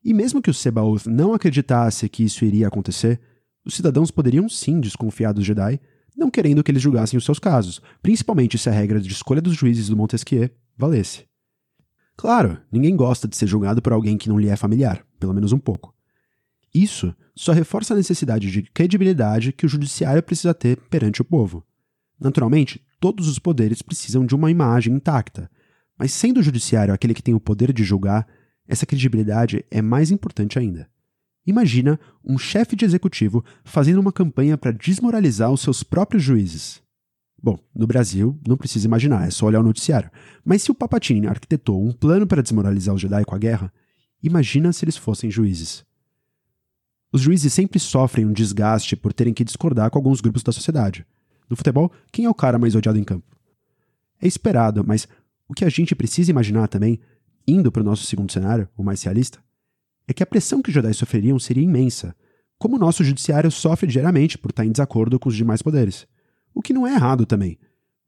E 0.04 0.14
mesmo 0.14 0.42
que 0.42 0.50
o 0.50 0.54
Sebaoth 0.54 1.06
não 1.08 1.34
acreditasse 1.34 2.10
que 2.10 2.24
isso 2.24 2.44
iria 2.44 2.68
acontecer, 2.68 3.20
os 3.64 3.76
cidadãos 3.76 4.10
poderiam 4.10 4.50
sim 4.50 4.80
desconfiar 4.80 5.32
dos 5.32 5.46
Jedi, 5.46 5.80
não 6.18 6.32
querendo 6.32 6.64
que 6.64 6.72
eles 6.72 6.82
julgassem 6.82 7.18
os 7.18 7.26
seus 7.26 7.40
casos, 7.40 7.82
principalmente 8.02 8.58
se 8.58 8.70
a 8.70 8.72
regra 8.72 9.00
de 9.00 9.12
escolha 9.12 9.42
dos 9.42 9.56
juízes 9.56 9.88
do 9.88 9.96
Montesquieu 9.96 10.50
valesse. 10.78 11.26
Claro, 12.18 12.60
ninguém 12.72 12.96
gosta 12.96 13.28
de 13.28 13.38
ser 13.38 13.48
julgado 13.48 13.82
por 13.82 13.94
alguém 13.94 14.18
que 14.18 14.30
não 14.30 14.40
lhe 14.40 14.50
é 14.50 14.56
familiar, 14.56 15.06
pelo 15.20 15.34
menos 15.34 15.52
um 15.52 15.60
pouco. 15.60 15.94
Isso 16.74 17.16
só 17.36 17.52
reforça 17.52 17.94
a 17.94 17.98
necessidade 17.98 18.50
de 18.50 18.64
credibilidade 18.64 19.52
que 19.52 19.66
o 19.66 19.70
judiciário 19.70 20.24
precisa 20.24 20.54
ter 20.54 20.78
perante 20.90 21.22
o 21.22 21.26
povo. 21.26 21.64
Naturalmente, 22.20 22.86
todos 23.00 23.28
os 23.28 23.40
poderes 23.40 23.82
precisam 23.82 24.26
de 24.26 24.36
uma 24.36 24.52
imagem 24.52 24.94
intacta, 24.94 25.50
mas 25.98 26.12
sendo 26.12 26.40
o 26.40 26.44
judiciário 26.44 26.94
aquele 26.94 27.14
que 27.14 27.24
tem 27.24 27.34
o 27.34 27.40
poder 27.40 27.74
de 27.74 27.84
julgar, 27.84 28.28
essa 28.72 28.86
credibilidade 28.86 29.66
é 29.70 29.82
mais 29.82 30.12
importante 30.12 30.58
ainda. 30.58 30.90
Imagina 31.46 32.00
um 32.24 32.38
chefe 32.38 32.74
de 32.74 32.86
executivo 32.86 33.44
fazendo 33.66 34.00
uma 34.00 34.14
campanha 34.14 34.58
para 34.58 34.72
desmoralizar 34.72 35.52
os 35.52 35.60
seus 35.60 35.84
próprios 35.84 36.24
juízes. 36.24 36.82
Bom, 37.44 37.60
no 37.76 37.86
Brasil, 37.86 38.40
não 38.48 38.56
precisa 38.56 38.88
imaginar, 38.88 39.28
é 39.28 39.30
só 39.30 39.48
olhar 39.48 39.60
o 39.60 39.64
noticiário. 39.64 40.10
Mas 40.46 40.62
se 40.62 40.72
o 40.72 40.76
Papatini 40.76 41.28
arquitetou 41.28 41.84
um 41.84 41.92
plano 41.92 42.26
para 42.26 42.42
desmoralizar 42.42 42.96
os 42.96 43.02
Jedi 43.02 43.26
com 43.26 43.36
a 43.36 43.38
guerra, 43.38 43.74
imagina 44.24 44.72
se 44.72 44.86
eles 44.86 44.96
fossem 44.96 45.30
juízes. 45.30 45.84
Os 47.12 47.20
juízes 47.20 47.52
sempre 47.52 47.78
sofrem 47.78 48.26
um 48.26 48.32
desgaste 48.32 48.96
por 48.96 49.12
terem 49.12 49.34
que 49.34 49.44
discordar 49.44 49.90
com 49.90 49.98
alguns 49.98 50.22
grupos 50.22 50.44
da 50.44 50.54
sociedade. 50.54 51.06
No 51.50 51.58
futebol, 51.58 51.92
quem 52.10 52.24
é 52.24 52.30
o 52.30 52.34
cara 52.34 52.58
mais 52.58 52.74
odiado 52.74 52.98
em 52.98 53.04
campo? 53.04 53.36
É 54.22 54.28
esperado, 54.28 54.82
mas 54.88 55.10
o 55.46 55.54
que 55.54 55.66
a 55.66 55.70
gente 55.70 55.94
precisa 55.94 56.32
imaginar 56.32 56.70
também 56.70 57.02
Indo 57.48 57.72
para 57.72 57.82
o 57.82 57.86
nosso 57.86 58.06
segundo 58.06 58.32
cenário, 58.32 58.70
o 58.78 58.84
mais 58.84 59.02
realista, 59.04 59.40
é 60.08 60.14
que 60.14 60.24
a 60.24 60.26
pressão 60.26 60.62
que 60.62 60.70
os 60.70 60.74
Jedi 60.74 60.94
sofreriam 60.94 61.40
seria 61.40 61.64
imensa, 61.64 62.16
como 62.58 62.76
o 62.76 62.80
nosso 62.80 63.04
judiciário 63.04 63.50
sofre 63.50 63.88
diariamente 63.88 64.38
por 64.38 64.52
estar 64.52 64.66
em 64.66 64.72
desacordo 64.72 65.20
com 65.20 65.30
os 65.30 65.36
demais 65.36 65.62
poderes. 65.62 66.08
O 66.54 66.62
que 66.62 66.74
não 66.74 66.86
é 66.86 66.94
errado 66.94 67.26
também. 67.26 67.58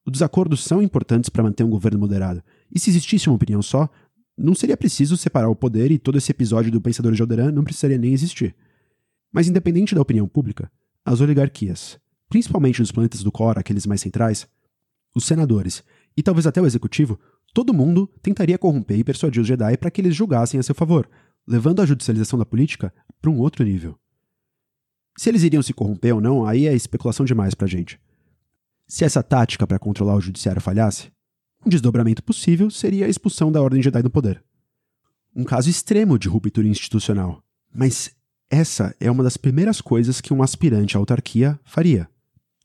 Os 0.05 0.11
desacordos 0.11 0.63
são 0.63 0.81
importantes 0.81 1.29
para 1.29 1.43
manter 1.43 1.63
um 1.63 1.69
governo 1.69 1.99
moderado, 1.99 2.43
e 2.73 2.79
se 2.79 2.89
existisse 2.89 3.29
uma 3.29 3.35
opinião 3.35 3.61
só, 3.61 3.89
não 4.37 4.53
seria 4.53 4.75
preciso 4.75 5.15
separar 5.15 5.49
o 5.49 5.55
poder 5.55 5.91
e 5.91 5.99
todo 5.99 6.17
esse 6.17 6.31
episódio 6.31 6.71
do 6.71 6.81
Pensador 6.81 7.13
de 7.13 7.21
Alderan 7.21 7.51
não 7.51 7.63
precisaria 7.63 7.97
nem 7.97 8.13
existir. 8.13 8.55
Mas 9.31 9.47
independente 9.47 9.95
da 9.95 10.01
opinião 10.01 10.27
pública, 10.27 10.71
as 11.05 11.21
oligarquias, 11.21 11.99
principalmente 12.29 12.79
nos 12.79 12.91
planetas 12.91 13.23
do 13.23 13.31
Cor, 13.31 13.57
aqueles 13.57 13.85
mais 13.85 14.01
centrais, 14.01 14.47
os 15.15 15.25
senadores 15.25 15.83
e 16.17 16.23
talvez 16.23 16.47
até 16.47 16.61
o 16.61 16.65
executivo 16.65 17.19
Todo 17.53 17.73
mundo 17.73 18.09
tentaria 18.21 18.57
corromper 18.57 18.97
e 18.97 19.03
persuadir 19.03 19.41
os 19.41 19.47
Jedi 19.47 19.77
para 19.77 19.91
que 19.91 20.01
eles 20.01 20.15
julgassem 20.15 20.59
a 20.59 20.63
seu 20.63 20.73
favor, 20.73 21.07
levando 21.47 21.81
a 21.81 21.85
judicialização 21.85 22.39
da 22.39 22.45
política 22.45 22.93
para 23.21 23.29
um 23.29 23.37
outro 23.37 23.63
nível. 23.63 23.97
Se 25.15 25.29
eles 25.29 25.43
iriam 25.43 25.61
se 25.61 25.73
corromper 25.73 26.15
ou 26.15 26.21
não, 26.21 26.45
aí 26.45 26.65
é 26.65 26.73
especulação 26.73 27.25
demais 27.25 27.53
para 27.53 27.65
a 27.65 27.69
gente. 27.69 27.99
Se 28.87 29.05
essa 29.05 29.21
tática 29.21 29.67
para 29.67 29.77
controlar 29.77 30.15
o 30.15 30.21
judiciário 30.21 30.61
falhasse, 30.61 31.11
um 31.65 31.69
desdobramento 31.69 32.23
possível 32.23 32.69
seria 32.71 33.05
a 33.05 33.09
expulsão 33.09 33.51
da 33.51 33.61
Ordem 33.61 33.81
Jedi 33.81 34.01
do 34.01 34.09
poder. 34.09 34.43
Um 35.35 35.43
caso 35.43 35.69
extremo 35.69 36.17
de 36.17 36.27
ruptura 36.27 36.67
institucional. 36.67 37.43
Mas 37.73 38.11
essa 38.49 38.95
é 38.99 39.09
uma 39.09 39.23
das 39.23 39.37
primeiras 39.37 39.79
coisas 39.79 40.19
que 40.19 40.33
um 40.33 40.43
aspirante 40.43 40.97
à 40.97 40.99
autarquia 40.99 41.59
faria: 41.63 42.09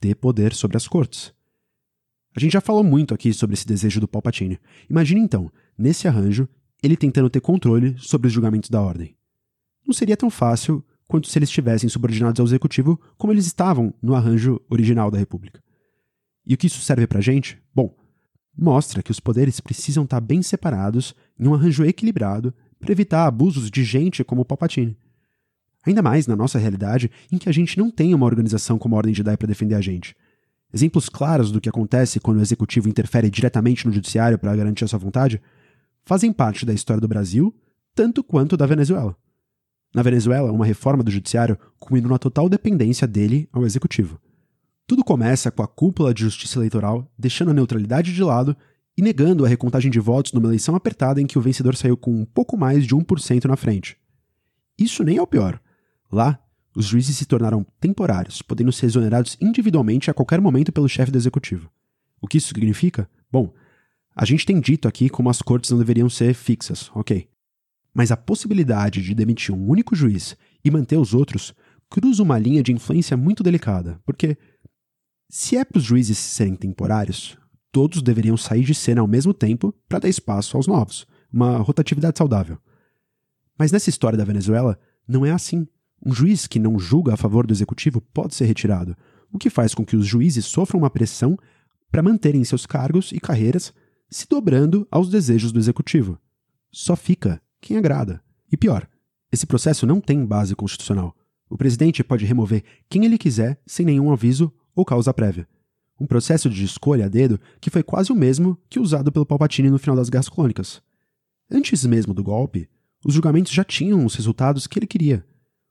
ter 0.00 0.14
poder 0.14 0.54
sobre 0.54 0.76
as 0.76 0.88
cortes. 0.88 1.32
A 2.34 2.40
gente 2.40 2.52
já 2.52 2.60
falou 2.60 2.84
muito 2.84 3.14
aqui 3.14 3.32
sobre 3.32 3.54
esse 3.54 3.66
desejo 3.66 4.00
do 4.00 4.08
Palpatine. 4.08 4.58
Imagine 4.88 5.20
então, 5.20 5.50
nesse 5.76 6.06
arranjo, 6.06 6.48
ele 6.82 6.96
tentando 6.96 7.30
ter 7.30 7.40
controle 7.40 7.94
sobre 7.98 8.28
os 8.28 8.32
julgamentos 8.32 8.70
da 8.70 8.80
Ordem. 8.80 9.16
Não 9.86 9.92
seria 9.92 10.16
tão 10.16 10.30
fácil 10.30 10.84
quanto 11.06 11.28
se 11.28 11.38
eles 11.38 11.48
estivessem 11.48 11.88
subordinados 11.88 12.38
ao 12.38 12.46
Executivo 12.46 13.00
como 13.16 13.32
eles 13.32 13.46
estavam 13.46 13.94
no 14.02 14.14
arranjo 14.14 14.60
original 14.68 15.10
da 15.10 15.18
República. 15.18 15.62
E 16.46 16.54
o 16.54 16.56
que 16.56 16.66
isso 16.66 16.80
serve 16.80 17.06
pra 17.06 17.20
gente? 17.20 17.60
Bom, 17.74 17.96
mostra 18.56 19.02
que 19.02 19.10
os 19.10 19.18
poderes 19.18 19.60
precisam 19.60 20.04
estar 20.04 20.20
bem 20.20 20.42
separados 20.42 21.14
em 21.38 21.48
um 21.48 21.54
arranjo 21.54 21.84
equilibrado 21.84 22.54
para 22.78 22.92
evitar 22.92 23.26
abusos 23.26 23.70
de 23.70 23.82
gente 23.82 24.22
como 24.22 24.42
o 24.42 24.44
Palpatine. 24.44 24.96
Ainda 25.86 26.02
mais 26.02 26.26
na 26.26 26.36
nossa 26.36 26.58
realidade, 26.58 27.10
em 27.32 27.38
que 27.38 27.48
a 27.48 27.52
gente 27.52 27.78
não 27.78 27.90
tem 27.90 28.14
uma 28.14 28.26
organização 28.26 28.78
como 28.78 28.94
a 28.94 28.98
Ordem 28.98 29.14
Jedi 29.14 29.36
para 29.36 29.48
defender 29.48 29.74
a 29.74 29.80
gente. 29.80 30.14
Exemplos 30.72 31.08
claros 31.08 31.50
do 31.50 31.60
que 31.60 31.68
acontece 31.68 32.20
quando 32.20 32.38
o 32.38 32.42
executivo 32.42 32.88
interfere 32.88 33.30
diretamente 33.30 33.86
no 33.86 33.92
judiciário 33.92 34.38
para 34.38 34.54
garantir 34.54 34.84
a 34.84 34.88
sua 34.88 34.98
vontade 34.98 35.40
fazem 36.04 36.32
parte 36.32 36.66
da 36.66 36.72
história 36.72 37.00
do 37.00 37.08
Brasil, 37.08 37.54
tanto 37.94 38.22
quanto 38.22 38.56
da 38.56 38.66
Venezuela. 38.66 39.16
Na 39.94 40.02
Venezuela, 40.02 40.52
uma 40.52 40.66
reforma 40.66 41.02
do 41.02 41.10
judiciário 41.10 41.58
culminou 41.78 42.10
na 42.10 42.18
total 42.18 42.48
dependência 42.48 43.06
dele 43.06 43.48
ao 43.52 43.64
executivo. 43.64 44.20
Tudo 44.86 45.04
começa 45.04 45.50
com 45.50 45.62
a 45.62 45.68
cúpula 45.68 46.14
de 46.14 46.22
justiça 46.22 46.58
eleitoral 46.58 47.10
deixando 47.18 47.50
a 47.50 47.54
neutralidade 47.54 48.14
de 48.14 48.22
lado 48.22 48.56
e 48.96 49.02
negando 49.02 49.44
a 49.44 49.48
recontagem 49.48 49.90
de 49.90 50.00
votos 50.00 50.32
numa 50.32 50.48
eleição 50.48 50.74
apertada 50.74 51.20
em 51.20 51.26
que 51.26 51.38
o 51.38 51.42
vencedor 51.42 51.76
saiu 51.76 51.96
com 51.96 52.10
um 52.10 52.24
pouco 52.24 52.56
mais 52.56 52.86
de 52.86 52.94
1% 52.94 53.44
na 53.44 53.56
frente. 53.56 53.96
Isso 54.78 55.04
nem 55.04 55.18
é 55.18 55.22
o 55.22 55.26
pior. 55.26 55.60
Lá, 56.10 56.38
os 56.78 56.86
juízes 56.86 57.16
se 57.16 57.26
tornaram 57.26 57.66
temporários, 57.80 58.40
podendo 58.40 58.70
ser 58.70 58.86
exonerados 58.86 59.36
individualmente 59.40 60.12
a 60.12 60.14
qualquer 60.14 60.40
momento 60.40 60.70
pelo 60.70 60.88
chefe 60.88 61.10
do 61.10 61.18
executivo. 61.18 61.68
O 62.20 62.28
que 62.28 62.38
isso 62.38 62.46
significa? 62.54 63.10
Bom, 63.32 63.52
a 64.14 64.24
gente 64.24 64.46
tem 64.46 64.60
dito 64.60 64.86
aqui 64.86 65.08
como 65.08 65.28
as 65.28 65.42
cortes 65.42 65.72
não 65.72 65.78
deveriam 65.78 66.08
ser 66.08 66.32
fixas, 66.34 66.88
ok. 66.94 67.28
Mas 67.92 68.12
a 68.12 68.16
possibilidade 68.16 69.02
de 69.02 69.12
demitir 69.12 69.52
um 69.52 69.68
único 69.68 69.96
juiz 69.96 70.36
e 70.64 70.70
manter 70.70 70.96
os 70.96 71.14
outros 71.14 71.52
cruza 71.90 72.22
uma 72.22 72.38
linha 72.38 72.62
de 72.62 72.72
influência 72.72 73.16
muito 73.16 73.42
delicada, 73.42 74.00
porque 74.06 74.38
se 75.28 75.56
é 75.56 75.64
para 75.64 75.78
os 75.78 75.84
juízes 75.84 76.16
serem 76.16 76.54
temporários, 76.54 77.36
todos 77.72 78.02
deveriam 78.02 78.36
sair 78.36 78.62
de 78.62 78.72
cena 78.72 79.00
ao 79.00 79.08
mesmo 79.08 79.34
tempo 79.34 79.74
para 79.88 79.98
dar 79.98 80.08
espaço 80.08 80.56
aos 80.56 80.68
novos, 80.68 81.08
uma 81.32 81.56
rotatividade 81.56 82.18
saudável. 82.18 82.56
Mas 83.58 83.72
nessa 83.72 83.90
história 83.90 84.16
da 84.16 84.24
Venezuela, 84.24 84.78
não 85.08 85.26
é 85.26 85.32
assim. 85.32 85.66
Um 86.04 86.12
juiz 86.12 86.46
que 86.46 86.58
não 86.58 86.78
julga 86.78 87.14
a 87.14 87.16
favor 87.16 87.46
do 87.46 87.52
executivo 87.52 88.00
pode 88.00 88.34
ser 88.34 88.44
retirado, 88.44 88.96
o 89.32 89.38
que 89.38 89.50
faz 89.50 89.74
com 89.74 89.84
que 89.84 89.96
os 89.96 90.06
juízes 90.06 90.46
sofram 90.46 90.80
uma 90.80 90.90
pressão 90.90 91.36
para 91.90 92.02
manterem 92.02 92.44
seus 92.44 92.66
cargos 92.66 93.12
e 93.12 93.20
carreiras 93.20 93.72
se 94.10 94.26
dobrando 94.28 94.86
aos 94.90 95.10
desejos 95.10 95.52
do 95.52 95.58
executivo. 95.58 96.18
Só 96.70 96.96
fica 96.96 97.40
quem 97.60 97.76
agrada. 97.76 98.22
E 98.50 98.56
pior, 98.56 98.88
esse 99.30 99.46
processo 99.46 99.86
não 99.86 100.00
tem 100.00 100.24
base 100.24 100.54
constitucional. 100.54 101.14
O 101.50 101.56
presidente 101.56 102.04
pode 102.04 102.24
remover 102.24 102.62
quem 102.88 103.04
ele 103.04 103.18
quiser 103.18 103.60
sem 103.66 103.84
nenhum 103.84 104.12
aviso 104.12 104.52
ou 104.74 104.84
causa 104.84 105.12
prévia. 105.12 105.48
Um 106.00 106.06
processo 106.06 106.48
de 106.48 106.64
escolha 106.64 107.06
a 107.06 107.08
dedo 107.08 107.40
que 107.60 107.70
foi 107.70 107.82
quase 107.82 108.12
o 108.12 108.16
mesmo 108.16 108.56
que 108.68 108.78
usado 108.78 109.10
pelo 109.10 109.26
Palpatine 109.26 109.70
no 109.70 109.78
final 109.78 109.96
das 109.96 110.08
Guerras 110.08 110.28
Clônicas. 110.28 110.80
Antes 111.50 111.84
mesmo 111.84 112.14
do 112.14 112.22
golpe, 112.22 112.68
os 113.04 113.14
julgamentos 113.14 113.52
já 113.52 113.64
tinham 113.64 114.04
os 114.04 114.14
resultados 114.14 114.66
que 114.66 114.78
ele 114.78 114.86
queria. 114.86 115.24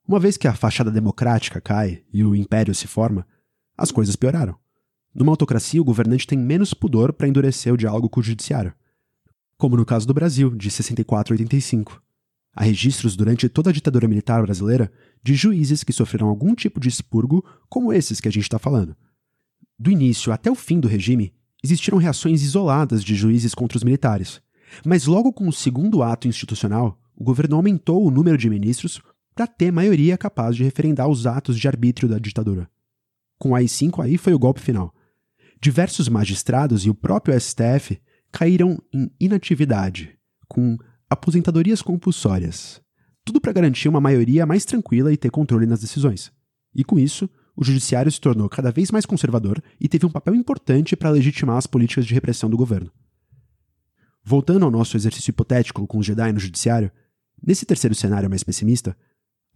Uma 0.07 0.21
vez 0.21 0.37
que 0.37 0.47
a 0.47 0.55
fachada 0.55 0.89
democrática 0.89 1.59
cai 1.59 2.01
e 2.13 2.23
o 2.23 2.33
império 2.33 2.73
se 2.73 2.87
forma, 2.87 3.27
as 3.77 3.91
coisas 3.91 4.15
pioraram. 4.15 4.55
Numa 5.13 5.33
autocracia, 5.33 5.81
o 5.81 5.83
governante 5.83 6.25
tem 6.25 6.39
menos 6.39 6.73
pudor 6.73 7.11
para 7.11 7.27
endurecer 7.27 7.73
o 7.73 7.77
diálogo 7.77 8.07
com 8.07 8.21
o 8.21 8.23
judiciário. 8.23 8.73
Como 9.57 9.75
no 9.75 9.85
caso 9.85 10.07
do 10.07 10.13
Brasil, 10.13 10.55
de 10.55 10.71
64 10.71 11.33
a 11.33 11.35
85. 11.35 12.01
Há 12.55 12.63
registros 12.63 13.17
durante 13.17 13.49
toda 13.49 13.69
a 13.69 13.73
ditadura 13.73 14.07
militar 14.07 14.41
brasileira 14.43 14.89
de 15.21 15.35
juízes 15.35 15.83
que 15.83 15.91
sofreram 15.91 16.29
algum 16.29 16.55
tipo 16.55 16.79
de 16.79 16.87
expurgo, 16.87 17.43
como 17.67 17.91
esses 17.91 18.21
que 18.21 18.29
a 18.29 18.31
gente 18.31 18.43
está 18.43 18.57
falando. 18.57 18.95
Do 19.77 19.91
início 19.91 20.31
até 20.31 20.49
o 20.49 20.55
fim 20.55 20.79
do 20.79 20.87
regime, 20.87 21.33
existiram 21.61 21.97
reações 21.97 22.41
isoladas 22.43 23.03
de 23.03 23.13
juízes 23.13 23.53
contra 23.53 23.77
os 23.77 23.83
militares. 23.83 24.41
Mas 24.85 25.05
logo 25.05 25.33
com 25.33 25.49
o 25.49 25.53
segundo 25.53 26.01
ato 26.01 26.29
institucional, 26.29 26.97
o 27.13 27.25
governo 27.25 27.57
aumentou 27.57 28.05
o 28.05 28.11
número 28.11 28.37
de 28.37 28.49
ministros 28.49 29.01
para 29.37 29.45
ter 29.45 29.71
maioria 29.71 30.17
capaz 30.17 30.55
de 30.55 30.63
referendar 30.63 31.07
os 31.07 31.27
atos 31.27 31.59
de 31.59 31.67
arbítrio 31.67 32.09
da 32.09 32.17
ditadura. 32.17 32.67
Com 33.37 33.51
o 33.51 33.55
AI-5 33.55 34.03
aí 34.03 34.17
foi 34.17 34.33
o 34.33 34.39
golpe 34.39 34.59
final. 34.59 34.91
Diversos 35.61 36.09
magistrados 36.09 36.87
e 36.87 36.89
o 36.89 36.95
próprio 36.95 37.39
STF 37.39 38.01
caíram 38.31 38.81
em 38.91 39.11
inatividade, 39.19 40.17
com 40.47 40.75
aposentadorias 41.07 41.83
compulsórias. 41.83 42.81
Tudo 43.23 43.39
para 43.39 43.53
garantir 43.53 43.87
uma 43.87 44.01
maioria 44.01 44.43
mais 44.43 44.65
tranquila 44.65 45.13
e 45.13 45.17
ter 45.17 45.29
controle 45.29 45.67
nas 45.67 45.81
decisões. 45.81 46.31
E 46.73 46.83
com 46.83 46.97
isso, 46.97 47.29
o 47.55 47.63
judiciário 47.63 48.11
se 48.11 48.19
tornou 48.19 48.49
cada 48.49 48.71
vez 48.71 48.89
mais 48.89 49.05
conservador 49.05 49.61
e 49.79 49.87
teve 49.87 50.07
um 50.07 50.11
papel 50.11 50.33
importante 50.33 50.95
para 50.95 51.11
legitimar 51.11 51.57
as 51.57 51.67
políticas 51.67 52.07
de 52.07 52.13
repressão 52.15 52.49
do 52.49 52.57
governo. 52.57 52.91
Voltando 54.23 54.65
ao 54.65 54.71
nosso 54.71 54.97
exercício 54.97 55.29
hipotético 55.29 55.85
com 55.85 55.99
os 55.99 56.05
Jedi 56.07 56.33
no 56.33 56.39
judiciário, 56.39 56.91
nesse 57.45 57.67
terceiro 57.67 57.93
cenário 57.93 58.27
mais 58.27 58.43
pessimista, 58.43 58.97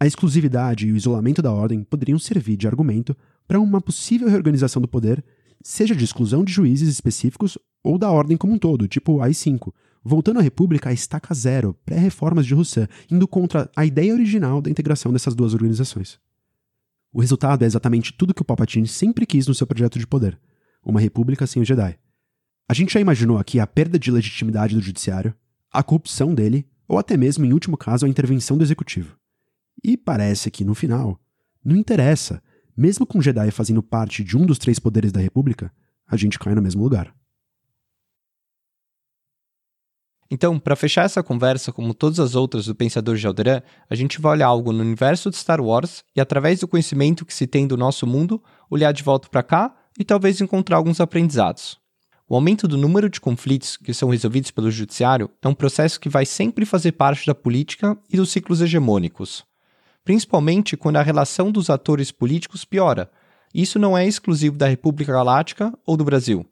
a 0.02 0.06
exclusividade 0.06 0.88
e 0.88 0.90
o 0.90 0.96
isolamento 0.96 1.40
da 1.40 1.52
ordem 1.52 1.84
poderiam 1.84 2.18
servir 2.18 2.56
de 2.56 2.66
argumento 2.66 3.16
para 3.46 3.60
uma 3.60 3.80
possível 3.80 4.28
reorganização 4.28 4.82
do 4.82 4.88
poder, 4.88 5.24
seja 5.62 5.94
de 5.94 6.02
exclusão 6.02 6.42
de 6.42 6.52
juízes 6.52 6.88
específicos 6.88 7.56
ou 7.84 7.96
da 7.96 8.10
ordem 8.10 8.36
como 8.36 8.52
um 8.52 8.58
todo, 8.58 8.88
tipo 8.88 9.20
AI-5, 9.20 9.72
voltando 10.02 10.40
à 10.40 10.42
República 10.42 10.90
à 10.90 10.92
estaca 10.92 11.32
zero, 11.32 11.78
pré-reformas 11.84 12.46
de 12.46 12.52
Rousseau, 12.52 12.88
indo 13.08 13.28
contra 13.28 13.70
a 13.76 13.86
ideia 13.86 14.12
original 14.12 14.60
da 14.60 14.68
integração 14.68 15.12
dessas 15.12 15.36
duas 15.36 15.54
organizações. 15.54 16.18
O 17.12 17.20
resultado 17.20 17.62
é 17.62 17.66
exatamente 17.66 18.12
tudo 18.12 18.34
que 18.34 18.42
o 18.42 18.44
Palpatine 18.44 18.88
sempre 18.88 19.24
quis 19.24 19.46
no 19.46 19.54
seu 19.54 19.68
projeto 19.68 20.00
de 20.00 20.06
poder: 20.06 20.36
uma 20.84 20.98
república 20.98 21.46
sem 21.46 21.62
o 21.62 21.64
Jedi. 21.64 21.96
A 22.68 22.74
gente 22.74 22.92
já 22.92 22.98
imaginou 22.98 23.38
aqui 23.38 23.60
a 23.60 23.68
perda 23.68 24.00
de 24.00 24.10
legitimidade 24.10 24.74
do 24.74 24.82
judiciário, 24.82 25.32
a 25.70 25.80
corrupção 25.80 26.34
dele, 26.34 26.66
ou 26.88 26.98
até 26.98 27.16
mesmo, 27.16 27.44
em 27.44 27.52
último 27.52 27.76
caso, 27.76 28.04
a 28.04 28.08
intervenção 28.08 28.58
do 28.58 28.64
executivo. 28.64 29.21
E 29.82 29.96
parece 29.96 30.50
que, 30.50 30.64
no 30.64 30.74
final, 30.74 31.20
não 31.64 31.76
interessa, 31.76 32.42
mesmo 32.76 33.06
com 33.06 33.20
Jedi 33.20 33.50
fazendo 33.50 33.82
parte 33.82 34.24
de 34.24 34.36
um 34.36 34.46
dos 34.46 34.58
três 34.58 34.78
poderes 34.78 35.12
da 35.12 35.20
República, 35.20 35.72
a 36.06 36.16
gente 36.16 36.38
cai 36.38 36.54
no 36.54 36.62
mesmo 36.62 36.82
lugar. 36.82 37.14
Então, 40.30 40.58
para 40.58 40.74
fechar 40.74 41.04
essa 41.04 41.22
conversa, 41.22 41.70
como 41.70 41.92
todas 41.92 42.18
as 42.18 42.34
outras 42.34 42.64
do 42.64 42.74
Pensador 42.74 43.16
de 43.16 43.26
Alderan, 43.26 43.60
a 43.90 43.94
gente 43.94 44.18
vai 44.18 44.32
olhar 44.32 44.46
algo 44.46 44.72
no 44.72 44.80
universo 44.80 45.28
de 45.28 45.36
Star 45.36 45.60
Wars 45.60 46.02
e, 46.16 46.22
através 46.22 46.60
do 46.60 46.66
conhecimento 46.66 47.26
que 47.26 47.34
se 47.34 47.46
tem 47.46 47.66
do 47.66 47.76
nosso 47.76 48.06
mundo, 48.06 48.42
olhar 48.70 48.92
de 48.92 49.02
volta 49.02 49.28
para 49.28 49.42
cá 49.42 49.76
e 49.98 50.04
talvez 50.04 50.40
encontrar 50.40 50.78
alguns 50.78 51.02
aprendizados. 51.02 51.78
O 52.26 52.34
aumento 52.34 52.66
do 52.66 52.78
número 52.78 53.10
de 53.10 53.20
conflitos 53.20 53.76
que 53.76 53.92
são 53.92 54.08
resolvidos 54.08 54.50
pelo 54.50 54.70
judiciário 54.70 55.30
é 55.42 55.48
um 55.48 55.54
processo 55.54 56.00
que 56.00 56.08
vai 56.08 56.24
sempre 56.24 56.64
fazer 56.64 56.92
parte 56.92 57.26
da 57.26 57.34
política 57.34 57.94
e 58.10 58.16
dos 58.16 58.30
ciclos 58.30 58.62
hegemônicos, 58.62 59.44
principalmente 60.04 60.76
quando 60.76 60.96
a 60.96 61.02
relação 61.02 61.50
dos 61.50 61.70
atores 61.70 62.10
políticos 62.10 62.64
piora. 62.64 63.10
Isso 63.54 63.78
não 63.78 63.96
é 63.96 64.06
exclusivo 64.06 64.56
da 64.56 64.66
República 64.66 65.12
Galáctica 65.12 65.72
ou 65.86 65.96
do 65.96 66.04
Brasil. 66.04 66.46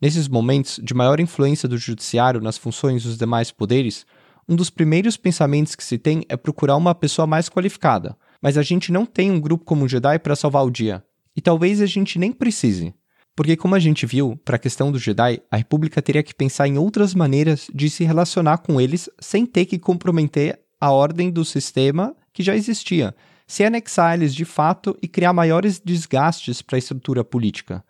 Nesses 0.00 0.28
momentos 0.28 0.80
de 0.82 0.92
maior 0.92 1.20
influência 1.20 1.68
do 1.68 1.78
judiciário 1.78 2.40
nas 2.40 2.58
funções 2.58 3.04
dos 3.04 3.16
demais 3.16 3.50
poderes, 3.50 4.04
um 4.48 4.54
dos 4.54 4.68
primeiros 4.68 5.16
pensamentos 5.16 5.74
que 5.74 5.84
se 5.84 5.96
tem 5.96 6.24
é 6.28 6.36
procurar 6.36 6.76
uma 6.76 6.94
pessoa 6.94 7.26
mais 7.26 7.48
qualificada. 7.48 8.16
Mas 8.42 8.58
a 8.58 8.62
gente 8.62 8.92
não 8.92 9.06
tem 9.06 9.30
um 9.30 9.40
grupo 9.40 9.64
como 9.64 9.84
o 9.84 9.88
Jedi 9.88 10.18
para 10.18 10.36
salvar 10.36 10.66
o 10.66 10.70
dia. 10.70 11.02
E 11.34 11.40
talvez 11.40 11.80
a 11.80 11.86
gente 11.86 12.18
nem 12.18 12.30
precise. 12.30 12.94
Porque, 13.34 13.56
como 13.56 13.74
a 13.74 13.78
gente 13.78 14.06
viu, 14.06 14.38
para 14.44 14.56
a 14.56 14.58
questão 14.58 14.92
do 14.92 14.98
Jedi, 14.98 15.40
a 15.50 15.56
República 15.56 16.00
teria 16.02 16.22
que 16.22 16.34
pensar 16.34 16.68
em 16.68 16.78
outras 16.78 17.14
maneiras 17.14 17.68
de 17.74 17.90
se 17.90 18.04
relacionar 18.04 18.58
com 18.58 18.80
eles 18.80 19.08
sem 19.18 19.44
ter 19.44 19.64
que 19.64 19.78
comprometer 19.78 20.60
a 20.80 20.92
ordem 20.92 21.30
do 21.30 21.44
sistema 21.44 22.14
que 22.34 22.42
já 22.42 22.54
existia, 22.54 23.14
se 23.46 23.64
anexar 23.64 24.14
eles 24.14 24.34
de 24.34 24.44
fato 24.44 24.98
e 25.00 25.06
criar 25.06 25.32
maiores 25.32 25.80
desgastes 25.80 26.60
para 26.60 26.76
a 26.76 26.78
estrutura 26.78 27.24
política. 27.24 27.82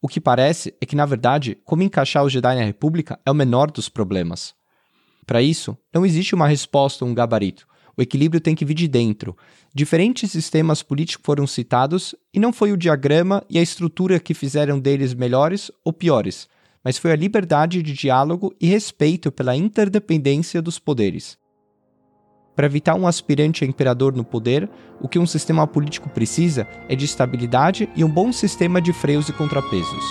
O 0.00 0.06
que 0.06 0.20
parece 0.20 0.72
é 0.80 0.86
que, 0.86 0.94
na 0.94 1.04
verdade, 1.04 1.58
como 1.64 1.82
encaixar 1.82 2.24
os 2.24 2.32
Jedi 2.32 2.54
na 2.54 2.64
República 2.64 3.18
é 3.26 3.30
o 3.30 3.34
menor 3.34 3.70
dos 3.70 3.88
problemas. 3.88 4.54
Para 5.26 5.42
isso, 5.42 5.76
não 5.92 6.06
existe 6.06 6.34
uma 6.34 6.46
resposta 6.46 7.04
ou 7.04 7.10
um 7.10 7.14
gabarito. 7.14 7.66
O 7.96 8.00
equilíbrio 8.00 8.40
tem 8.40 8.54
que 8.54 8.64
vir 8.64 8.74
de 8.74 8.86
dentro. 8.86 9.36
Diferentes 9.74 10.30
sistemas 10.30 10.84
políticos 10.84 11.24
foram 11.26 11.48
citados 11.48 12.14
e 12.32 12.38
não 12.38 12.52
foi 12.52 12.70
o 12.70 12.76
diagrama 12.76 13.44
e 13.50 13.58
a 13.58 13.62
estrutura 13.62 14.20
que 14.20 14.34
fizeram 14.34 14.78
deles 14.78 15.12
melhores 15.14 15.72
ou 15.84 15.92
piores, 15.92 16.48
mas 16.84 16.96
foi 16.96 17.10
a 17.10 17.16
liberdade 17.16 17.82
de 17.82 17.92
diálogo 17.92 18.54
e 18.60 18.68
respeito 18.68 19.32
pela 19.32 19.56
interdependência 19.56 20.62
dos 20.62 20.78
poderes. 20.78 21.36
Para 22.58 22.66
evitar 22.66 22.96
um 22.96 23.06
aspirante 23.06 23.62
a 23.62 23.68
imperador 23.68 24.16
no 24.16 24.24
poder, 24.24 24.68
o 25.00 25.06
que 25.06 25.16
um 25.16 25.26
sistema 25.28 25.64
político 25.64 26.08
precisa 26.08 26.66
é 26.88 26.96
de 26.96 27.04
estabilidade 27.04 27.88
e 27.94 28.02
um 28.02 28.10
bom 28.10 28.32
sistema 28.32 28.82
de 28.82 28.92
freios 28.92 29.28
e 29.28 29.32
contrapesos. 29.32 30.04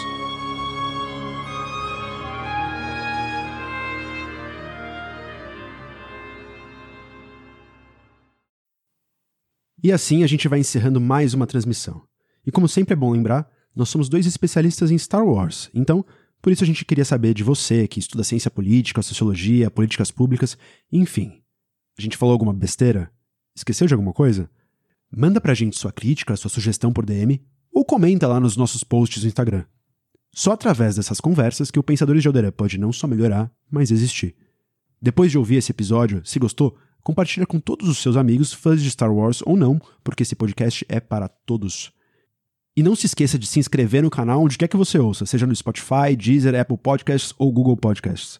E 9.83 9.91
assim 9.91 10.23
a 10.23 10.27
gente 10.27 10.47
vai 10.47 10.59
encerrando 10.59 11.01
mais 11.01 11.33
uma 11.33 11.45
transmissão. 11.45 12.01
E 12.45 12.51
como 12.53 12.69
sempre 12.69 12.93
é 12.93 12.95
bom 12.95 13.11
lembrar, 13.11 13.45
nós 13.75 13.89
somos 13.89 14.07
dois 14.07 14.25
especialistas 14.25 14.89
em 14.89 14.97
Star 14.97 15.25
Wars, 15.25 15.69
então 15.73 16.05
por 16.41 16.53
isso 16.53 16.63
a 16.63 16.67
gente 16.67 16.85
queria 16.85 17.03
saber 17.03 17.33
de 17.33 17.43
você, 17.43 17.89
que 17.89 17.99
estuda 17.99 18.23
ciência 18.23 18.49
política, 18.49 19.01
sociologia, 19.01 19.69
políticas 19.69 20.11
públicas, 20.11 20.57
enfim. 20.89 21.41
A 21.97 22.01
gente 22.01 22.17
falou 22.17 22.33
alguma 22.33 22.53
besteira? 22.53 23.11
Esqueceu 23.55 23.87
de 23.87 23.93
alguma 23.93 24.13
coisa? 24.13 24.49
Manda 25.11 25.41
pra 25.41 25.53
gente 25.53 25.77
sua 25.77 25.91
crítica, 25.91 26.35
sua 26.35 26.49
sugestão 26.49 26.93
por 26.93 27.05
DM 27.05 27.41
ou 27.71 27.83
comenta 27.83 28.27
lá 28.27 28.39
nos 28.39 28.55
nossos 28.55 28.83
posts 28.83 29.23
no 29.23 29.27
Instagram. 29.27 29.65
Só 30.31 30.51
através 30.51 30.95
dessas 30.95 31.19
conversas 31.19 31.71
que 31.71 31.79
o 31.79 31.83
Pensadores 31.83 32.21
de 32.21 32.27
Alderan 32.27 32.51
pode 32.51 32.77
não 32.77 32.93
só 32.93 33.07
melhorar, 33.07 33.51
mas 33.71 33.89
existir. 33.89 34.35
Depois 35.01 35.31
de 35.31 35.37
ouvir 35.37 35.55
esse 35.55 35.71
episódio, 35.71 36.21
se 36.23 36.37
gostou, 36.37 36.77
compartilha 37.01 37.47
com 37.47 37.59
todos 37.59 37.87
os 37.87 37.97
seus 37.97 38.15
amigos, 38.15 38.53
fãs 38.53 38.81
de 38.81 38.91
Star 38.91 39.11
Wars 39.11 39.41
ou 39.43 39.57
não, 39.57 39.81
porque 40.03 40.23
esse 40.23 40.35
podcast 40.35 40.85
é 40.87 40.99
para 40.99 41.27
todos. 41.27 41.91
E 42.75 42.83
não 42.83 42.95
se 42.95 43.07
esqueça 43.07 43.39
de 43.39 43.47
se 43.47 43.59
inscrever 43.59 44.03
no 44.03 44.09
canal 44.11 44.43
onde 44.43 44.57
quer 44.57 44.67
que 44.67 44.77
você 44.77 44.99
ouça, 44.99 45.25
seja 45.25 45.47
no 45.47 45.55
Spotify, 45.55 46.15
Deezer, 46.15 46.59
Apple 46.59 46.77
Podcasts 46.77 47.33
ou 47.39 47.51
Google 47.51 47.77
Podcasts. 47.77 48.39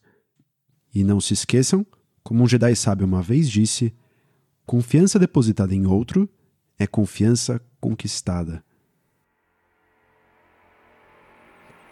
E 0.93 1.03
não 1.03 1.19
se 1.19 1.33
esqueçam 1.33 1.83
como 2.27 2.43
um 2.43 2.47
Jedi 2.47 2.75
sábio 2.75 3.07
uma 3.07 3.21
vez 3.21 3.49
disse, 3.49 3.95
confiança 4.65 5.17
depositada 5.17 5.73
em 5.73 5.87
outro 5.87 6.27
é 6.77 6.85
confiança 6.85 7.61
conquistada. 7.79 8.61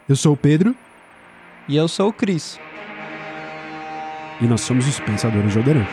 Eu 0.09 0.17
sou 0.17 0.33
o 0.33 0.37
Pedro. 0.37 0.75
E 1.69 1.77
eu 1.77 1.87
sou 1.87 2.09
o 2.09 2.13
Cris. 2.13 2.59
E 4.41 4.45
nós 4.45 4.59
somos 4.59 4.85
os 4.85 4.99
Pensadores 4.99 5.53
de 5.53 5.57
Alderan. 5.57 5.85